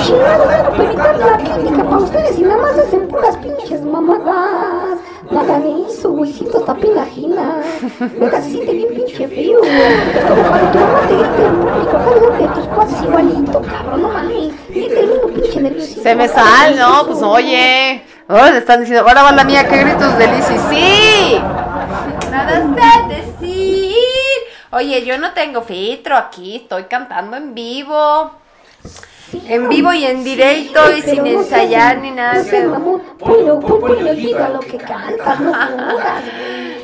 [0.06, 5.00] chingado, vengo para evitar la crítica para ustedes y nada más hacen puras pinches mamadas.
[5.32, 6.34] No hagan eso, güey.
[6.34, 7.62] Siento hasta pena ajena.
[8.20, 9.72] Neta, se siente bien pinche feo, güey.
[9.72, 13.62] Es como cuando tu mamá te grita en público acá delante de tus cuates igualito,
[13.62, 14.02] cabrón.
[14.02, 14.54] No mames.
[14.70, 16.02] Y termino pinche nerviosito.
[16.02, 18.04] Se me sal, no, pues oye.
[18.28, 20.58] Oh, le están diciendo, ahora va la mía, qué gritos de Lizzy.
[20.70, 21.42] ¡Sí!
[22.32, 23.39] Nada sé decir.
[24.72, 28.32] Oye, yo no tengo filtro aquí, estoy cantando en vivo.
[29.48, 32.44] En vivo y en directo y Pero sin ensayar ni nada.
[32.68, 33.02] No
[33.60, 35.54] ponle oído a lo que cantas, no.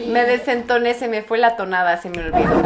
[0.07, 2.61] Me desentoné, se me fue la tonada, se me olvidó.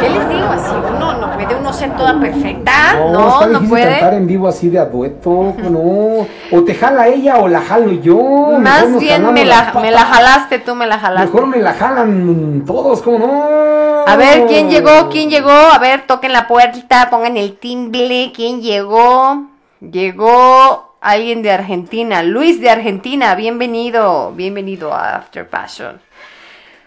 [0.00, 0.46] ¿Qué les digo?
[0.46, 2.94] Así uno no puede uno ser toda perfecta.
[2.94, 3.90] No, está no, difícil puede.
[3.90, 6.26] cantar en vivo así de a dueto, no.
[6.50, 8.58] O te jala ella o la jalo yo.
[8.58, 11.26] Más bien me la, me la jalaste, tú me la jalaste.
[11.26, 14.04] Mejor me la jalan todos, como no.
[14.06, 15.08] A ver, ¿quién llegó?
[15.10, 15.50] ¿Quién llegó?
[15.50, 18.32] A ver, toquen la puerta, pongan el timbre.
[18.34, 19.44] ¿Quién llegó?
[19.80, 22.22] Llegó alguien de Argentina.
[22.22, 24.32] Luis de Argentina, bienvenido.
[24.32, 26.00] Bienvenido a After Passion.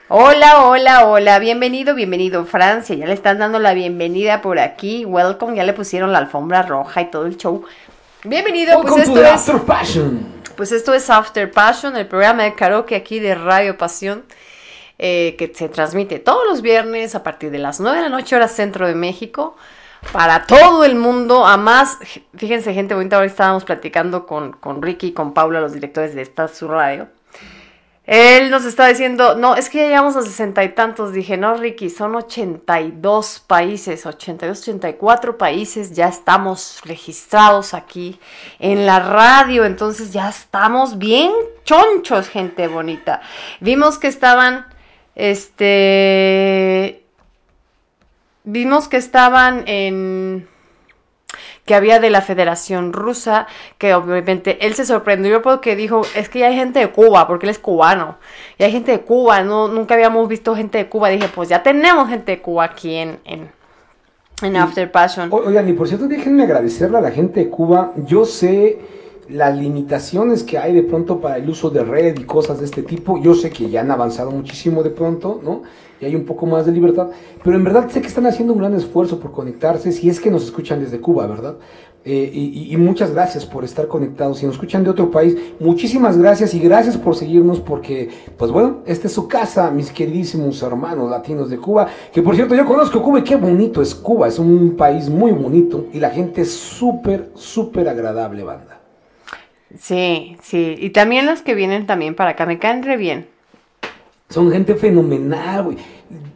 [0.07, 1.39] Hola, hola, hola.
[1.39, 2.95] Bienvenido, bienvenido Francia.
[2.95, 5.03] Ya le están dando la bienvenida por aquí.
[5.03, 5.55] Welcome.
[5.57, 7.65] Ya le pusieron la alfombra roja y todo el show.
[8.23, 9.31] Bienvenido, pues esto es...
[9.31, 10.27] After Passion.
[10.55, 14.25] Pues esto es After Passion, el programa de karaoke aquí de Radio Pasión,
[14.99, 18.35] eh, que se transmite todos los viernes a partir de las 9 de la noche,
[18.35, 19.57] hora centro de México,
[20.11, 21.47] para todo el mundo.
[21.47, 21.97] A más,
[22.37, 26.21] fíjense, gente bonita, ahora estábamos platicando con, con Ricky y con Paula, los directores de
[26.21, 27.07] esta su radio.
[28.07, 31.11] Él nos está diciendo, no, es que ya llegamos a sesenta y tantos.
[31.11, 35.91] Dije, no, Ricky, son 82 países, 82, 84 países.
[35.93, 38.19] Ya estamos registrados aquí
[38.59, 39.65] en la radio.
[39.65, 41.31] Entonces ya estamos bien
[41.63, 43.21] chonchos, gente bonita.
[43.59, 44.67] Vimos que estaban,
[45.15, 47.03] este,
[48.43, 50.47] vimos que estaban en
[51.65, 53.47] que había de la Federación Rusa,
[53.77, 57.47] que obviamente él se sorprendió porque dijo, es que ya hay gente de Cuba, porque
[57.47, 58.17] él es cubano,
[58.57, 61.63] y hay gente de Cuba, no, nunca habíamos visto gente de Cuba, dije, pues ya
[61.63, 63.49] tenemos gente de Cuba aquí en, en,
[64.41, 65.29] En After Passion.
[65.31, 67.93] O- Oigan, y por cierto, déjenme agradecerle a la gente de Cuba.
[68.05, 68.79] Yo sé
[69.29, 72.83] las limitaciones que hay de pronto para el uso de red y cosas de este
[72.83, 73.17] tipo.
[73.19, 75.63] Yo sé que ya han avanzado muchísimo de pronto, ¿no?
[76.01, 77.07] Y hay un poco más de libertad.
[77.43, 80.29] Pero en verdad sé que están haciendo un gran esfuerzo por conectarse, si es que
[80.31, 81.55] nos escuchan desde Cuba, ¿verdad?
[82.07, 84.37] Eh, y, y- muchas gracias por estar conectados.
[84.37, 88.83] Si nos escuchan de otro país, muchísimas gracias y gracias por seguirnos porque, pues bueno,
[88.85, 91.87] esta es su casa, mis queridísimos hermanos latinos de Cuba.
[92.13, 94.27] Que por cierto, yo conozco Cuba y qué bonito es Cuba.
[94.27, 98.81] Es un país muy bonito y la gente es súper, súper agradable, banda.
[99.77, 100.75] Sí, sí.
[100.77, 103.27] Y también los que vienen también para acá, me caen re bien.
[104.29, 105.77] Son gente fenomenal, güey.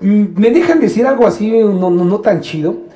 [0.02, 2.90] Mm, Me dejan decir algo así, no, no, no tan chido.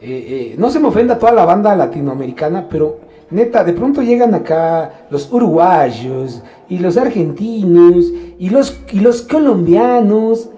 [0.00, 3.00] Eh, eh, no se me ofenda toda la banda latinoamericana, pero
[3.30, 8.06] neta, de pronto llegan acá los uruguayos y los argentinos
[8.38, 10.48] y los, y los colombianos.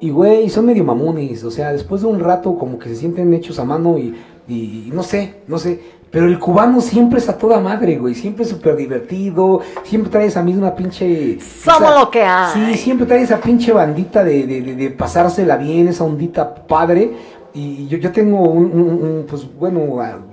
[0.00, 1.44] Y güey, son medio mamones.
[1.44, 4.14] O sea, después de un rato como que se sienten hechos a mano y,
[4.48, 5.96] y- no sé, no sé.
[6.10, 8.14] Pero el cubano siempre es a toda madre, güey.
[8.14, 9.60] Siempre es súper divertido.
[9.84, 11.38] Siempre trae esa misma pinche...
[11.40, 12.52] Somos esa- lo que hay.
[12.74, 17.12] Sí, siempre trae esa pinche bandita de, de, de- de pasársela bien, esa ondita padre.
[17.58, 19.80] Y yo, yo tengo un, un- un, pues bueno,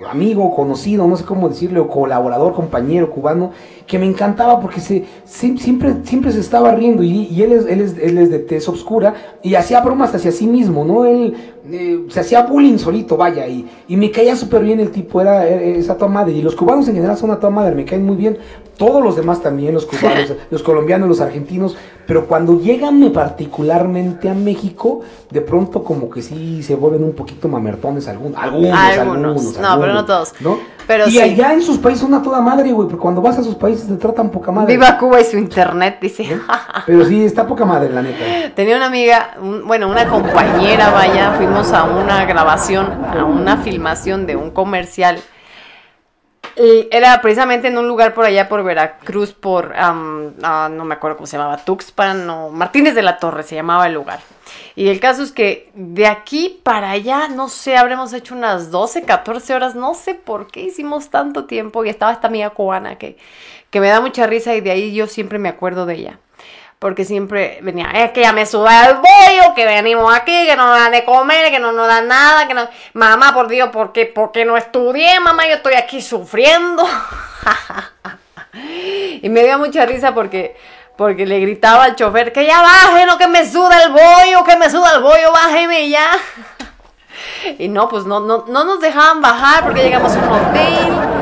[0.10, 3.52] amigo, conocido, no sé cómo decirle, o colaborador, compañero cubano,
[3.88, 7.66] que me encantaba porque se, sie- siempre, siempre se estaba riendo y, y él, es,
[7.66, 11.06] él, es, él es de tez obscura y hacía bromas hacia sí mismo, ¿no?
[11.06, 11.34] Él
[11.72, 15.48] eh, se hacía bullying solito, vaya, y, y me caía súper bien el tipo, era,
[15.48, 16.34] era esa toda madre.
[16.34, 18.38] Y los cubanos en general son una toda madre, me caen muy bien.
[18.78, 24.30] Todos los demás también, los cubanos, los colombianos, los argentinos, pero cuando llegan eh, particularmente
[24.30, 29.00] a México, de pronto como que sí se vuelven un poquito mamertones algunos, algunos, Algunos.
[29.38, 30.34] algunos, No, pero no todos.
[30.42, 30.58] ¿no?
[30.86, 31.20] Pero y sí.
[31.22, 33.88] allá en sus países son una toda madre, güey, porque cuando vas a sus países
[33.88, 34.74] te tratan poca madre.
[34.74, 36.38] Viva Cuba y su internet, dice.
[36.86, 38.54] Pero sí, está poca madre, la neta.
[38.54, 44.26] Tenía una amiga, un- bueno, una compañera, vaya, fuimos a una grabación, a una filmación
[44.26, 45.20] de un comercial.
[46.56, 51.28] Era precisamente en un lugar por allá, por Veracruz, por, ah, no me acuerdo cómo
[51.28, 54.20] se llamaba, Tuxpan o Martínez de la Torre se llamaba el lugar.
[54.76, 59.04] Y el caso es que de aquí para allá, no sé, habremos hecho unas 12,
[59.04, 61.84] 14 horas, no sé por qué hicimos tanto tiempo.
[61.86, 63.18] Y estaba esta amiga cubana que,
[63.70, 66.20] que me da mucha risa y de ahí yo siempre me acuerdo de ella
[66.84, 70.68] porque siempre venía, es que ya me suda el bollo, que venimos aquí, que no
[70.68, 72.68] nos dan de comer, que no nos dan nada, que no...
[72.92, 75.48] Mamá, por Dios, ¿por qué, por qué no estudié, mamá?
[75.48, 76.84] Yo estoy aquí sufriendo.
[79.22, 80.58] y me dio mucha risa porque,
[80.98, 84.58] porque le gritaba al chofer, que ya baje, no que me suda el bollo, que
[84.58, 86.12] me suda el bollo, bájeme ya.
[87.60, 91.13] Y no, pues no, no, no nos dejaban bajar porque llegamos a un hotel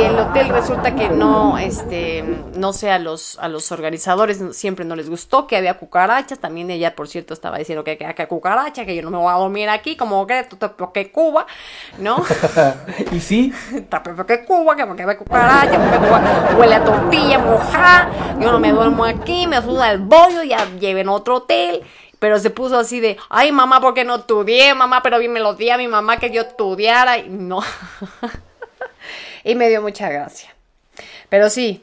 [0.00, 2.24] y el hotel resulta que no, este,
[2.56, 6.38] no sé, a los, a los organizadores siempre no les gustó que había cucarachas.
[6.38, 9.30] También ella, por cierto, estaba diciendo que que, que cucaracha, que yo no me voy
[9.30, 11.46] a dormir aquí, como que tú te que Cuba,
[11.98, 12.24] ¿no?
[13.12, 13.52] y sí,
[14.26, 18.10] que Cuba, que porque ve cucaracha, porque Cuba huele a tortilla mojada.
[18.40, 21.82] Yo no me duermo aquí, me suda el bollo, ya lleven otro hotel.
[22.18, 24.74] Pero se puso así de, ay mamá, ¿por qué no estudié?
[24.74, 27.18] Mamá, pero bien me lo di a mi mamá que yo estudiara.
[27.18, 27.60] Y no.
[29.44, 30.50] y me dio mucha gracia.
[31.28, 31.82] Pero sí,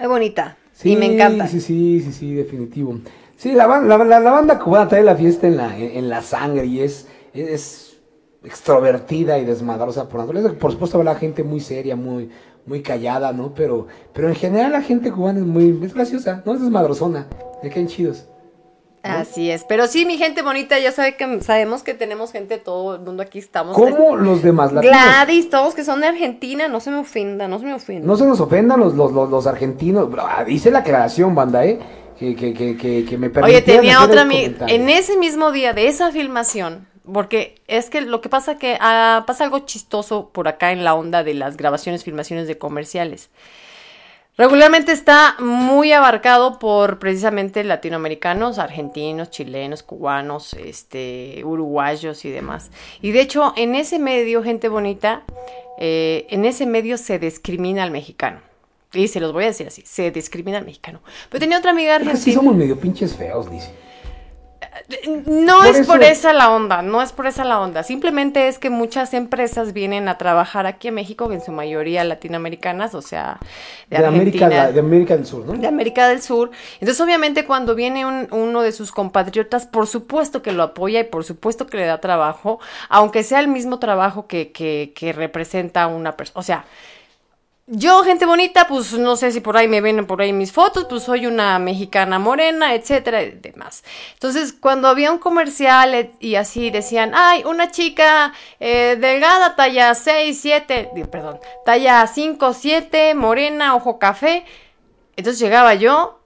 [0.00, 0.56] es bonita.
[0.72, 1.46] sí, y me encanta.
[1.48, 2.98] Sí, sí, sí, sí, definitivo.
[3.36, 6.22] Sí, la, la, la- la banda cubana trae la fiesta en la, en, en la
[6.22, 7.98] sangre y es, es
[8.44, 10.54] extrovertida y desmadrosa por naturaleza.
[10.58, 12.30] Por supuesto habrá gente muy seria, muy,
[12.66, 13.54] muy callada, ¿no?
[13.54, 16.54] Pero, pero en general la gente cubana es muy, es graciosa, ¿no?
[16.54, 17.26] Es desmadrosona,
[17.62, 18.26] me caen chidos.
[19.02, 19.64] Así es.
[19.64, 23.22] Pero sí, mi gente bonita, ya sabe que sabemos que tenemos gente, todo el mundo
[23.22, 23.74] aquí estamos.
[23.74, 24.94] Como los demás latinos.
[24.96, 28.06] Gladys, todos que son de Argentina, no se me ofenda, no se me ofenda.
[28.06, 30.08] No se nos ofendan los, los, los, los argentinos.
[30.18, 31.78] Ah, Dice la aclaración, banda, ¿eh?
[32.18, 34.74] Que, que, que, que, que me Oye, tenía otra comentario.
[34.74, 39.24] en ese mismo día de esa filmación, porque es que lo que pasa que ah,
[39.26, 43.30] pasa algo chistoso por acá en la onda de las grabaciones, filmaciones de comerciales.
[44.40, 52.70] Regularmente está muy abarcado por precisamente latinoamericanos, argentinos, chilenos, cubanos, este, uruguayos y demás.
[53.02, 55.24] Y de hecho, en ese medio, gente bonita,
[55.78, 58.40] eh, en ese medio se discrimina al mexicano.
[58.94, 61.02] Y se los voy a decir así, se discrimina al mexicano.
[61.28, 62.34] Pero tenía otra amiga sí argentina.
[62.34, 63.68] somos medio pinches feos, dice.
[65.26, 67.82] No Por es por esa la onda, no es por esa la onda.
[67.82, 72.94] Simplemente es que muchas empresas vienen a trabajar aquí en México, en su mayoría latinoamericanas,
[72.94, 73.38] o sea,
[73.88, 75.54] de, De América, Argentina, de América del Sur, ¿no?
[75.54, 76.50] de América del Sur.
[76.80, 81.04] Entonces, obviamente, cuando viene un- uno de sus compatriotas, por supuesto que lo apoya y
[81.04, 85.82] por supuesto que le da trabajo, aunque sea el mismo trabajo que, que, que representa
[85.84, 86.38] a una persona.
[86.40, 86.64] O sea,
[87.72, 90.86] yo, gente bonita, pues no sé si por ahí me ven por ahí mis fotos,
[90.90, 93.84] pues soy una mexicana morena, etcétera, y demás.
[94.14, 99.94] Entonces, cuando había un comercial eh, y así decían, ay, una chica eh, delgada, talla
[99.94, 104.44] 6, 7, di- perdón, talla 5, 7, morena, ojo café.
[105.16, 106.18] Entonces llegaba yo,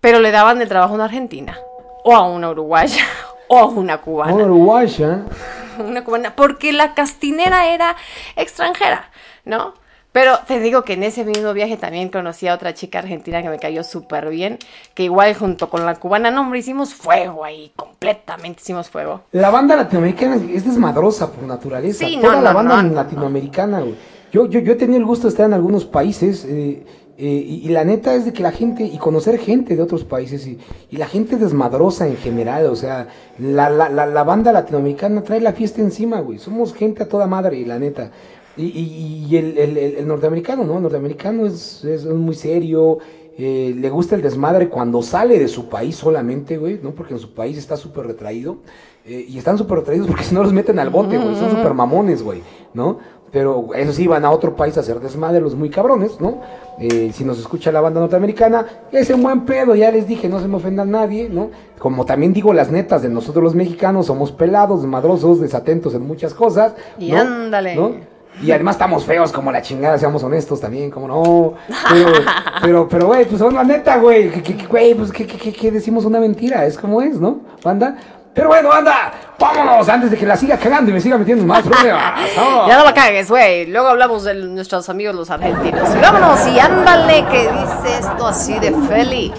[0.00, 1.56] pero le daban el trabajo a una argentina,
[2.02, 3.04] o a una uruguaya,
[3.48, 5.22] o a una cubana Una uruguaya.
[5.78, 7.94] una cubana, porque la castinera era
[8.34, 9.10] extranjera,
[9.44, 9.74] ¿no?
[10.14, 13.48] Pero te digo que en ese mismo viaje también conocí a otra chica argentina que
[13.48, 14.58] me cayó súper bien,
[14.94, 19.22] que igual junto con la cubana, no, hombre, hicimos fuego ahí, completamente hicimos fuego.
[19.32, 22.06] La banda latinoamericana es desmadrosa por naturaleza.
[22.06, 22.94] Sí, Toda no, la no, banda no, no.
[22.94, 23.96] latinoamericana, güey.
[24.30, 26.84] Yo, yo, yo he tenido el gusto de estar en algunos países eh,
[27.18, 30.04] eh, y, y la neta es de que la gente, y conocer gente de otros
[30.04, 30.60] países, y,
[30.90, 33.08] y la gente desmadrosa en general, o sea,
[33.38, 36.38] la, la, la, la banda latinoamericana trae la fiesta encima, güey.
[36.38, 38.12] Somos gente a toda madre, la neta.
[38.56, 40.76] Y, y, y el, el, el- el norteamericano, ¿no?
[40.76, 42.98] El norteamericano es, es muy serio,
[43.36, 46.92] eh, le gusta el desmadre cuando sale de su país solamente, güey, ¿no?
[46.92, 48.58] Porque en su país está súper retraído.
[49.06, 51.34] eh, y están súper retraídos porque si no los meten al bote, güey.
[51.36, 52.42] Son súper mamones, güey,
[52.74, 52.98] ¿no?
[53.32, 56.40] Pero eso sí, van a otro país a hacer desmadre los muy cabrones, ¿no?
[56.78, 60.38] Eh, si nos escucha la banda norteamericana, es un buen pedo, ya les dije, no
[60.38, 61.50] se me ofenda a nadie, ¿no?
[61.80, 66.32] Como también digo las netas de nosotros los mexicanos, somos pelados, desmadrosos, desatentos en muchas
[66.32, 66.74] cosas.
[66.96, 67.18] Y ¿no?
[67.18, 67.74] ándale.
[67.74, 68.13] ¿no?
[68.42, 71.54] Y además estamos feos como la chingada, seamos honestos también, como no.
[71.90, 72.12] Pero,
[72.62, 74.28] pero, pero, güey, pues son la neta, güey.
[74.68, 77.40] Güey, pues que, que, que- que decimos una mentira, es como es, ¿no?
[77.62, 77.96] Banda.
[78.34, 81.48] Pero bueno, anda, vámonos antes de que la siga cagando y me siga metiendo en
[81.48, 82.20] más problemas.
[82.68, 83.66] Ya no la cagues, güey.
[83.66, 85.88] Luego hablamos de nuestros amigos los argentinos.
[85.94, 89.32] Y vámonos, y ándale, que dice esto así de Feli.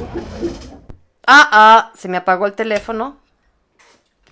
[1.27, 3.17] Ah, ah, se me apagó el teléfono.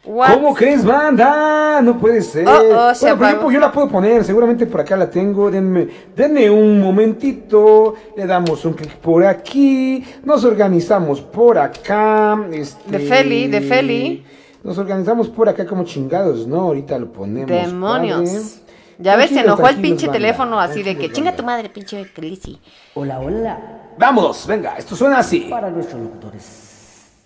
[0.05, 0.33] What?
[0.33, 1.81] ¿Cómo crees, banda?
[1.81, 2.45] No puede ser.
[2.45, 3.43] Oh, oh, se bueno, pero apagó.
[3.43, 5.49] yo, yo la puedo poner, seguramente por acá la tengo.
[5.49, 7.95] Denme, denme un momentito.
[8.17, 10.03] Le damos un clic por aquí.
[10.25, 12.37] Nos organizamos por acá.
[12.51, 14.25] Este, De Feli, de Feli.
[14.61, 16.61] Nos organizamos por acá como chingados, ¿no?
[16.61, 17.49] Ahorita lo ponemos.
[17.49, 18.29] Demonios.
[18.29, 18.63] padre.
[18.99, 20.19] Ya ves, se enojó el pinche banda.
[20.19, 22.59] teléfono así de que chinga tu madre, pinche Crisi.
[22.93, 23.59] Hola, hola,
[23.97, 25.47] Vámonos, venga, esto suena así.
[25.49, 26.62] para nuestros locutores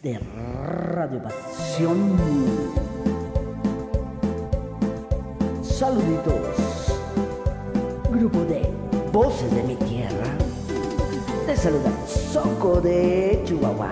[0.02, 0.20] de
[0.66, 2.18] Radio Pasión.
[5.62, 7.00] Saluditos,
[8.12, 8.70] grupo de
[9.12, 10.38] voces de mi tierra.
[11.46, 13.90] Te saluda Soco de Chihuahua.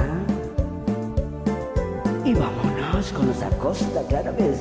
[2.24, 4.54] Y vámonos con nuestra costa, claro que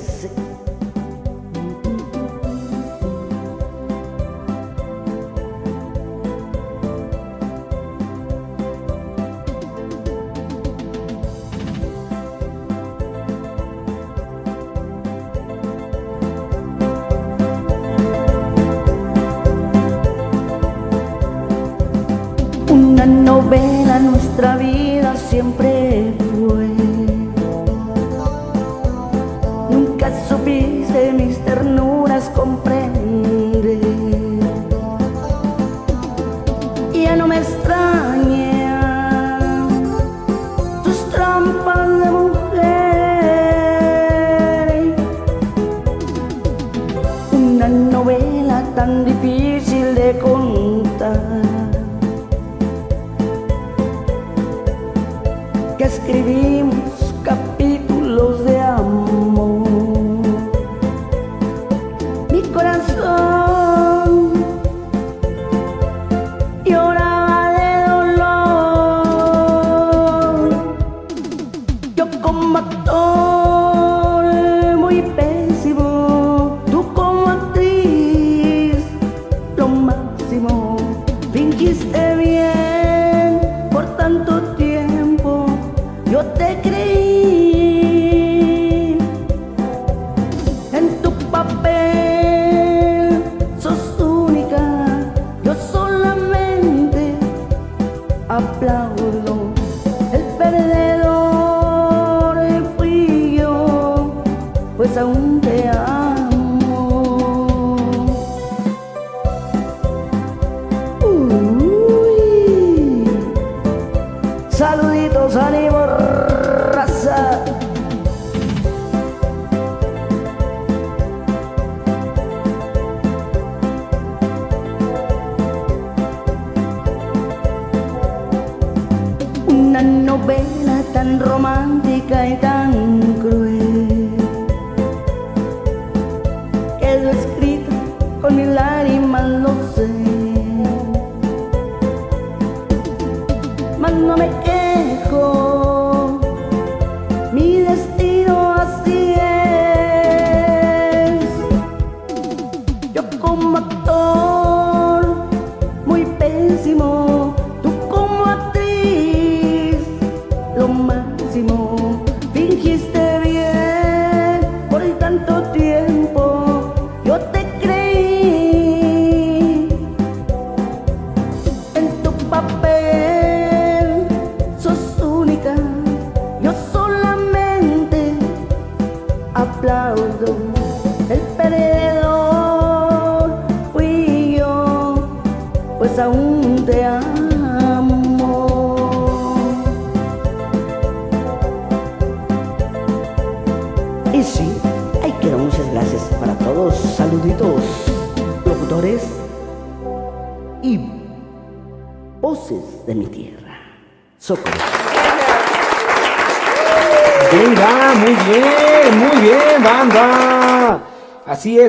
[24.36, 26.12] nuestra vida siempre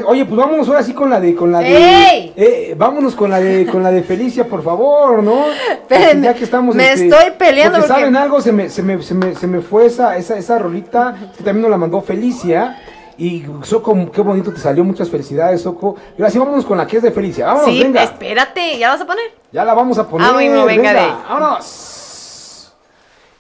[0.08, 2.34] Oye, pues vámonos ahora sí con la de con la de ¡Ey!
[2.36, 5.46] eh, vámonos con la de con la de Felicia, por favor, ¿no?
[5.72, 8.84] Espérenme, ya que estamos me este, estoy peleando Porque porque- saben algo, se me, se
[8.84, 12.02] me, se me, se me fue esa esa esa rolita que también nos la mandó
[12.02, 12.80] Felicia.
[13.18, 15.96] Y Soco, qué bonito te salió, muchas felicidades, Soco.
[16.18, 17.46] Y ahora sí, vámonos con la que es de Felicia.
[17.46, 18.04] Vámonos, Sí, venga.
[18.04, 19.24] espérate, ¿ya vas a poner?
[19.54, 20.28] Ya la vamos a poner.
[20.30, 21.00] Ah, bueno, venga, de.
[21.30, 22.74] vámonos.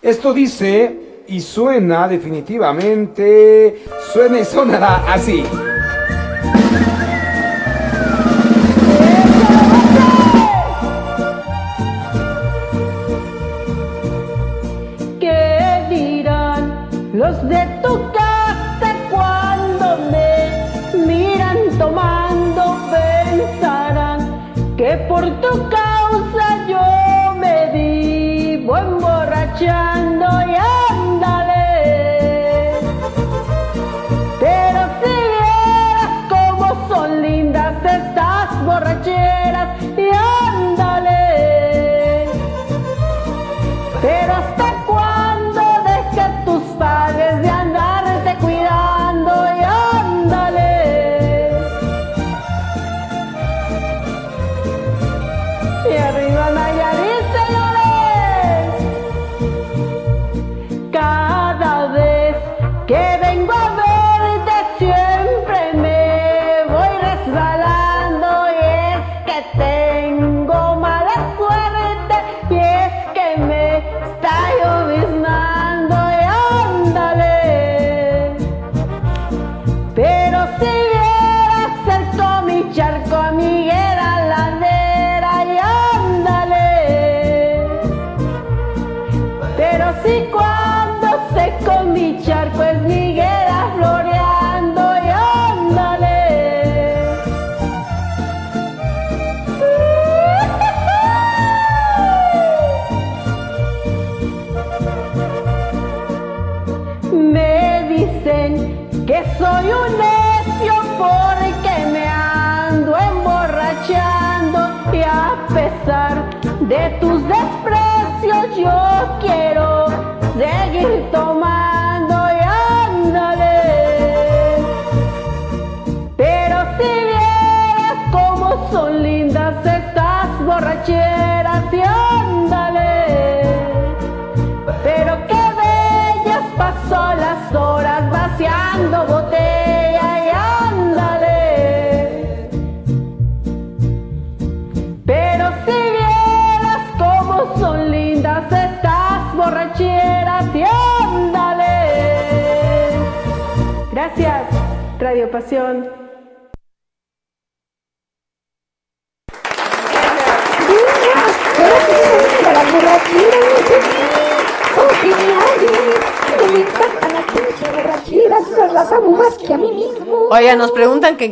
[0.01, 3.83] Esto dice y suena definitivamente.
[4.13, 5.43] Suena y sonará así.
[25.55, 25.84] Por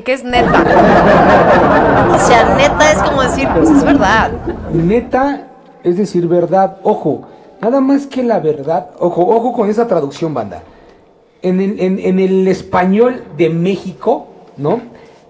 [0.03, 0.63] que es neta.
[2.13, 4.31] O sea, neta es como decir, pues es verdad.
[4.71, 5.47] Neta,
[5.83, 6.77] es decir, verdad.
[6.83, 7.23] Ojo,
[7.61, 8.89] nada más que la verdad.
[8.99, 10.63] Ojo, ojo con esa traducción, banda.
[11.41, 14.27] En el, en el español de México,
[14.57, 14.81] ¿no?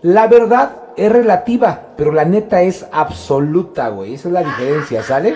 [0.01, 4.13] La verdad es relativa, pero la neta es absoluta, güey.
[4.13, 5.35] Esa es la diferencia, ¿sale?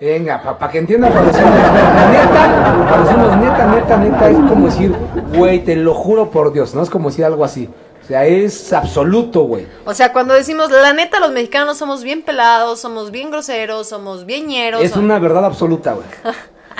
[0.00, 4.94] Venga, para que entiendan cuando decimos neta, cuando decimos neta, neta, neta, es como decir,
[5.36, 6.82] güey, te lo juro por Dios, ¿no?
[6.82, 7.70] Es como decir algo así.
[8.04, 9.66] O sea, es absoluto, güey.
[9.86, 14.26] O sea, cuando decimos, la neta, los mexicanos somos bien pelados, somos bien groseros, somos
[14.26, 14.82] bien ñeros.
[14.82, 16.06] Es una verdad absoluta, güey.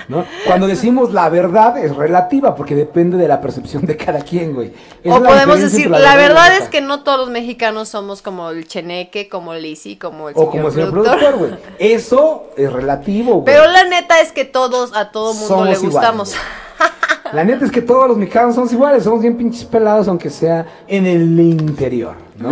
[0.08, 0.26] ¿No?
[0.44, 4.72] Cuando decimos la verdad es relativa porque depende de la percepción de cada quien, güey.
[5.06, 9.28] O podemos decir, la verdad es que no todos los mexicanos somos como el Cheneque,
[9.30, 11.52] como Lizzy, como el O como el señor productor, güey.
[11.78, 13.44] Eso es relativo, güey.
[13.46, 16.30] Pero la neta es que todos, a todo mundo Somos le iguales, gustamos.
[16.30, 16.90] güey.
[17.34, 20.64] La neta es que todos los mexicanos somos iguales, somos bien pinches pelados, aunque sea
[20.86, 22.50] en el interior, ¿no?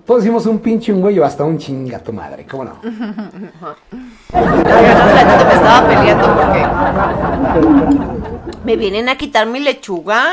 [0.06, 2.74] Todos decimos un pinche un güey o hasta un chinga tu madre, ¿cómo no?
[4.32, 6.60] Oigan, hace ratito me estaba peleando porque
[8.64, 10.24] ¿Me vienen a quitar mi lechuga?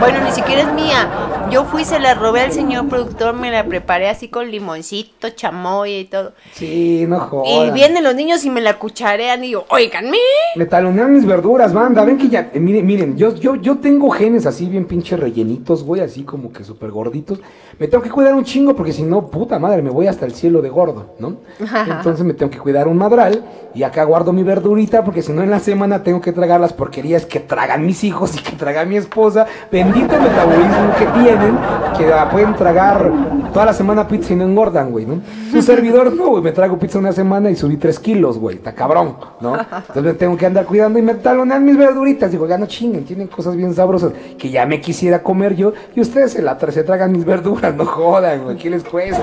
[0.00, 1.48] Bueno, ni siquiera es mía.
[1.50, 5.94] Yo fui, se la robé al señor productor, me la preparé así con limoncito, chamoy
[6.00, 6.32] y todo.
[6.52, 7.48] Sí, no jodas.
[7.48, 10.16] Y vienen los niños y me la cucharean y digo, oiganme.
[10.56, 12.04] Me talonean mis verduras, banda.
[12.04, 12.50] Ven que ya.
[12.52, 16.52] eh, miren, miren, yo, yo, yo tengo genes así bien pinche rellenitos, güey, así como
[16.52, 17.38] que súper gorditos.
[17.78, 20.32] Me tengo que cuidar un chingo porque si no, puta madre, me voy hasta el
[20.34, 21.36] cielo de gordo, ¿no?
[21.86, 23.44] Entonces me tengo que cuidar un madral
[23.74, 26.72] y acá guardo mi verdurita porque si no en la semana tengo que tragar las
[26.72, 29.46] porquerías que tragan mis hijos y que traga mi esposa.
[29.70, 31.58] Bendito metabolismo que tienen,
[31.96, 33.10] que la pueden tragar
[33.52, 35.20] toda la semana pizza y no engordan, güey, ¿no?
[35.50, 38.72] Su servidor no, güey, me trago pizza una semana y subí tres kilos, güey, está
[38.72, 39.54] cabrón, ¿no?
[39.58, 42.30] Entonces me tengo que andar cuidando y me talonean mis verduritas.
[42.30, 46.00] Digo, ya no chinguen, tienen cosas bien sabrosas que ya me quisiera comer yo y
[46.00, 49.22] ustedes se, la se tragan mis verduras, no jodan, güey, ¿qué les cuesta?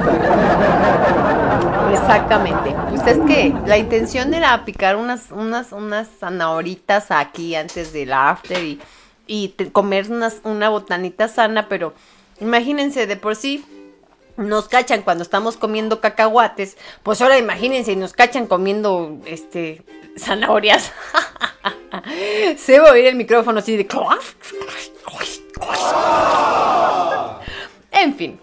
[1.93, 2.75] Exactamente.
[2.89, 8.63] Pues es que la intención era picar unas, unas, unas zanahoritas aquí antes del after
[8.63, 8.79] y,
[9.27, 11.93] y comer unas, una botanita sana, pero
[12.39, 13.65] imagínense de por sí.
[14.35, 19.83] Nos cachan cuando estamos comiendo cacahuates, pues ahora imagínense, nos cachan comiendo este
[20.17, 20.91] zanahorias.
[22.57, 23.87] Se va a oír el micrófono así de
[27.91, 28.39] En fin,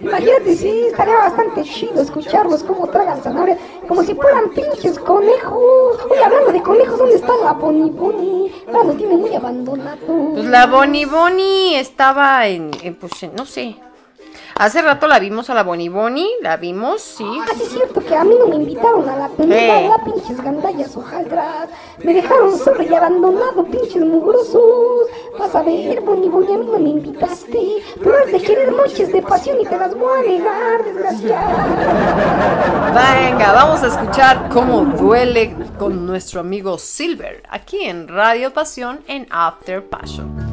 [0.00, 3.58] Imagínate, sí, estaría bastante chido escucharlos cómo tragan zanahoria,
[3.88, 5.98] como si fueran pinches conejos.
[6.10, 8.52] Oye, hablando de conejos, ¿dónde está la Boni Boni?
[8.72, 9.98] Ahora tiene muy abandonados.
[10.34, 13.76] Pues la Bonnie Bonnie estaba en, en, pues en- no sé.
[14.58, 17.24] Hace rato la vimos a la Bonnie Bonnie, la vimos, sí.
[17.42, 19.88] Ah, sí es cierto que a mí no me invitaron a la película, Eh.
[19.88, 21.68] la pinches gandallas hojaldras.
[22.02, 25.06] Me dejaron solo y abandonado, pinches mugrosos.
[25.38, 27.82] Vas a ver, Boni Boni, a mí no me invitaste.
[28.02, 31.66] Pero has de querer noches de pasión y te las voy a negar, desgraciada.
[33.20, 39.28] Venga, vamos a escuchar cómo duele con nuestro amigo Silver, aquí en Radio Pasión en
[39.30, 40.47] After Passion.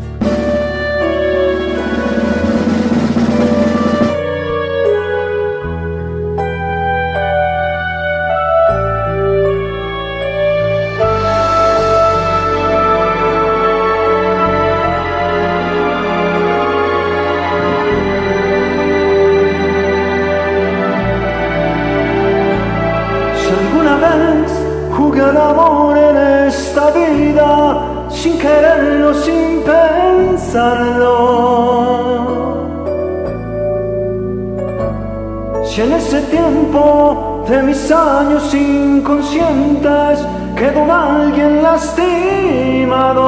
[38.15, 40.25] Años inconscientes
[40.55, 43.21] quedó alguien lastimado.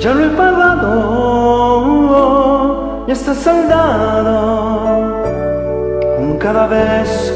[0.00, 0.86] Ya lo he pagado,
[3.06, 5.22] ya está saldado
[6.16, 7.32] con cada vez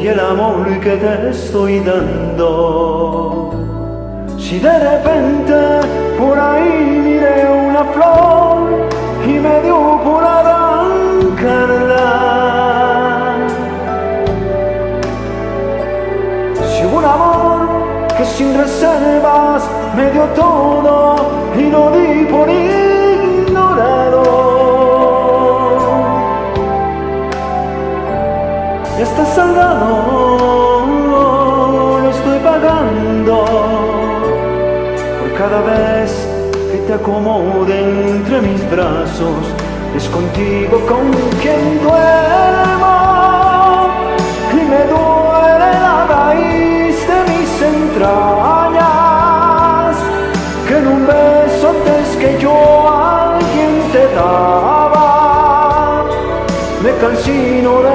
[0.00, 3.50] y el amor que te estoy dando.
[4.38, 5.80] Si de repente
[6.18, 8.31] por ahí miré una flor
[18.42, 19.62] sin reservas
[19.96, 21.16] me dio todo
[21.56, 24.22] y lo di por ignorado.
[28.98, 33.36] Está saldado, lo estoy pagando
[35.18, 36.10] por cada vez
[36.70, 37.76] que te acomode
[38.10, 39.42] entre mis brazos.
[39.96, 41.04] Es contigo con
[41.42, 42.91] quien duermo
[47.66, 48.82] entrañas
[50.66, 52.54] que en un beso antes que yo
[52.88, 56.04] alguien te daba.
[56.82, 57.91] Me cansino de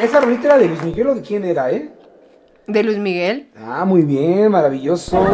[0.00, 1.90] esa rolita era de Luis Miguel o de quién era, ¿eh?
[2.66, 3.50] De Luis Miguel.
[3.56, 5.24] Ah, muy bien, maravilloso.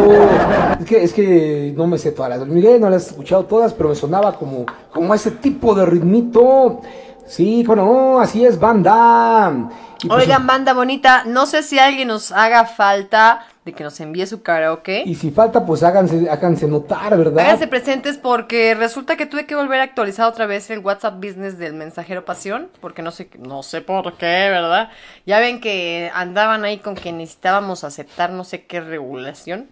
[0.78, 3.11] Es que, es que no me sé todas las de Luis Miguel, no las he
[3.11, 6.81] escuchado todas, pero me sonaba como, como ese tipo de ritmito.
[7.27, 9.69] Sí, bueno, no, así es, banda.
[10.07, 14.27] Pues, Oigan, banda bonita, no sé si alguien nos haga falta de que nos envíe
[14.27, 15.03] su karaoke.
[15.07, 17.41] Y si falta, pues háganse, háganse notar, ¿verdad?
[17.45, 21.59] Háganse presentes porque resulta que tuve que volver a actualizar otra vez el WhatsApp Business
[21.59, 24.91] del mensajero Pasión, porque no sé, no sé por qué, ¿verdad?
[25.27, 29.69] Ya ven que andaban ahí con que necesitábamos aceptar no sé qué regulación.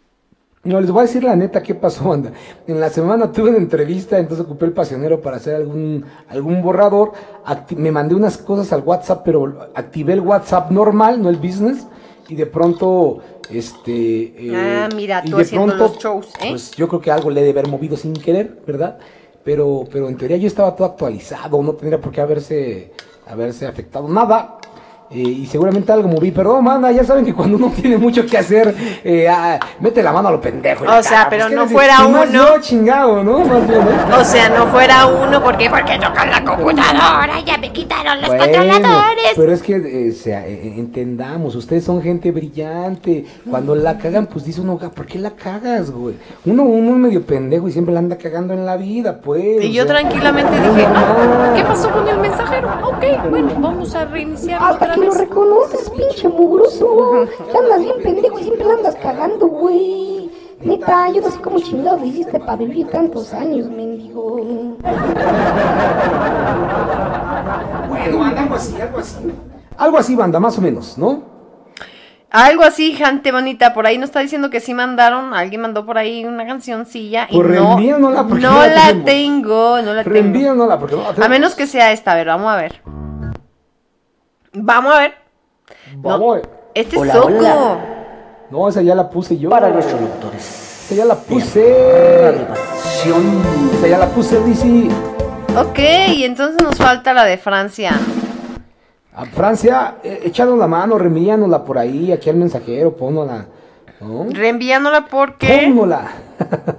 [0.65, 2.31] No, les voy a decir la neta qué pasó, banda.
[2.69, 7.13] En la semana tuve una entrevista, entonces ocupé el pasionero para hacer algún, algún borrador.
[7.45, 11.89] Acti- me mandé unas cosas al WhatsApp, pero activé el WhatsApp normal, no el business.
[12.29, 13.19] Y de pronto,
[13.59, 14.35] este...
[14.37, 16.51] eh, Ah, mira, y tú de haciendo los shows, ¿eh?
[16.51, 18.99] Pues yo creo que algo le he de haber movido sin querer, ¿verdad?
[19.45, 22.93] Pero, pero en teoría yo estaba todo actualizado, no tendría por qué haberse,
[23.27, 24.59] haberse afectado nada.
[25.15, 28.39] Eh, y seguramente algo moví, perdón, manda, ya saben que cuando uno tiene mucho que
[28.39, 28.75] hacer,
[29.05, 30.85] eh, ah, mete la mano a lo pendejo.
[30.85, 31.31] O sea, caga.
[31.31, 32.25] pero ¿qué no fuera uno.
[32.27, 33.41] yo chingado, ¿no?
[33.41, 34.19] Más bien, ¿no?
[34.19, 35.69] O sea, no fuera uno, ¿por qué?
[35.69, 39.33] Porque tocan la computadora, ya me quitaron los Bueno, controladores.
[39.37, 43.27] pero es que, eh, o sea, entendamos, ustedes son gente brillante.
[43.49, 46.15] Cuando la cagan, pues dice uno, ¿por qué la cagas, güey?
[46.47, 49.63] Uno, uno es medio pendejo y siempre la anda cagando en la vida, pues.
[49.63, 51.53] Y yo sea, tranquilamente dije, ah.
[51.55, 52.69] ¿qué pasó con el mensajero?
[52.83, 54.61] Ok, bueno, vamos a reiniciar
[55.03, 57.27] Lo reconoces, pinche mugroso.
[57.53, 60.31] Ya andas bien pendejo y siempre la andas cagando, güey.
[60.61, 64.37] Neta, yo no sé cómo chingado hiciste para vivir tantos años, mendigo.
[67.89, 69.17] Bueno, algo así, algo así.
[69.77, 71.23] Algo así, banda, más o menos, ¿no?
[72.31, 75.99] Algo así, gente bonita, por ahí nos está diciendo que sí mandaron, alguien mandó por
[75.99, 78.23] ahí una cancioncilla y no, no no la
[78.69, 79.05] la tenemos.
[79.05, 80.41] tengo, no la tengo.
[80.81, 81.29] Porque no la A tenemos.
[81.29, 82.81] menos que sea esta, a ver, vamos a ver.
[84.55, 85.15] Vamos a ver.
[85.97, 86.49] Vamos a ver.
[86.75, 87.29] Este Hola, es Soco.
[87.29, 87.79] hola.
[88.51, 89.49] No, esa ya la puse yo.
[89.51, 90.85] Para nuestros lectores.
[90.85, 92.47] Esa ya la puse.
[92.49, 93.43] Pasión.
[93.79, 94.89] Esa ya la puse, DC.
[95.59, 95.79] Ok,
[96.15, 97.93] y entonces nos falta la de Francia.
[99.15, 103.47] A Francia, eh, échanos la mano, reenvíanosla por ahí, aquí al mensajero, pónnosla.
[104.31, 106.09] Reenviándola porque Pónnosla.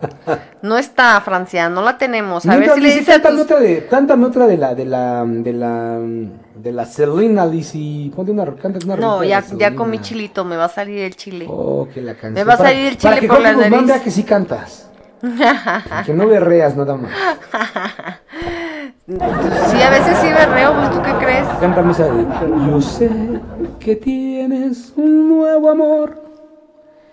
[0.61, 2.45] no está Francia, no la tenemos.
[2.45, 3.43] A ver Mientras, si le dice cántame tus...
[3.45, 5.99] otra de, cántame otra de la, de la, de la,
[6.55, 8.11] de la Selena, Lizzy.
[8.15, 11.45] Ponte una, cántate una No, ya, ya comí chilito, me va a salir el chile.
[11.49, 12.33] Oh, que la canción.
[12.33, 13.87] Me va a Para- salir el para chile que por la nariz.
[13.87, 14.89] vea que sí cantas.
[16.05, 17.11] que no berreas nada más.
[19.05, 21.45] Sí, a veces sí berreo, pues tú qué crees.
[21.59, 22.25] Cántame esa de,
[22.69, 23.09] Yo sé
[23.79, 26.22] que tienes un nuevo amor.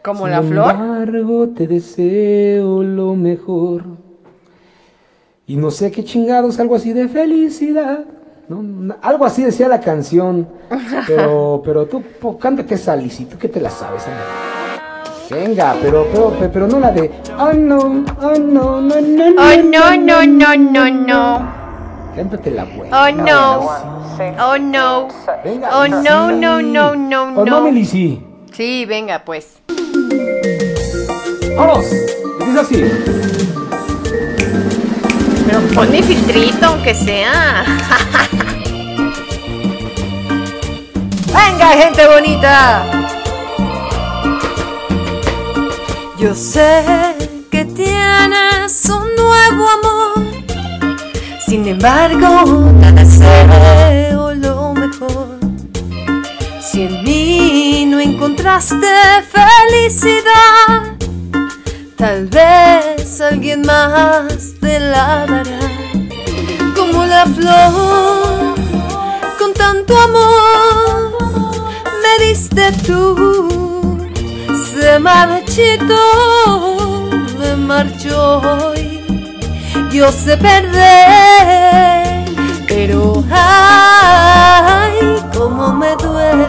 [0.02, 0.70] Como Sin la flor.
[0.72, 3.85] embargo, te deseo lo mejor.
[5.47, 8.05] Y no sé qué chingados, algo así de felicidad.
[8.48, 8.94] ¿no?
[9.02, 10.48] Algo así decía la canción.
[11.06, 14.05] Pero, pero tú, po, cántate esa, tú que te la sabes.
[15.31, 17.10] Venga, pero, pero, pero, pero no la de.
[17.39, 17.78] Oh no,
[18.20, 21.52] oh no, no, no, Oh, no, no, no, no, no.
[22.16, 23.02] Cántate la buena.
[23.05, 23.60] Oh, no.
[24.39, 25.09] Oh, no.
[25.44, 26.02] Venga, Oh, Lizzy.
[26.02, 27.70] no, no, no, no, Oh, no, no.
[27.70, 28.20] Lizzy.
[28.52, 29.62] Sí, venga, pues.
[31.60, 31.84] Vamos.
[31.90, 32.84] Dice así.
[35.46, 37.64] Pero ponme filtrito, aunque sea.
[41.26, 42.86] Venga, gente bonita.
[46.18, 46.82] Yo sé
[47.50, 50.12] que tienes un nuevo amor,
[51.46, 55.38] sin embargo, te deseo lo mejor.
[56.62, 58.86] Si en mí no encontraste
[59.30, 60.99] felicidad,
[62.01, 65.60] tal vez alguien más te la dará.
[66.74, 68.55] Como la flor,
[69.39, 71.12] con tanto amor,
[72.02, 73.31] me diste tú
[74.72, 76.01] se marchitó,
[77.39, 79.05] me marchó hoy.
[79.93, 82.24] Yo sé perder,
[82.66, 86.48] pero ay, cómo me duele.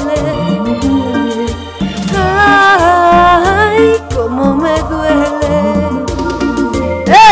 [2.17, 4.00] Ay,
[4.61, 6.05] me duele.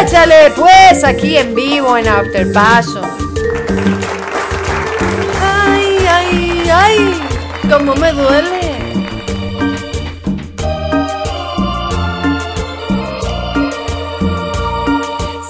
[0.02, 3.04] Échale, pues, aquí en vivo en After Passion.
[5.42, 7.22] Ay, ay, ay,
[7.70, 8.60] cómo me duele.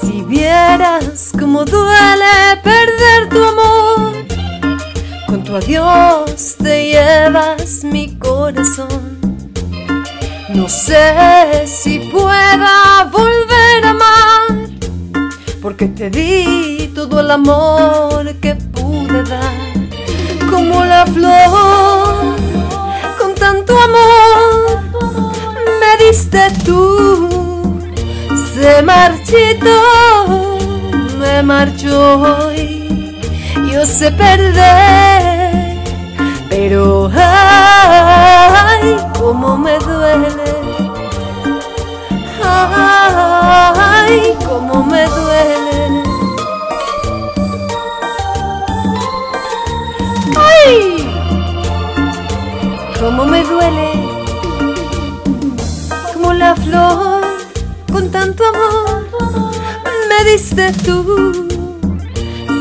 [0.01, 4.13] Si vieras cómo duele perder tu amor,
[5.27, 9.18] con tu adiós te llevas mi corazón.
[10.53, 14.69] No sé si pueda volver a amar,
[15.61, 19.51] porque te di todo el amor que pude soledad,
[20.49, 22.35] como la flor,
[23.17, 24.81] con tanto amor
[25.81, 27.79] me diste tú,
[28.53, 30.57] se marchitó,
[31.17, 33.19] me marchó hoy,
[33.71, 35.68] yo sé perder,
[36.61, 40.27] pero ay, cómo me duele.
[42.43, 46.03] Ay, cómo me duele.
[50.35, 51.07] Ay,
[52.99, 53.91] cómo me duele.
[56.13, 57.21] Como la flor
[57.89, 59.07] con tanto amor
[60.09, 61.47] me diste tú.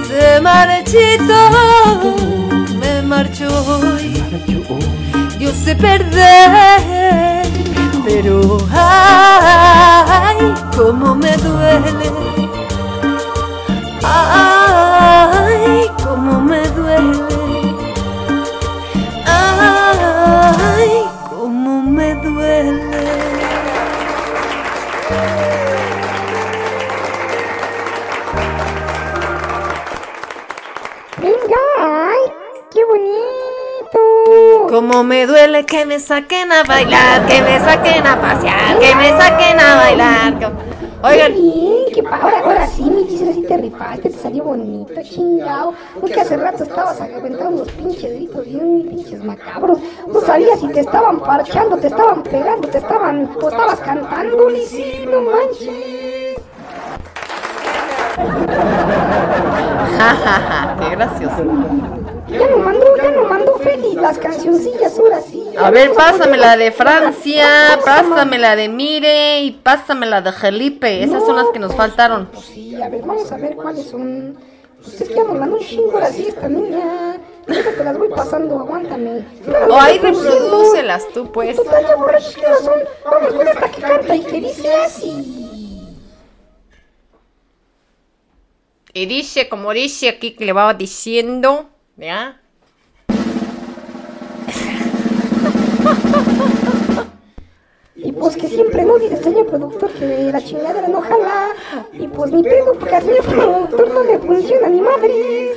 [0.07, 1.43] Se marchitó,
[2.89, 4.23] me marchó hoy.
[5.39, 7.43] Yo sé perder,
[8.05, 12.11] pero ay, cómo me duele.
[14.03, 17.19] Ay, cómo me duele.
[19.27, 20.91] Ay,
[21.31, 23.38] cómo me duele.
[34.69, 39.09] Cómo me duele que me saquen a bailar, que me saquen a pasear, que me
[39.11, 40.35] saquen a bailar.
[41.03, 44.93] Oigan, Qué bien, que ahora, ahora sí, mi Gisela, sí te rifaste, te salió bonito,
[45.03, 45.73] chingado.
[45.99, 49.79] Porque hace rato estabas aventando unos pinches gritos bien pinches macabros.
[50.07, 54.67] No sabías si te estaban parchando, te estaban pegando, te estaban, o estabas cantando, y
[54.67, 56.37] sí, no manches.
[59.97, 62.08] jajaja, qué gracioso.
[62.31, 65.45] Ya no mandó, ya no mandó Feli las cancioncillas, ahora sí.
[65.59, 71.03] A ver, pásame la de Francia, pásame la de Mire y pásame la de Felipe.
[71.03, 72.29] Esas son las que nos faltaron.
[72.43, 74.37] Sí, a ver, vamos a ver cuáles son.
[74.83, 77.17] Pues es que ya nos mandó un chingo ahora sí esta niña.
[77.49, 79.25] Ahorita te las voy pasando, aguántame.
[79.69, 81.57] O ahí reprodúcelas tú, pues.
[81.57, 82.81] Total, ya borrachos que son.
[83.11, 85.49] Vamos con esta que canta y que dice así.
[88.93, 92.41] Y dice, como dice aquí que le va diciendo, ¿ya?
[97.97, 101.49] Y pues que siempre no dice señor productor que la chingadera no jala.
[101.93, 105.53] Y pues ni pedo porque al señor productor no le funciona ni madre.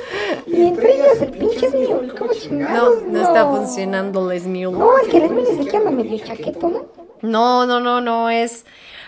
[0.46, 2.02] Y entre ellas el pinche es mío.
[2.18, 3.02] ¿Cómo No, chingados?
[3.06, 4.72] no está funcionando Les Mule.
[4.72, 6.84] No, es que les miles de que anda medio chaqueto, ¿no?
[7.22, 8.64] No, no, no, no es.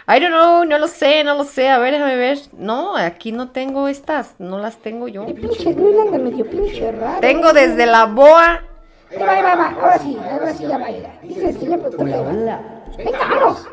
[0.07, 1.71] I don't know, no lo sé, no lo sé.
[1.71, 2.39] A ver, déjame ver.
[2.53, 5.25] No, aquí no tengo estas, no las tengo yo.
[5.27, 7.21] El pinche Luis anda medio pinche raro.
[7.21, 8.63] Tengo desde la boa.
[9.11, 9.69] Ahí va, ahí va, va.
[9.71, 11.09] Ahora sí, ahora sí ya baila.
[11.23, 12.27] Dice el señor productor.
[12.99, 13.67] Venga, vamos.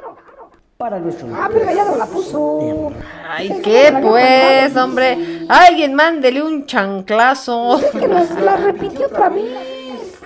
[0.77, 2.91] Para nuestro Ah, pero ya no la puso.
[3.29, 5.45] Ay, Dice, ¿qué pues, hombre?
[5.49, 7.77] Alguien mándele un chanclazo.
[7.77, 10.17] Es que nos la repitió otra vez.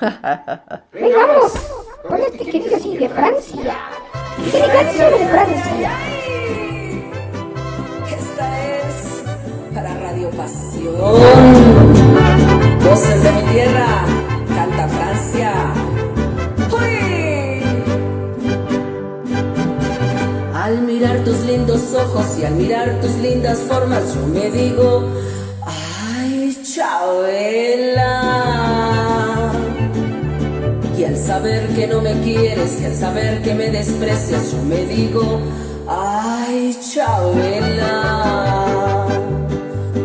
[0.92, 1.52] Venga, vamos.
[2.08, 3.76] Con este que dice así, de Francia.
[4.42, 5.90] Dice canción de Francia.
[8.06, 9.22] Esta es
[9.74, 10.94] para Radio Pasión.
[12.82, 14.06] Voces de mi tierra,
[14.54, 15.52] canta Francia.
[20.54, 25.08] Al mirar tus lindos ojos y al mirar tus lindas formas, yo me digo,
[25.66, 28.57] ay, Chabela.
[31.08, 35.40] Al saber que no me quieres y al saber que me desprecias, yo me digo,
[35.88, 38.26] ay, Chabela.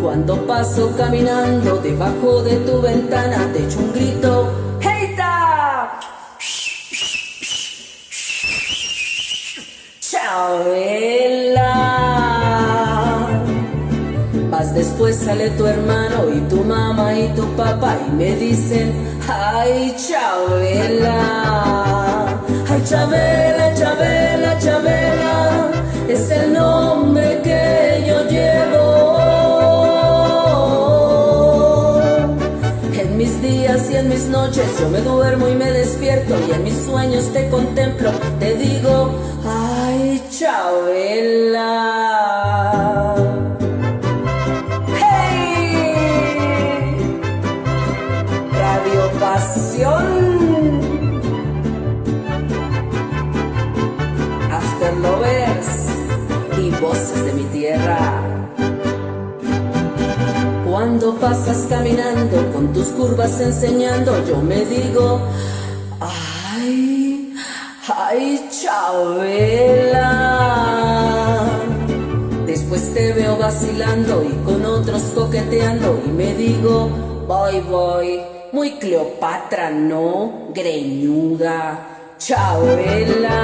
[0.02, 4.50] Cuando paso caminando debajo de tu ventana, te echo un grito,
[4.80, 6.00] ¡Heita!
[10.00, 11.93] Chabela.
[14.74, 18.92] Después sale tu hermano y tu mamá y tu papá y me dicen,
[19.28, 21.20] ay Chabela,
[22.70, 25.70] ay Chabela, Chabela, Chabela,
[26.08, 29.20] es el nombre que yo llevo.
[33.00, 36.64] En mis días y en mis noches yo me duermo y me despierto y en
[36.64, 38.10] mis sueños te contemplo,
[38.40, 39.12] te digo,
[39.46, 41.74] ay Chabela.
[60.84, 65.22] Cuando pasas caminando con tus curvas enseñando, yo me digo,
[66.02, 67.34] ay,
[67.88, 70.02] ay, Chabela.
[72.46, 76.90] Después te veo vacilando y con otros coqueteando y me digo,
[77.30, 78.20] voy, voy,
[78.52, 80.50] muy Cleopatra, ¿no?
[80.54, 81.80] Greñuda,
[82.18, 83.40] Chabela.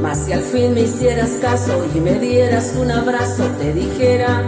[0.00, 4.44] Mas si al fin me hicieras caso y me dieras un abrazo, te dijera,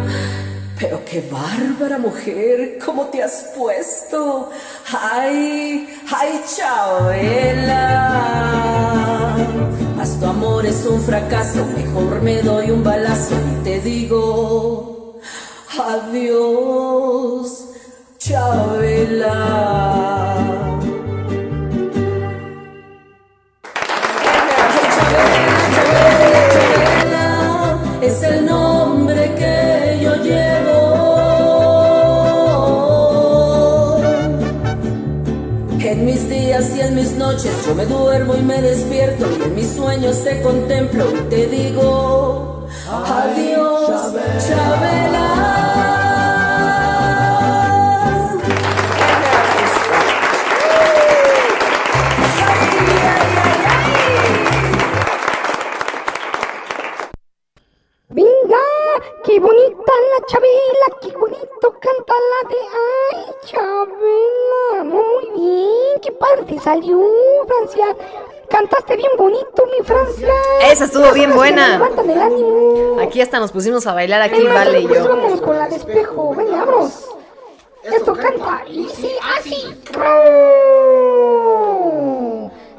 [0.78, 4.50] pero qué bárbara mujer, ¿cómo te has puesto?
[4.92, 7.84] Ay, ay, Chabela.
[9.96, 15.20] Mas tu amor es un fracaso, mejor me doy un balazo y te digo,
[15.78, 17.60] adiós.
[18.18, 20.23] Chabela
[37.74, 44.12] me duermo y me despierto y en mis sueños te contemplo y te digo adiós,
[44.46, 45.64] Chabela.
[58.08, 58.58] Venga,
[59.24, 61.10] qué bonita la Chabela, qué
[61.72, 62.56] la de
[63.14, 64.84] Ay, Chabela.
[64.84, 67.00] Muy bien, qué parte salió,
[67.46, 67.86] Francia.
[68.48, 70.32] Cantaste bien bonito, mi Francia.
[70.70, 71.76] Esa estuvo bien buena.
[71.76, 72.98] el ánimo.
[73.00, 75.08] Aquí hasta nos pusimos a bailar aquí, Vale y pues yo.
[75.08, 77.06] vámonos con la de espejo, venga, vamos.
[77.82, 79.76] Esto canta y sí, así.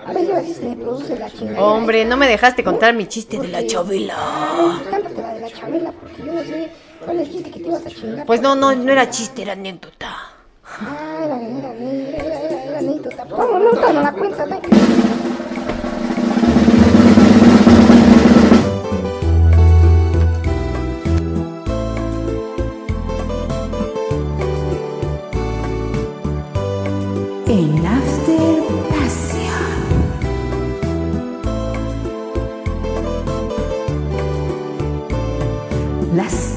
[0.07, 1.61] A ver si así se produce la chingada.
[1.61, 4.15] Hombre, no me dejaste contar mi chiste de la chabela.
[4.89, 6.71] Cántate la de la Chabela, porque yo no sé
[7.05, 8.25] cuál es el chiste que te ibas a chingar.
[8.25, 10.15] Pues no, no, no era chiste, era anécdota.
[10.63, 13.23] Ah, era, era, era, era, anécdota.
[13.25, 14.45] Vamos, no, no, no la cuenta,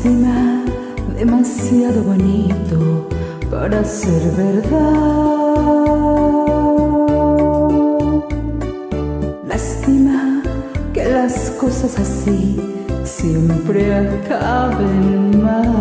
[0.09, 0.65] Lástima,
[1.19, 3.07] demasiado bonito
[3.51, 4.95] para ser verdad.
[9.47, 10.43] Lástima
[10.95, 12.59] que las cosas así
[13.05, 15.75] siempre acaben mal.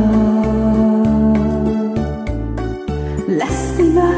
[3.30, 4.12] Lástima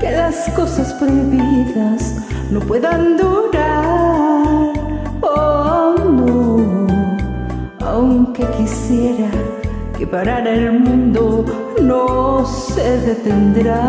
[0.00, 2.14] que las cosas prohibidas
[2.48, 4.11] no puedan durar.
[8.56, 9.30] Quisiera
[9.96, 11.44] que parar el mundo
[11.80, 13.82] no se detendrá.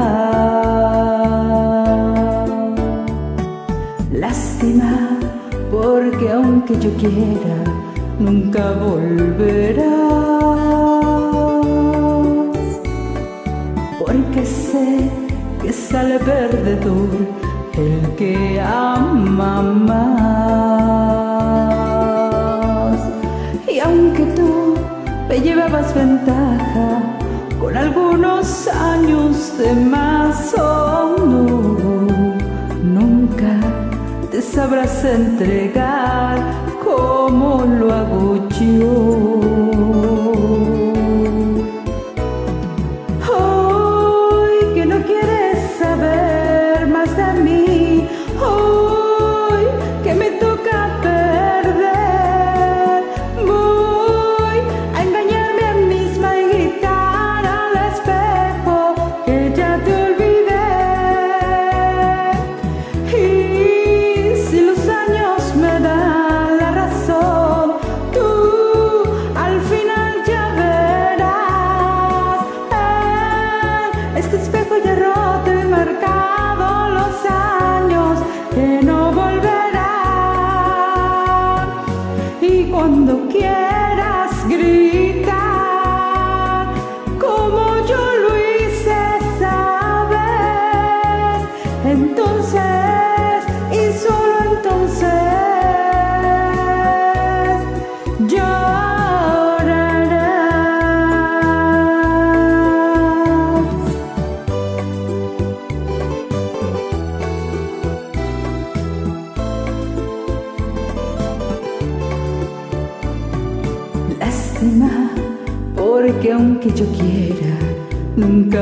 [4.12, 5.18] Lástima,
[5.72, 7.58] porque aunque yo quiera,
[8.20, 9.88] nunca volverás.
[14.00, 15.10] Porque sé
[15.62, 17.10] que sale perdedor
[17.78, 20.83] el que ama más.
[23.84, 24.76] Aunque tú
[25.28, 27.02] me llevabas ventaja
[27.60, 32.38] con algunos años de más, oh no,
[32.84, 33.60] nunca
[34.32, 36.38] te sabrás entregar
[36.84, 39.43] como lo hago yo.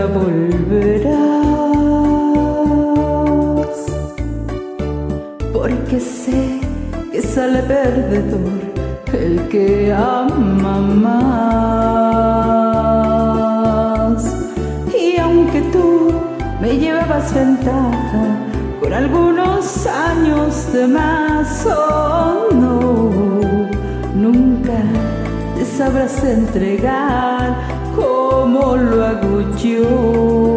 [0.05, 1.11] Volverás.
[5.53, 6.59] Porque sé
[7.11, 8.61] que sale perdedor
[9.13, 11.31] el que ama más.
[14.93, 16.11] Y aunque tú
[16.61, 18.37] me llevabas ventaja
[18.79, 23.09] por algunos años de más, oh no,
[24.15, 24.79] nunca
[25.55, 27.70] te sabrás entregar
[28.77, 30.50] lo hago yo.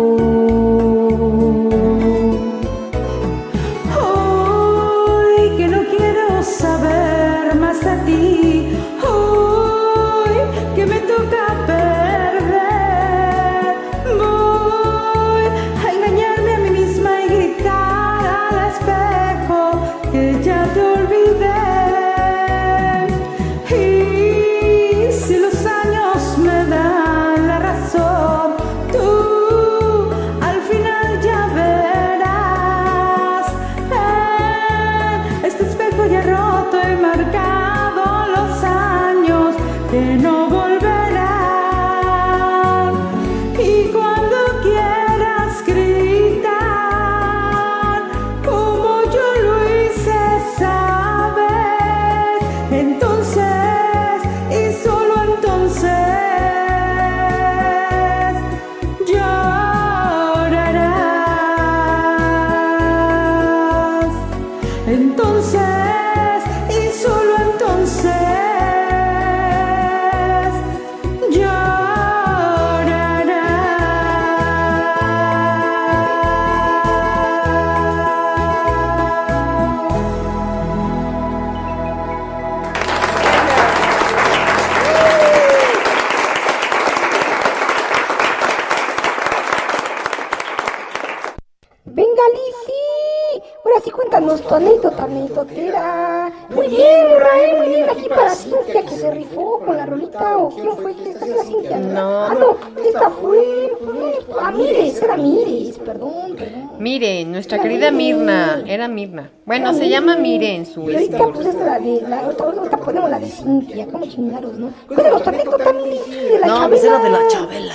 [108.94, 109.30] Mirna.
[109.44, 110.54] Bueno, se llama Mire.
[110.54, 111.32] En su Y ahorita, este.
[111.32, 112.00] pues, esta es la de.
[112.08, 113.86] La, ahorita, ahorita ponemos la de Cintia.
[113.88, 114.70] ¿Cómo chingaros, no?
[114.86, 117.74] Cuéntanos tu anécdota, de la No, pues era de la Chabela.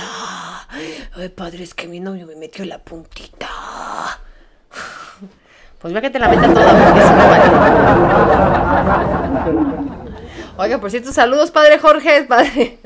[1.16, 3.48] Ay, padre, es que mi novio me metió la puntita.
[5.80, 7.44] Pues vea que te la meta toda porque si no vale.
[10.58, 12.78] Oiga, por cierto, saludos, padre Jorge, padre.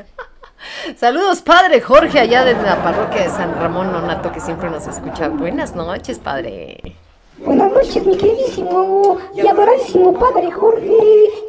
[0.97, 5.29] Saludos, padre Jorge, allá de la parroquia de San Ramón Nonato, que siempre nos escucha.
[5.29, 6.97] Buenas noches, padre.
[7.39, 10.97] Buenas noches, mi queridísimo y adoradísimo padre Jorge,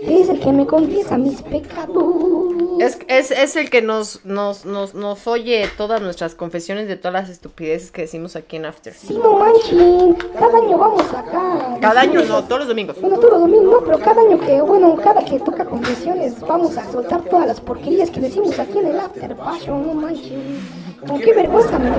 [0.01, 2.05] que es el que me confiesa mis pecados.
[2.79, 7.13] Es, es, es el que nos, nos, nos, nos oye todas nuestras confesiones de todas
[7.13, 8.93] las estupideces que decimos aquí en After.
[8.93, 11.77] Sí, no manchen, cada año vamos acá.
[11.79, 12.99] Cada año no, todos los domingos.
[12.99, 16.75] Bueno, todos los domingos, no, pero cada año que, bueno, cada que toca confesiones, vamos
[16.77, 20.85] a soltar todas las porquerías que decimos aquí en el After Passion, no manchen.
[21.07, 21.95] Con qué vergüenza me lo.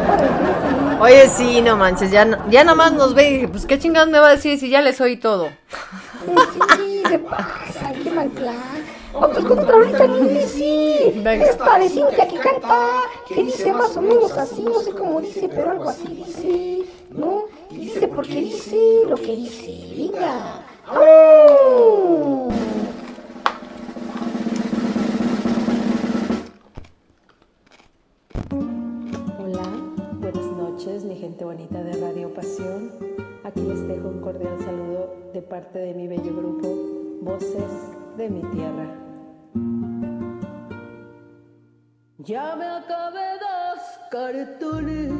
[1.00, 4.18] Oye, sí, no manches, ya, ya nada más nos ve y pues qué chingados me
[4.18, 5.48] va a decir si ya les oí todo.
[6.76, 8.84] Sí, se pasa, qué mal plan.
[9.12, 10.06] Vamos con otra ahorita,
[10.46, 11.22] sí.
[11.24, 15.48] Esta de Cintia que canta, que dice más o menos así, no sé cómo dice,
[15.48, 17.44] pero algo así dice, ¿no?
[17.70, 18.76] Y dice porque dice
[19.08, 19.94] lo que dice.
[19.96, 20.66] Venga.
[29.38, 29.62] Hola,
[30.20, 33.15] buenas noches, mi gente bonita de Radio Pasión.
[33.46, 36.66] Aquí les dejo un cordial saludo de parte de mi bello grupo
[37.22, 38.88] Voces de mi Tierra.
[42.18, 45.12] Ya me acabé dos cartones,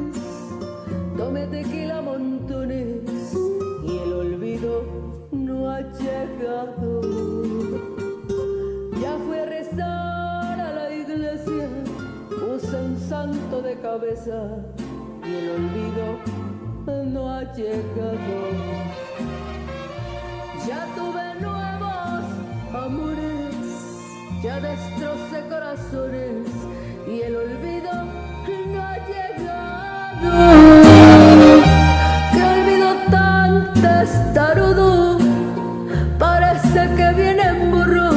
[1.15, 3.33] tomé tequila montones
[3.85, 4.83] y el olvido
[5.31, 7.01] no ha llegado.
[9.01, 11.69] Ya fui a rezar a la iglesia,
[12.27, 14.49] puse un santo de cabeza
[15.23, 16.46] y el olvido
[16.87, 18.17] no ha llegado.
[20.67, 22.23] Ya tuve nuevos
[22.73, 23.55] amores,
[24.41, 26.47] ya destrocé corazones
[27.07, 27.91] y el olvido
[28.73, 30.31] no ha llegado.
[32.33, 35.19] Que olvido tan testarudo,
[36.17, 38.09] parece que viene en burro.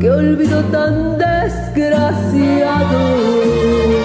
[0.00, 3.95] Que olvido tan desgraciado.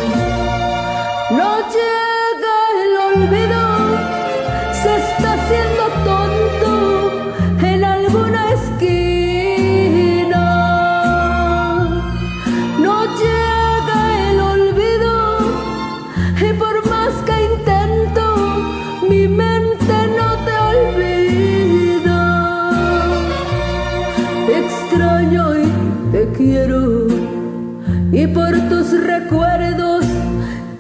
[29.22, 30.06] Recuerdos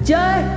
[0.05, 0.55] ya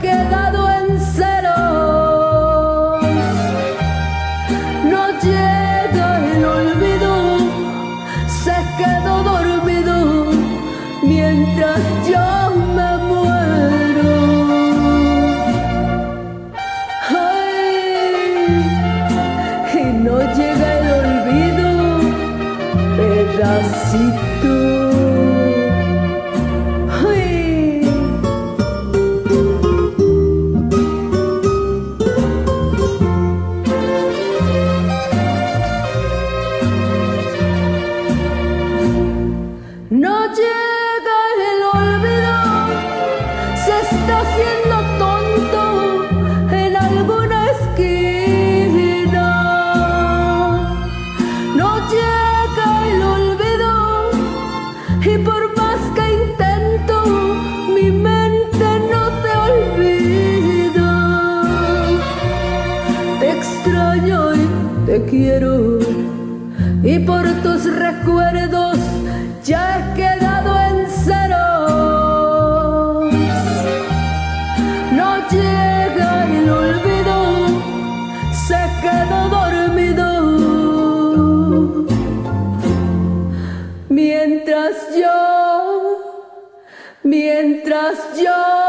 [87.95, 88.64] mientras yo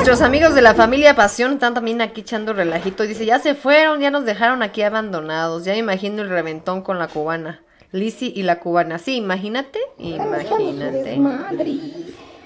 [0.00, 3.02] Nuestros amigos de la familia Pasión están también aquí echando relajito.
[3.02, 5.66] Dice, ya se fueron, ya nos dejaron aquí abandonados.
[5.66, 7.60] Ya me imagino el reventón con la cubana.
[7.92, 8.98] Lizzy y la cubana.
[8.98, 9.78] Sí, imagínate.
[9.98, 11.20] Imagínate.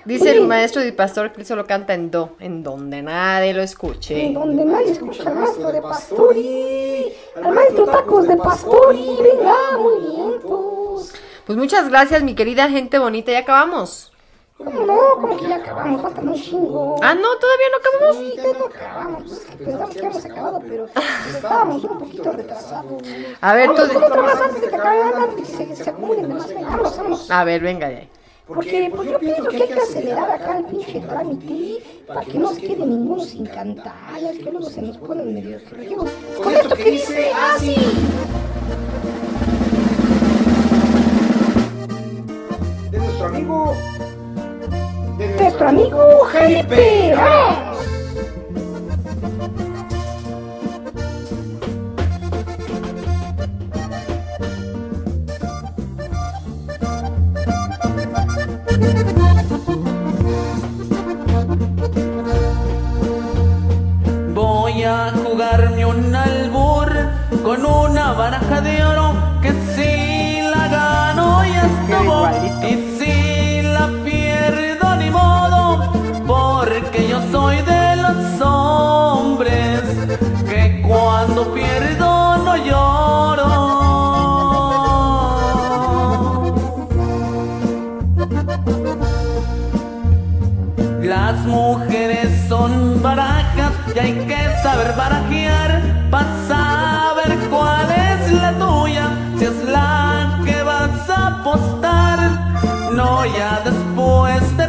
[0.05, 4.26] Dice el maestro y pastor que solo canta en do, en donde nadie lo escuche.
[4.26, 10.00] En donde nadie escucha al maestro de Pastori, al maestro Tacos de Pastori, venga, muy
[10.00, 11.15] bien, pues.
[11.47, 13.31] Pues muchas gracias, mi querida gente bonita.
[13.31, 14.10] Ya acabamos.
[14.65, 14.99] ¿Cómo no?
[15.20, 16.02] ¿Cómo que ya acabamos?
[16.02, 16.97] Falta un chingo.
[17.02, 18.17] Ah, no, todavía no acabamos.
[18.17, 19.23] Sí, todavía no acabamos.
[19.25, 23.02] Pues pensamos que habíamos acabado, pero pues, estábamos un poquito retrasados.
[23.41, 23.93] A ver, tú.
[23.93, 26.49] con otro más antes de que acaben, antes de que se, acumulen demás.
[26.49, 27.31] Venga, Vamos, vamos.
[27.31, 28.10] A ver, venga de ahí.
[28.47, 32.52] Porque pues yo pienso que hay que acelerar acá el pinche trámite para que no
[32.52, 34.20] se quede ninguno sin cantar.
[34.20, 36.10] Ya es que luego se nos ponen medio regos.
[36.43, 37.75] Con esto que dice así.
[42.91, 43.75] De nuestro amigo.
[45.17, 45.99] Nuestro amigo.
[47.17, 47.78] ¡Vamos!
[64.34, 66.93] Voy a jugarme un albur
[67.44, 72.26] con una baraja de oro que si la gano ya estuvo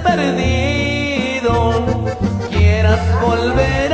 [0.05, 1.83] perdido.
[2.49, 3.84] Quieras volver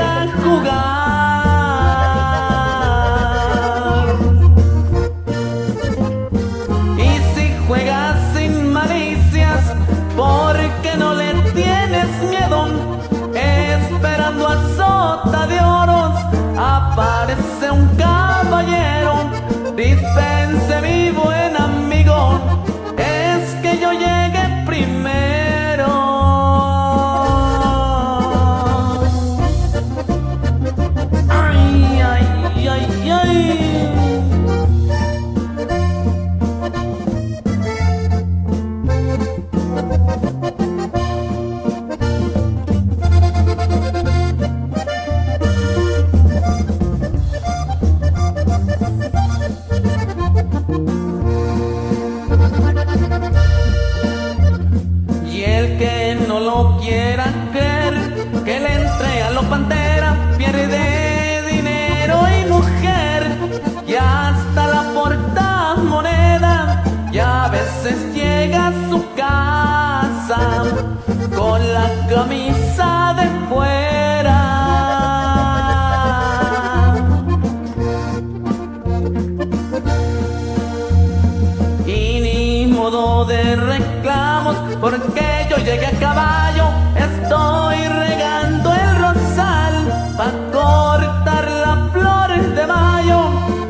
[72.14, 74.40] camisa de fuera.
[81.86, 86.66] Y ni modo de reclamos, porque yo llegué a caballo,
[86.96, 89.74] estoy regando el rosal
[90.18, 93.20] para cortar las flores de mayo.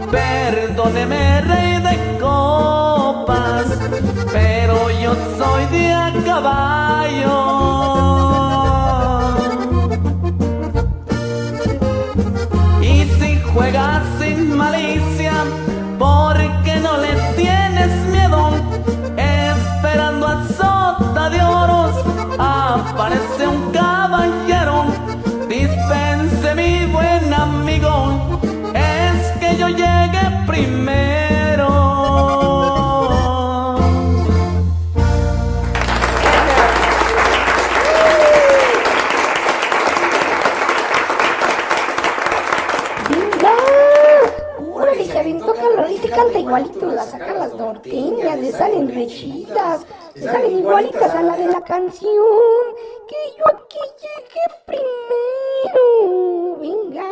[0.10, 1.71] Perdóneme, rey
[50.82, 52.16] igualitas a la de la canción.
[53.08, 55.84] Que yo aquí llegué primero.
[56.60, 57.10] Venga.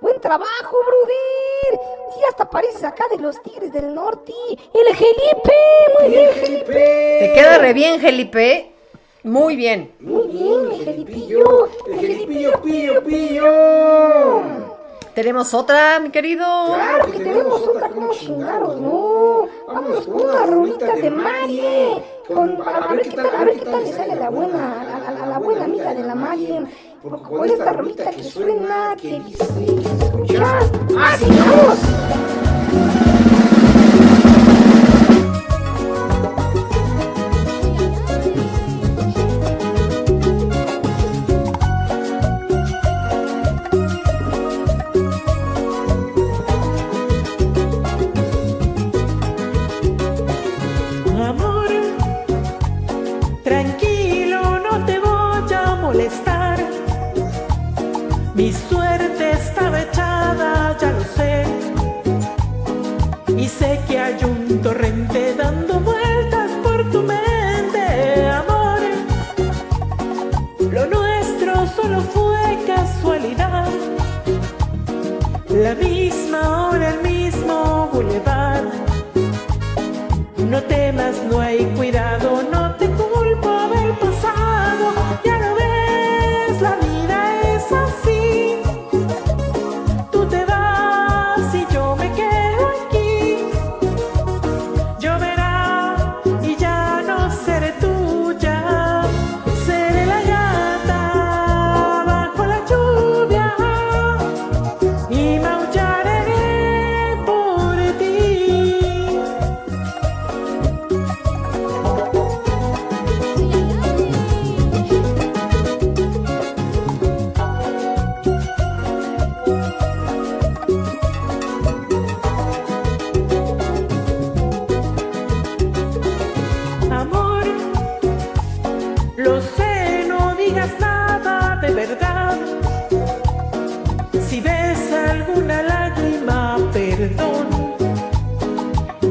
[0.00, 1.80] Buen trabajo, brother.
[2.14, 4.32] Sí, hasta pareces acá de los Tigres del Norte.
[4.50, 5.54] El Felipe.
[6.00, 7.16] Muy bien, Felipe.
[7.20, 8.70] Te queda re bien, Felipe.
[9.22, 9.94] Muy bien.
[10.00, 11.68] Muy bien, mi Felipillo.
[11.86, 14.42] El Felipillo, pillo, pillo.
[15.14, 16.44] ¿Tenemos otra, mi querido?
[16.74, 19.48] Claro que tenemos otra, como chingados, no.
[19.66, 22.04] Vámonos con una rolita de Marie.
[22.34, 25.22] Con, a, ver qué tal, a ver qué tal le sale la buena, a, la-
[25.22, 26.66] a la buena amiga de la Marie.
[27.02, 29.44] Con esta rolita que suena, que dice,
[30.00, 30.72] escuchas.
[30.98, 31.78] ¡Así vamos!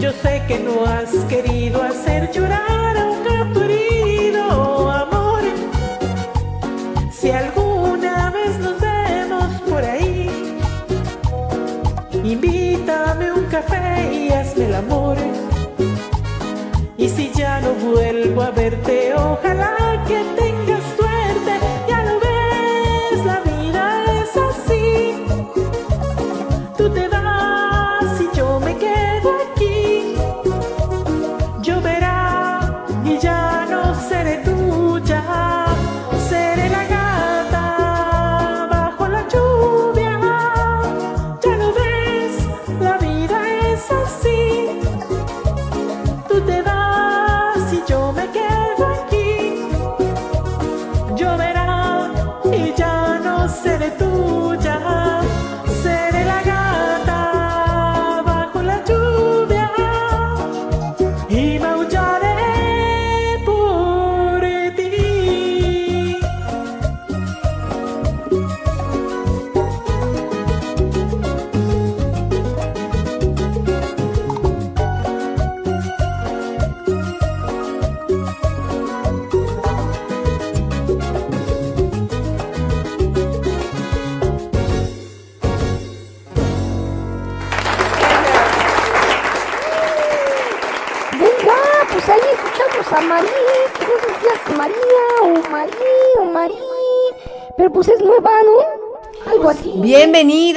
[0.04, 5.44] Yo sé que no has querido hacer llorar a un gato amor.
[7.10, 10.30] Si alguna vez nos vemos por ahí,
[12.22, 15.16] invítame un café y hazme el amor.
[16.98, 20.43] Y si ya no vuelvo a verte, ojalá que tengas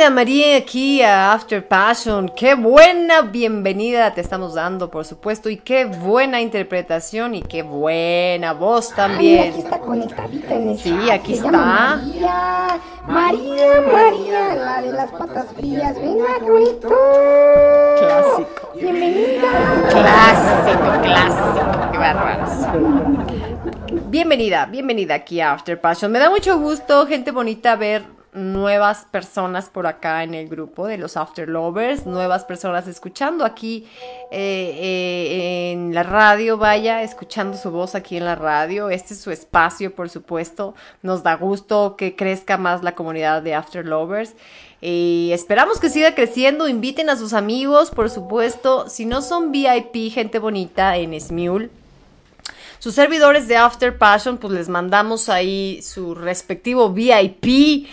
[0.07, 2.29] Bienvenida María aquí a After Passion.
[2.29, 8.53] Qué buena bienvenida te estamos dando, por supuesto, y qué buena interpretación y qué buena
[8.53, 9.49] voz Ay, también.
[9.51, 12.79] aquí está conectadita en el Sí, chat, aquí se llama está.
[13.09, 15.97] María, María, María, la de las patas frías.
[15.97, 16.89] Venga, bonito.
[17.99, 18.73] Clásico.
[18.77, 19.51] Bienvenida.
[19.91, 21.91] Clásico, clásico.
[21.91, 22.51] Qué bárbaros.
[24.09, 26.13] Bienvenida, bienvenida aquí a After Passion.
[26.13, 30.99] Me da mucho gusto, gente bonita, ver nuevas personas por acá en el grupo de
[30.99, 33.89] los After Lovers, nuevas personas escuchando aquí
[34.31, 38.91] eh, eh, en la radio, vaya, escuchando su voz aquí en la radio.
[38.91, 40.75] Este es su espacio, por supuesto.
[41.03, 44.35] Nos da gusto que crezca más la comunidad de After Lovers.
[44.81, 46.69] Y esperamos que siga creciendo.
[46.69, 48.89] Inviten a sus amigos, por supuesto.
[48.89, 51.71] Si no son VIP, gente bonita en Smule,
[52.79, 57.89] sus servidores de After Passion, pues les mandamos ahí su respectivo VIP.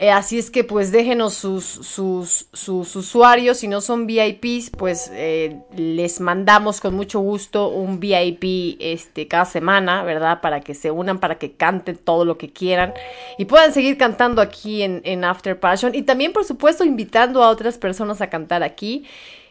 [0.00, 3.58] Eh, así es que pues déjenos sus, sus, sus usuarios.
[3.58, 9.44] Si no son VIPs, pues eh, les mandamos con mucho gusto un VIP este, cada
[9.44, 10.40] semana, ¿verdad?
[10.40, 12.94] Para que se unan, para que canten todo lo que quieran.
[13.36, 15.94] Y puedan seguir cantando aquí en, en After Passion.
[15.94, 19.04] Y también, por supuesto, invitando a otras personas a cantar aquí.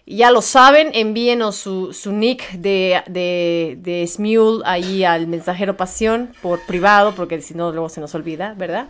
[0.08, 6.32] Ya lo saben, envíenos su, su nick de, de, de Smule ahí al mensajero Pasión
[6.42, 8.88] por privado, porque si no luego se nos olvida, ¿verdad?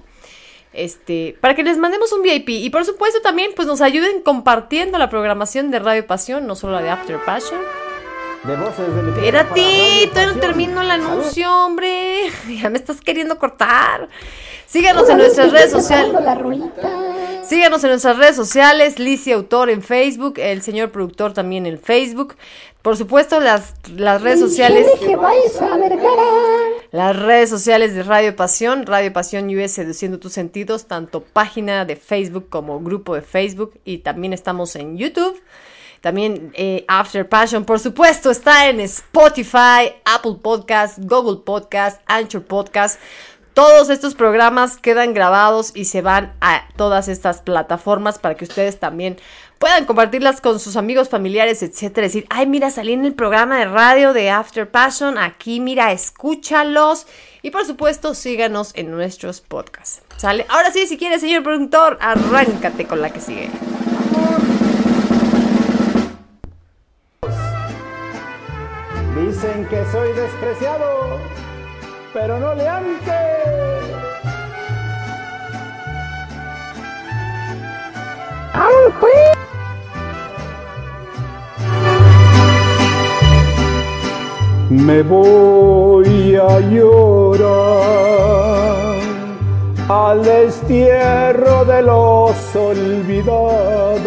[0.71, 2.49] Este, para que les mandemos un VIP.
[2.49, 6.73] Y por supuesto también pues nos ayuden compartiendo la programación de Radio Pasión, no solo
[6.73, 7.59] la de After Passion.
[8.43, 11.05] De voces de mi tierra para Espérate, todavía no termino el Salud.
[11.07, 12.31] anuncio, hombre.
[12.61, 14.07] Ya me estás queriendo cortar.
[14.65, 16.13] Síganos en nuestras redes sociales.
[16.13, 16.35] la.
[17.49, 22.35] Síganos en nuestras redes sociales, Licia Autor en Facebook, el señor productor también en Facebook.
[22.83, 24.85] Por supuesto, las, las redes sociales.
[24.99, 26.23] Dile que vais a Vergara.
[26.91, 31.95] Las redes sociales de Radio Pasión, Radio Pasión US Seduciendo tus sentidos, tanto página de
[31.95, 35.41] Facebook como grupo de Facebook y también estamos en YouTube.
[36.01, 42.99] También eh, After Passion, por supuesto, está en Spotify, Apple Podcast, Google Podcast, Anchor Podcast.
[43.59, 48.79] Todos estos programas quedan grabados y se van a todas estas plataformas para que ustedes
[48.79, 49.17] también
[49.57, 52.07] puedan compartirlas con sus amigos, familiares, etcétera.
[52.07, 55.17] Decir, ay, mira, salí en el programa de radio de After Passion.
[55.17, 57.05] Aquí, mira, escúchalos.
[57.41, 60.03] Y por supuesto, síganos en nuestros podcasts.
[60.15, 60.45] ¿Sale?
[60.47, 63.49] Ahora sí, si quieres, señor productor, arráncate con la que sigue.
[69.17, 71.19] Dicen que soy despreciado,
[72.13, 73.39] pero no le antes.
[84.69, 87.49] Me voy a llorar
[89.87, 94.05] al destierro de los olvidados,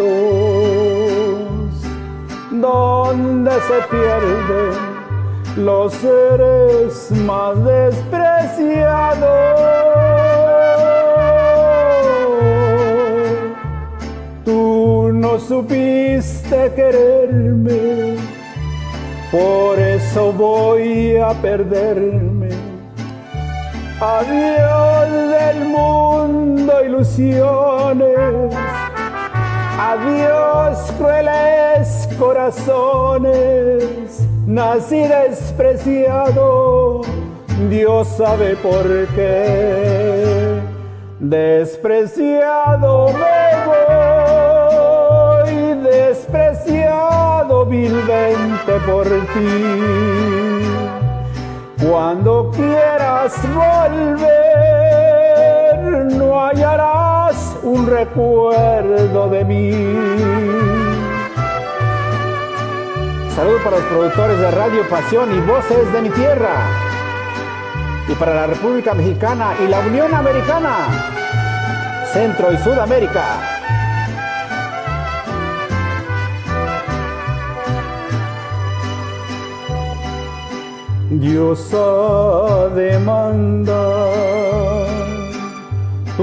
[2.51, 4.92] donde se pierden
[5.55, 9.23] los seres más despreciados.
[14.45, 18.17] Tú no supiste quererme
[19.33, 22.49] por eso voy a perderme.
[23.99, 28.53] Adiós del mundo, ilusiones.
[29.79, 33.93] Adiós, crueles corazones.
[34.45, 37.01] Nací despreciado,
[37.69, 38.83] Dios sabe por
[39.15, 40.61] qué.
[41.19, 43.55] Despreciado me
[45.41, 49.63] voy, despreciado vilmente por ti.
[51.83, 54.33] Cuando quieras volver,
[56.15, 56.92] no hallarás
[57.73, 59.71] un recuerdo de mí.
[63.35, 66.55] Saludos para los productores de Radio Pasión y Voces de mi Tierra.
[68.07, 70.75] Y para la República Mexicana y la Unión Americana.
[72.11, 73.23] Centro y Sudamérica.
[81.09, 84.52] Dios ha de mandar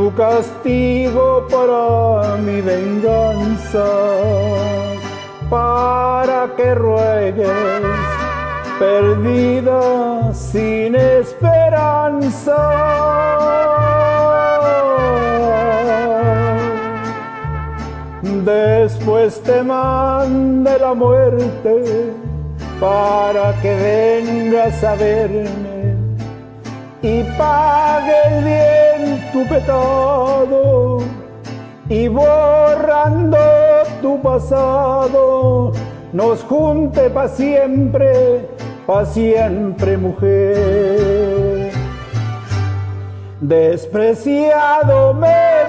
[0.01, 3.89] tu castigo para mi venganza,
[5.51, 7.99] para que ruegues
[8.79, 12.61] perdida sin esperanza.
[18.55, 21.75] Después te mande la muerte
[22.81, 25.95] para que vengas a verme
[27.03, 28.80] y pague bien
[29.33, 30.99] tu todo
[31.89, 33.39] y borrando
[34.01, 35.73] tu pasado
[36.13, 38.49] nos junte pa' siempre,
[38.87, 41.71] pa' siempre mujer.
[43.41, 45.65] Despreciado me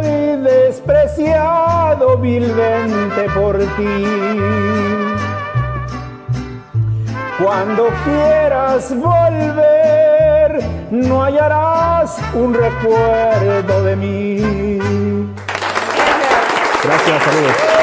[0.00, 5.15] voy, despreciado vilmente por ti.
[7.38, 10.58] Cuando quieras volver,
[10.90, 15.34] no hallarás un recuerdo de mí.
[16.82, 17.75] Gracias, saludos.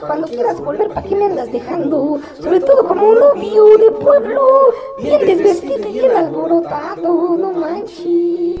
[0.00, 2.20] Pues cuando quieras volver, ¿para qué me andas dejando?
[2.40, 4.40] Sobre todo como un novio de pueblo,
[4.98, 8.58] bien desvestido y bien alborotado, no manches.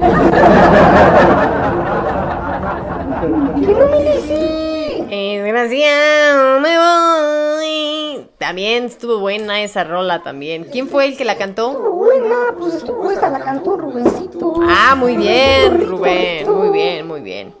[3.60, 5.06] ¡Que no me dice!
[5.08, 8.28] Desgraciado, me voy.
[8.38, 10.64] También estuvo buena esa rola también.
[10.64, 11.72] ¿Quién fue el que la cantó?
[11.72, 14.54] Buena, pues estuvo esta, la cantó Rubencito.
[14.62, 16.50] Ah, muy bien, Rubén.
[16.50, 17.59] Muy bien, muy bien.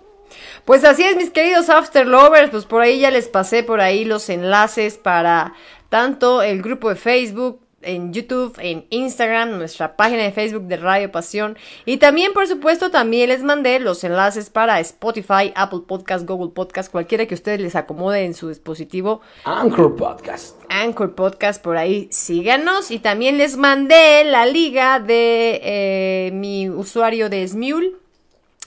[0.64, 2.50] Pues así es, mis queridos After Lovers.
[2.50, 5.54] Pues por ahí ya les pasé por ahí los enlaces para
[5.88, 11.10] tanto el grupo de Facebook, en YouTube, en Instagram, nuestra página de Facebook de Radio
[11.10, 11.56] Pasión.
[11.84, 16.90] Y también, por supuesto, también les mandé los enlaces para Spotify, Apple Podcast, Google Podcast,
[16.90, 19.20] cualquiera que ustedes les acomode en su dispositivo.
[19.44, 20.60] Anchor Podcast.
[20.68, 22.90] Anchor Podcast, por ahí síganos.
[22.90, 27.92] Y también les mandé la liga de eh, mi usuario de Smule.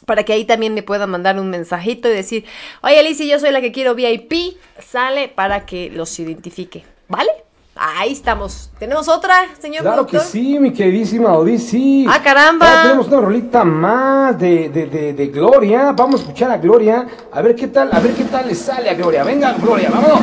[0.05, 2.45] Para que ahí también me puedan mandar un mensajito y decir,
[2.81, 4.57] oye Alicia, yo soy la que quiero VIP.
[4.79, 6.83] Sale para que los identifique.
[7.07, 7.29] ¿Vale?
[7.75, 8.69] Ahí estamos.
[8.77, 10.31] ¿Tenemos otra, señor Claro que productor?
[10.31, 12.05] sí, mi queridísima Odisi.
[12.07, 12.67] ¡Ah, caramba!
[12.69, 15.91] Ahora tenemos una rolita más de, de, de, de Gloria.
[15.91, 17.07] Vamos a escuchar a Gloria.
[17.31, 19.23] A ver qué tal, a ver qué tal le sale a Gloria.
[19.23, 20.21] Venga, Gloria, vámonos.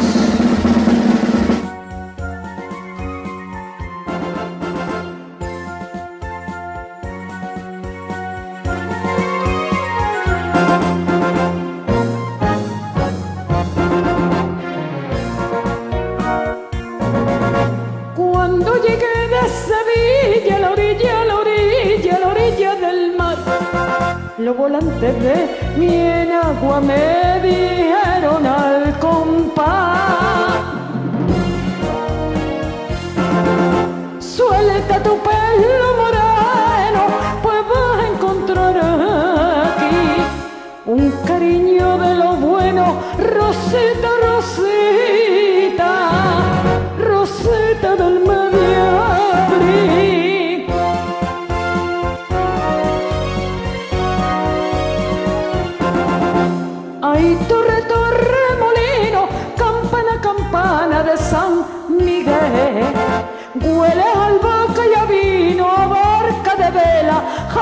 [25.01, 27.70] Volantes de mi enagua me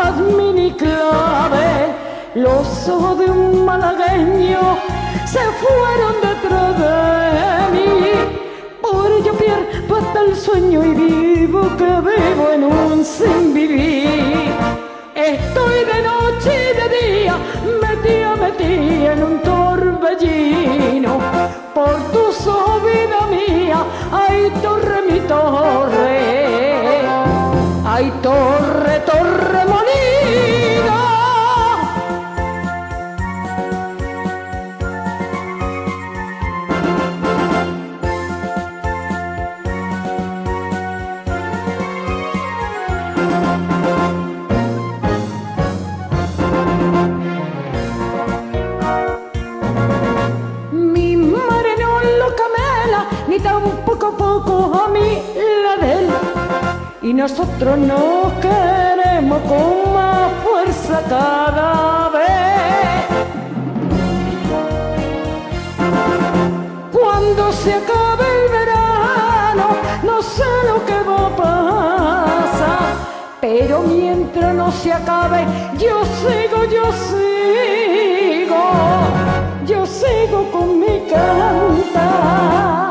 [0.08, 1.92] vela, jazmín y clavel.
[2.34, 4.78] Los ojos de un malagueño
[5.26, 8.12] se fueron detrás de mí.
[8.80, 14.52] Por ello pierdo hasta el sueño y vivo que vivo en un sin vivir.
[15.14, 17.36] Estoy de noche y de día,
[17.82, 21.18] metida, metida en un torbellino.
[21.74, 26.27] Por tus ojos, vida mía, ay, torre, mi torre.
[27.98, 30.17] Ay, torre, torre molida.
[57.08, 63.06] Y nosotros nos queremos con más fuerza cada vez.
[66.92, 69.68] Cuando se acabe el verano,
[70.02, 72.92] no sé lo que va a pasar.
[73.40, 75.46] Pero mientras no se acabe,
[75.78, 78.64] yo sigo, yo sigo,
[79.64, 82.87] yo sigo con mi cantar.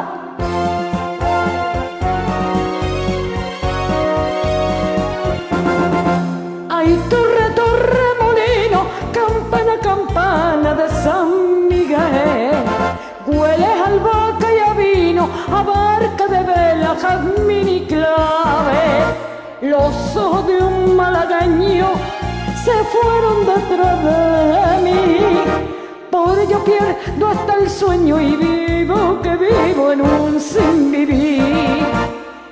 [16.98, 18.86] Jazmín y clave.
[19.62, 21.90] Los ojos de un malagueño
[22.64, 25.20] se fueron detrás de mí.
[26.12, 29.94] Por ello pierdo hasta el sueño y vivo que vivo
[30.40, 31.44] sin vivir.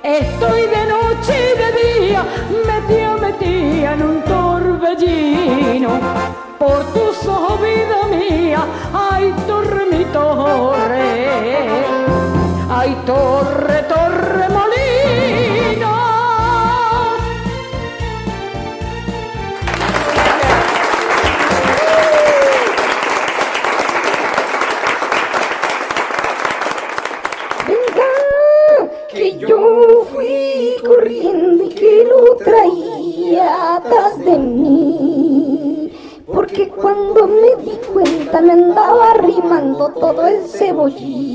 [0.02, 2.24] Estoy de noche y de día,
[2.66, 5.90] metía, metía en un torbellino.
[6.58, 11.85] Por tus ojos, vida mía, ay, torre, mi torre.
[12.86, 15.92] Ay, torre, torre, molino.
[29.08, 35.92] Que yo fui corriendo y que lo traía atrás de mí.
[36.32, 41.25] Porque cuando me di cuenta me andaba arrimando todo el cebollín.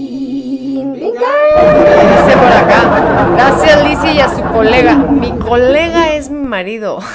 [1.22, 3.30] Dice por acá.
[3.36, 4.96] Gracias, Lizzie, y a su colega.
[4.96, 7.00] Mi colega es mi marido.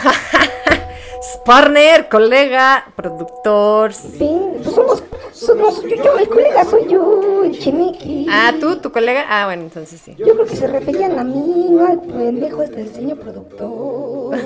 [1.44, 3.93] Partner, colega, productor.
[3.93, 4.28] Sí,
[4.65, 8.26] somos, somos yo, yo, el colega soy yo, el cheneque.
[8.28, 9.25] Ah, tú, tu colega.
[9.28, 10.17] Ah, bueno, entonces sí.
[10.18, 14.36] Yo creo que se referían a mí, no al pendejo este del señor productor.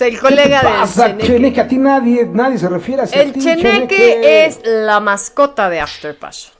[0.00, 1.26] El colega ¿Qué del pasa, Cheneque.
[1.26, 1.60] Cheneque?
[1.60, 6.16] A ti nadie, nadie se refiere a El ti, Cheneque es la mascota de After
[6.16, 6.54] Passion.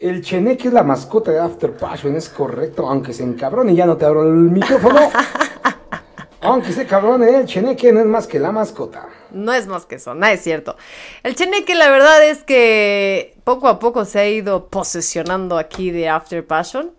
[0.00, 3.84] El Cheneque es la mascota de After Passion, es correcto, aunque se encabrone y ya
[3.84, 4.98] no te abro el micrófono.
[6.40, 9.06] aunque se cabrone, el Cheneque no es más que la mascota.
[9.30, 10.76] No es más que eso, nada es cierto.
[11.22, 16.08] El Cheneque, la verdad es que poco a poco se ha ido posesionando aquí de
[16.08, 16.92] After Passion.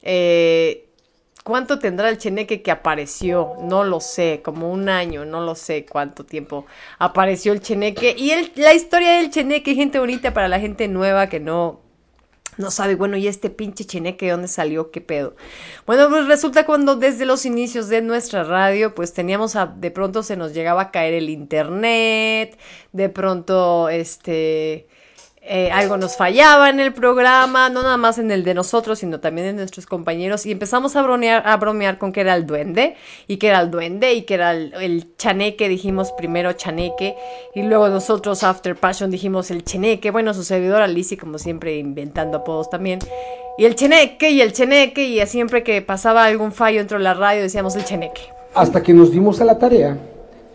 [0.00, 0.88] Eh,
[1.44, 3.56] ¿Cuánto tendrá el Cheneque que apareció?
[3.60, 6.64] No lo sé, como un año, no lo sé cuánto tiempo
[6.98, 8.14] apareció el Cheneque.
[8.16, 11.80] Y el- la historia del Cheneque, gente bonita para la gente nueva que no,
[12.58, 14.90] no sabe, bueno, ¿y este pinche Cheneque de dónde salió?
[14.90, 15.34] ¿Qué pedo?
[15.86, 20.22] Bueno, pues resulta cuando desde los inicios de nuestra radio, pues teníamos a, de pronto
[20.22, 22.58] se nos llegaba a caer el internet,
[22.92, 24.86] de pronto, este,
[25.44, 29.18] eh, algo nos fallaba en el programa, no nada más en el de nosotros, sino
[29.18, 32.94] también de nuestros compañeros, y empezamos a bromear, a bromear con que era el duende,
[33.26, 37.16] y que era el duende, y que era el, chaneque, dijimos primero chaneque,
[37.56, 42.38] y luego nosotros, After Passion, dijimos el cheneque, bueno, su servidor Alicia, como siempre, inventando
[42.38, 43.00] apodos también,
[43.58, 47.14] y el cheneque, y el cheneque, y siempre que pasaba algún fallo dentro de la
[47.14, 48.22] radio, decíamos el cheneque.
[48.54, 49.98] Hasta que nos dimos a la tarea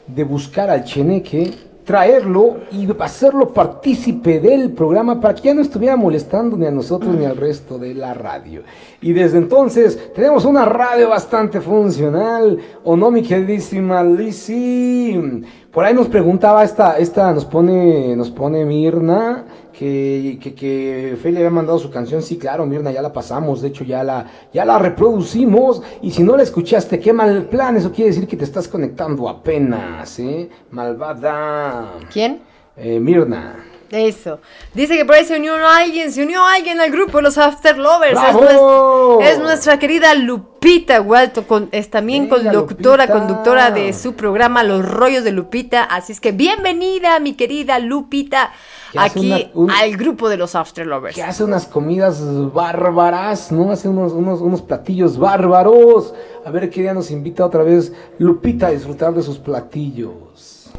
[0.07, 1.53] de buscar al Cheneque,
[1.87, 7.15] traerlo y hacerlo partícipe del programa para que ya no estuviera molestando ni a nosotros
[7.15, 8.63] ni al resto de la radio.
[9.01, 15.45] Y desde entonces tenemos una radio bastante funcional, ¿o no, mi queridísima Lizzy?
[15.71, 19.45] Por ahí nos preguntaba esta, esta nos pone, nos pone Mirna,
[19.77, 23.61] que, que, que Fe le había mandado su canción, sí, claro, Mirna, ya la pasamos,
[23.61, 27.77] de hecho ya la, ya la reproducimos, y si no la escuchaste, qué mal plan,
[27.77, 30.49] eso quiere decir que te estás conectando apenas, ¿eh?
[30.71, 31.93] Malvada.
[32.11, 32.39] ¿Quién?
[32.75, 33.65] Eh, Mirna.
[33.91, 34.39] Eso.
[34.73, 38.19] Dice que por ahí se unió alguien, se unió alguien al grupo, los After Lovers.
[38.19, 43.19] Es, nuestra, es nuestra querida Lupita Walto, con, es también Venga, conductora, Lupita.
[43.19, 45.83] conductora de su programa Los Rollos de Lupita.
[45.83, 48.51] Así es que bienvenida, mi querida Lupita,
[48.95, 51.15] aquí una- un- al grupo de los After Lovers.
[51.15, 52.21] que hace unas comidas
[52.53, 53.71] bárbaras, ¿no?
[53.71, 56.13] Hace unos, unos, unos platillos bárbaros.
[56.45, 60.69] A ver qué día nos invita otra vez Lupita a disfrutar de sus platillos.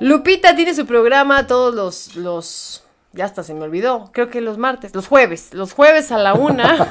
[0.00, 2.83] Lupita tiene su programa todos los, los,
[3.14, 6.34] ya hasta se me olvidó, creo que los martes, los jueves, los jueves a la
[6.34, 6.88] una,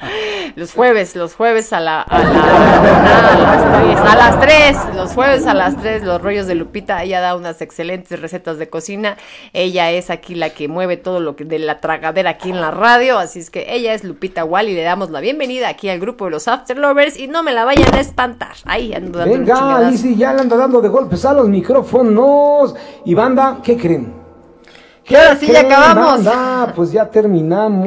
[0.56, 4.94] los jueves, los jueves a la, a la, una, a las tres, a las tres,
[4.94, 8.68] los jueves a las tres, los rollos de Lupita, ella da unas excelentes recetas de
[8.70, 9.16] cocina,
[9.52, 12.70] ella es aquí la que mueve todo lo que de la tragadera aquí en la
[12.70, 15.98] radio, así es que ella es Lupita Wall y le damos la bienvenida aquí al
[15.98, 17.18] grupo de los After Lovers.
[17.18, 20.80] Y no me la vayan a espantar, ahí ando dando Venga, ya le anda dando
[20.80, 22.74] de golpes a los micrófonos.
[23.04, 24.27] Y banda, ¿qué creen?
[25.08, 26.24] Que ahora sí ya acabamos.
[26.24, 26.72] banda?
[26.76, 27.86] Pues ya terminamos.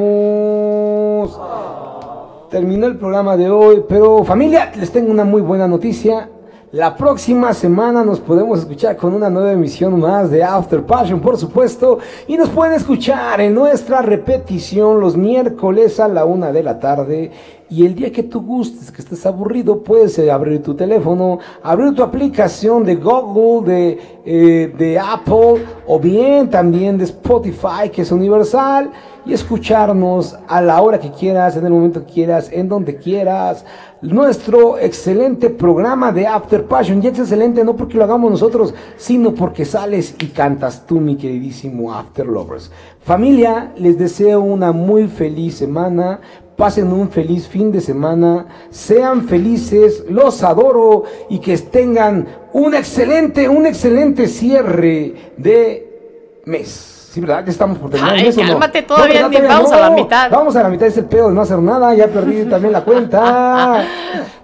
[2.50, 6.28] Terminó el programa de hoy, pero familia, les tengo una muy buena noticia.
[6.72, 11.36] La próxima semana nos podemos escuchar con una nueva emisión más de After Passion, por
[11.36, 16.80] supuesto, y nos pueden escuchar en nuestra repetición los miércoles a la una de la
[16.80, 17.30] tarde.
[17.72, 21.94] Y el día que tú gustes, que estés aburrido, puedes eh, abrir tu teléfono, abrir
[21.94, 28.12] tu aplicación de Google, de, eh, de Apple, o bien también de Spotify, que es
[28.12, 28.90] universal,
[29.24, 33.64] y escucharnos a la hora que quieras, en el momento que quieras, en donde quieras.
[34.02, 39.32] Nuestro excelente programa de After Passion, y es excelente no porque lo hagamos nosotros, sino
[39.32, 42.70] porque sales y cantas tú, mi queridísimo After Lovers.
[43.00, 46.20] Familia, les deseo una muy feliz semana.
[46.56, 53.48] Pasen un feliz fin de semana, sean felices, los adoro y que tengan un excelente,
[53.48, 57.01] un excelente cierre de mes.
[57.12, 57.44] Sí, ¿verdad?
[57.44, 58.16] Ya estamos por terminar.
[58.16, 60.30] Ay, cálmate, todavía vamos a la mitad.
[60.30, 62.82] Vamos a la mitad, es el pedo de no hacer nada, ya perdí también la
[62.82, 63.84] cuenta.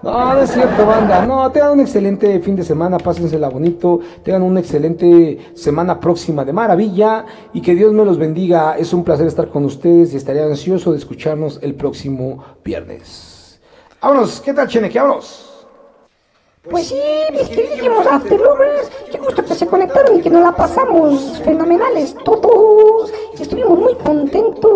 [0.02, 1.24] No, no es cierto, banda.
[1.24, 6.52] No, tengan un excelente fin de semana, pásensela bonito, tengan una excelente semana próxima de
[6.52, 7.24] maravilla
[7.54, 8.76] y que Dios me los bendiga.
[8.76, 13.60] Es un placer estar con ustedes y estaré ansioso de escucharnos el próximo viernes.
[14.02, 15.00] Vámonos, ¿qué tal, Cheneque?
[15.00, 15.47] Vámonos.
[16.70, 17.00] Pues sí,
[17.32, 22.14] mis queridísimos After Lovers, qué gusto que se conectaron y que nos la pasamos fenomenales
[22.24, 23.10] todos.
[23.38, 24.74] Estuvimos muy contentos.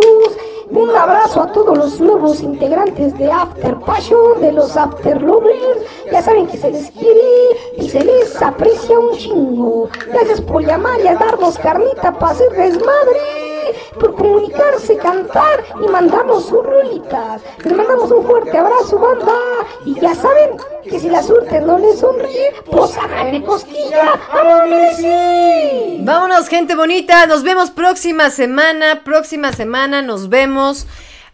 [0.70, 5.82] Un abrazo a todos los nuevos integrantes de After Passion, de los After Lovers.
[6.10, 7.20] Ya saben que se les quiere
[7.76, 9.90] y se les aprecia un chingo.
[10.08, 13.51] Gracias por llamar y a darnos carnita para hacer desmadre
[13.98, 17.42] por comunicarse, cantar y mandarnos sus rolitas.
[17.64, 19.32] Les mandamos un fuerte abrazo, banda.
[19.84, 24.20] Y ya saben que si la suerte no les sonríe, pues háganle cosquilla.
[24.32, 25.98] ¡Vámonos, sí!
[26.00, 27.26] Vámonos, gente bonita.
[27.26, 29.02] Nos vemos próxima semana.
[29.04, 30.86] Próxima semana nos vemos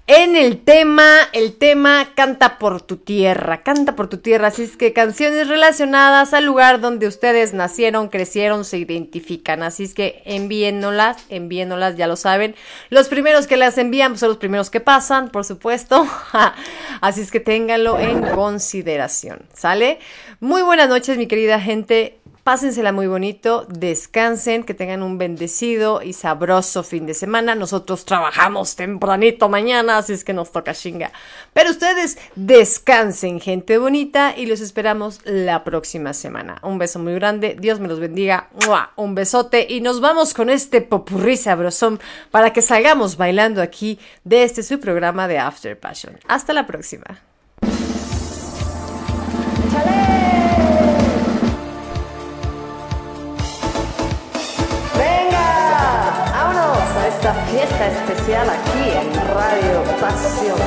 [0.08, 1.04] en el tema,
[1.34, 3.62] el tema Canta por tu tierra.
[3.62, 4.48] Canta por tu tierra.
[4.48, 9.62] Así es que canciones relacionadas al lugar donde ustedes nacieron, crecieron, se identifican.
[9.62, 12.56] Así es que envíennolas, envíennolas, ya lo saben.
[12.88, 16.08] Los primeros que las envían son los primeros que pasan, por supuesto.
[17.02, 19.42] Así es que ténganlo en consideración.
[19.52, 19.98] ¿Sale?
[20.40, 22.18] Muy buenas noches, mi querida gente.
[22.48, 27.54] Pásensela muy bonito, descansen, que tengan un bendecido y sabroso fin de semana.
[27.54, 31.12] Nosotros trabajamos tempranito mañana, así es que nos toca chinga.
[31.52, 36.58] Pero ustedes descansen, gente bonita, y los esperamos la próxima semana.
[36.62, 38.48] Un beso muy grande, Dios me los bendiga,
[38.96, 44.44] un besote, y nos vamos con este popurrí sabrosón para que salgamos bailando aquí de
[44.44, 46.18] este su programa de After Passion.
[46.26, 47.27] Hasta la próxima.
[57.28, 60.58] Esta fiesta especial aquí en Radio Pasión.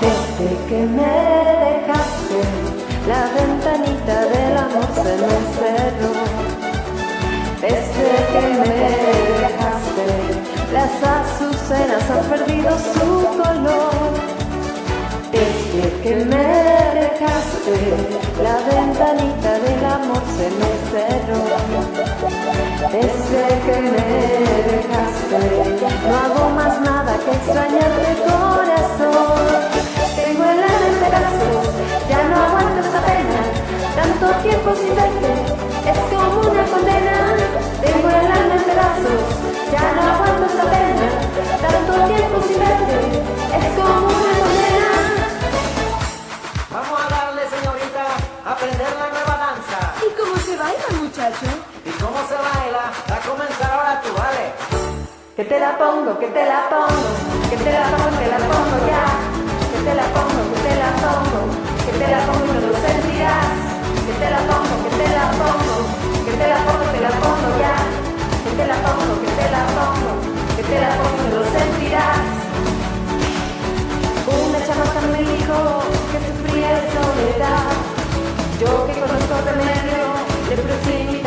[0.00, 1.14] Desde que me
[1.64, 2.40] dejaste,
[3.08, 6.12] la ventanita del amor se me cerró.
[7.62, 8.72] Desde que me
[9.40, 10.06] dejaste,
[10.74, 13.08] las azucenas han perdido su
[13.42, 13.97] color.
[15.38, 16.48] Desde que me
[16.98, 17.76] dejaste,
[18.42, 21.42] la ventanita del amor se me cerró.
[22.90, 24.08] Desde que me
[24.72, 25.40] dejaste,
[26.08, 29.38] no hago más nada que extrañarte corazón.
[30.16, 31.66] Tengo el alma en pedazos,
[32.10, 33.38] ya no aguanto esta pena.
[33.94, 35.32] Tanto tiempo sin verte,
[35.92, 37.16] es como una condena.
[37.80, 39.22] Tengo el alma en pedazos,
[39.70, 41.06] ya no aguanto esta pena.
[41.62, 42.98] Tanto tiempo sin verte,
[43.58, 44.37] es como una
[52.28, 52.84] se baila?
[53.08, 54.52] A comenzar ahora tú, vale.
[55.34, 57.08] Que te la pongo, que te la pongo,
[57.48, 59.04] que te la pongo, te la pongo ya.
[59.72, 61.40] Que te la pongo, que te la pongo,
[61.84, 63.48] que te la pongo y no lo sentirás.
[64.04, 65.74] Que te la pongo, que te la pongo,
[66.26, 67.76] que te la pongo, te la pongo ya.
[68.44, 70.10] Que te la pongo, que te la pongo,
[70.56, 72.18] que te la pongo y no lo sentirás.
[74.28, 75.56] Una chamaca me dijo
[76.12, 77.64] que sufría de soledad.
[78.60, 80.04] Yo que conozco remedio
[80.50, 81.17] de proximidad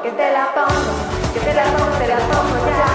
[0.00, 0.92] que te la pongo,
[1.34, 2.88] que te la pongo, te la pongo ya.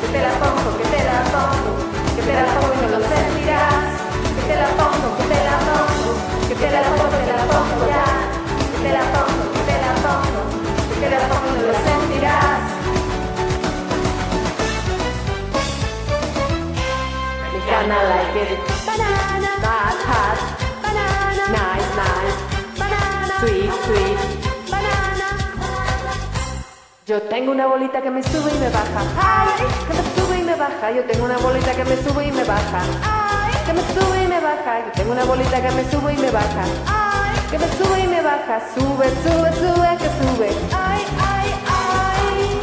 [0.00, 1.70] Que te la pongo, que te la pongo,
[2.16, 3.84] que te la pongo y no lo sentirás.
[4.36, 6.10] Que te la pongo, que te la pongo,
[6.48, 8.06] que te la pongo, te la pongo ya.
[8.72, 10.40] Que te la pongo, que te la pongo,
[10.88, 12.60] que te la pongo y no lo sentirás.
[17.70, 18.58] Kinda like it.
[18.84, 19.50] Banana.
[20.10, 20.59] Hot.
[27.10, 29.02] Yo tengo una bolita que me sube y me baja.
[29.18, 30.92] Ay, que me sube y me baja.
[30.92, 32.82] Yo tengo una bolita que me sube y me baja.
[33.02, 34.78] Ay, que me sube y me baja.
[34.86, 36.64] Yo tengo una bolita que me sube y me baja.
[36.86, 38.60] Ay, que me sube y me baja.
[38.76, 40.50] Sube, sube, sube, que sube.
[40.70, 42.60] Ay, ay, ay.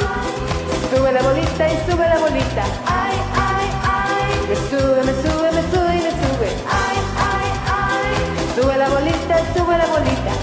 [0.95, 2.64] Sube la bolita y sube la bolita.
[2.88, 4.32] Ay, ay, ay.
[4.48, 6.50] Me sube, me sube, me sube y me sube.
[6.72, 8.56] Ay, ay, ay.
[8.56, 10.37] Sube la bolita, y sube la bolita.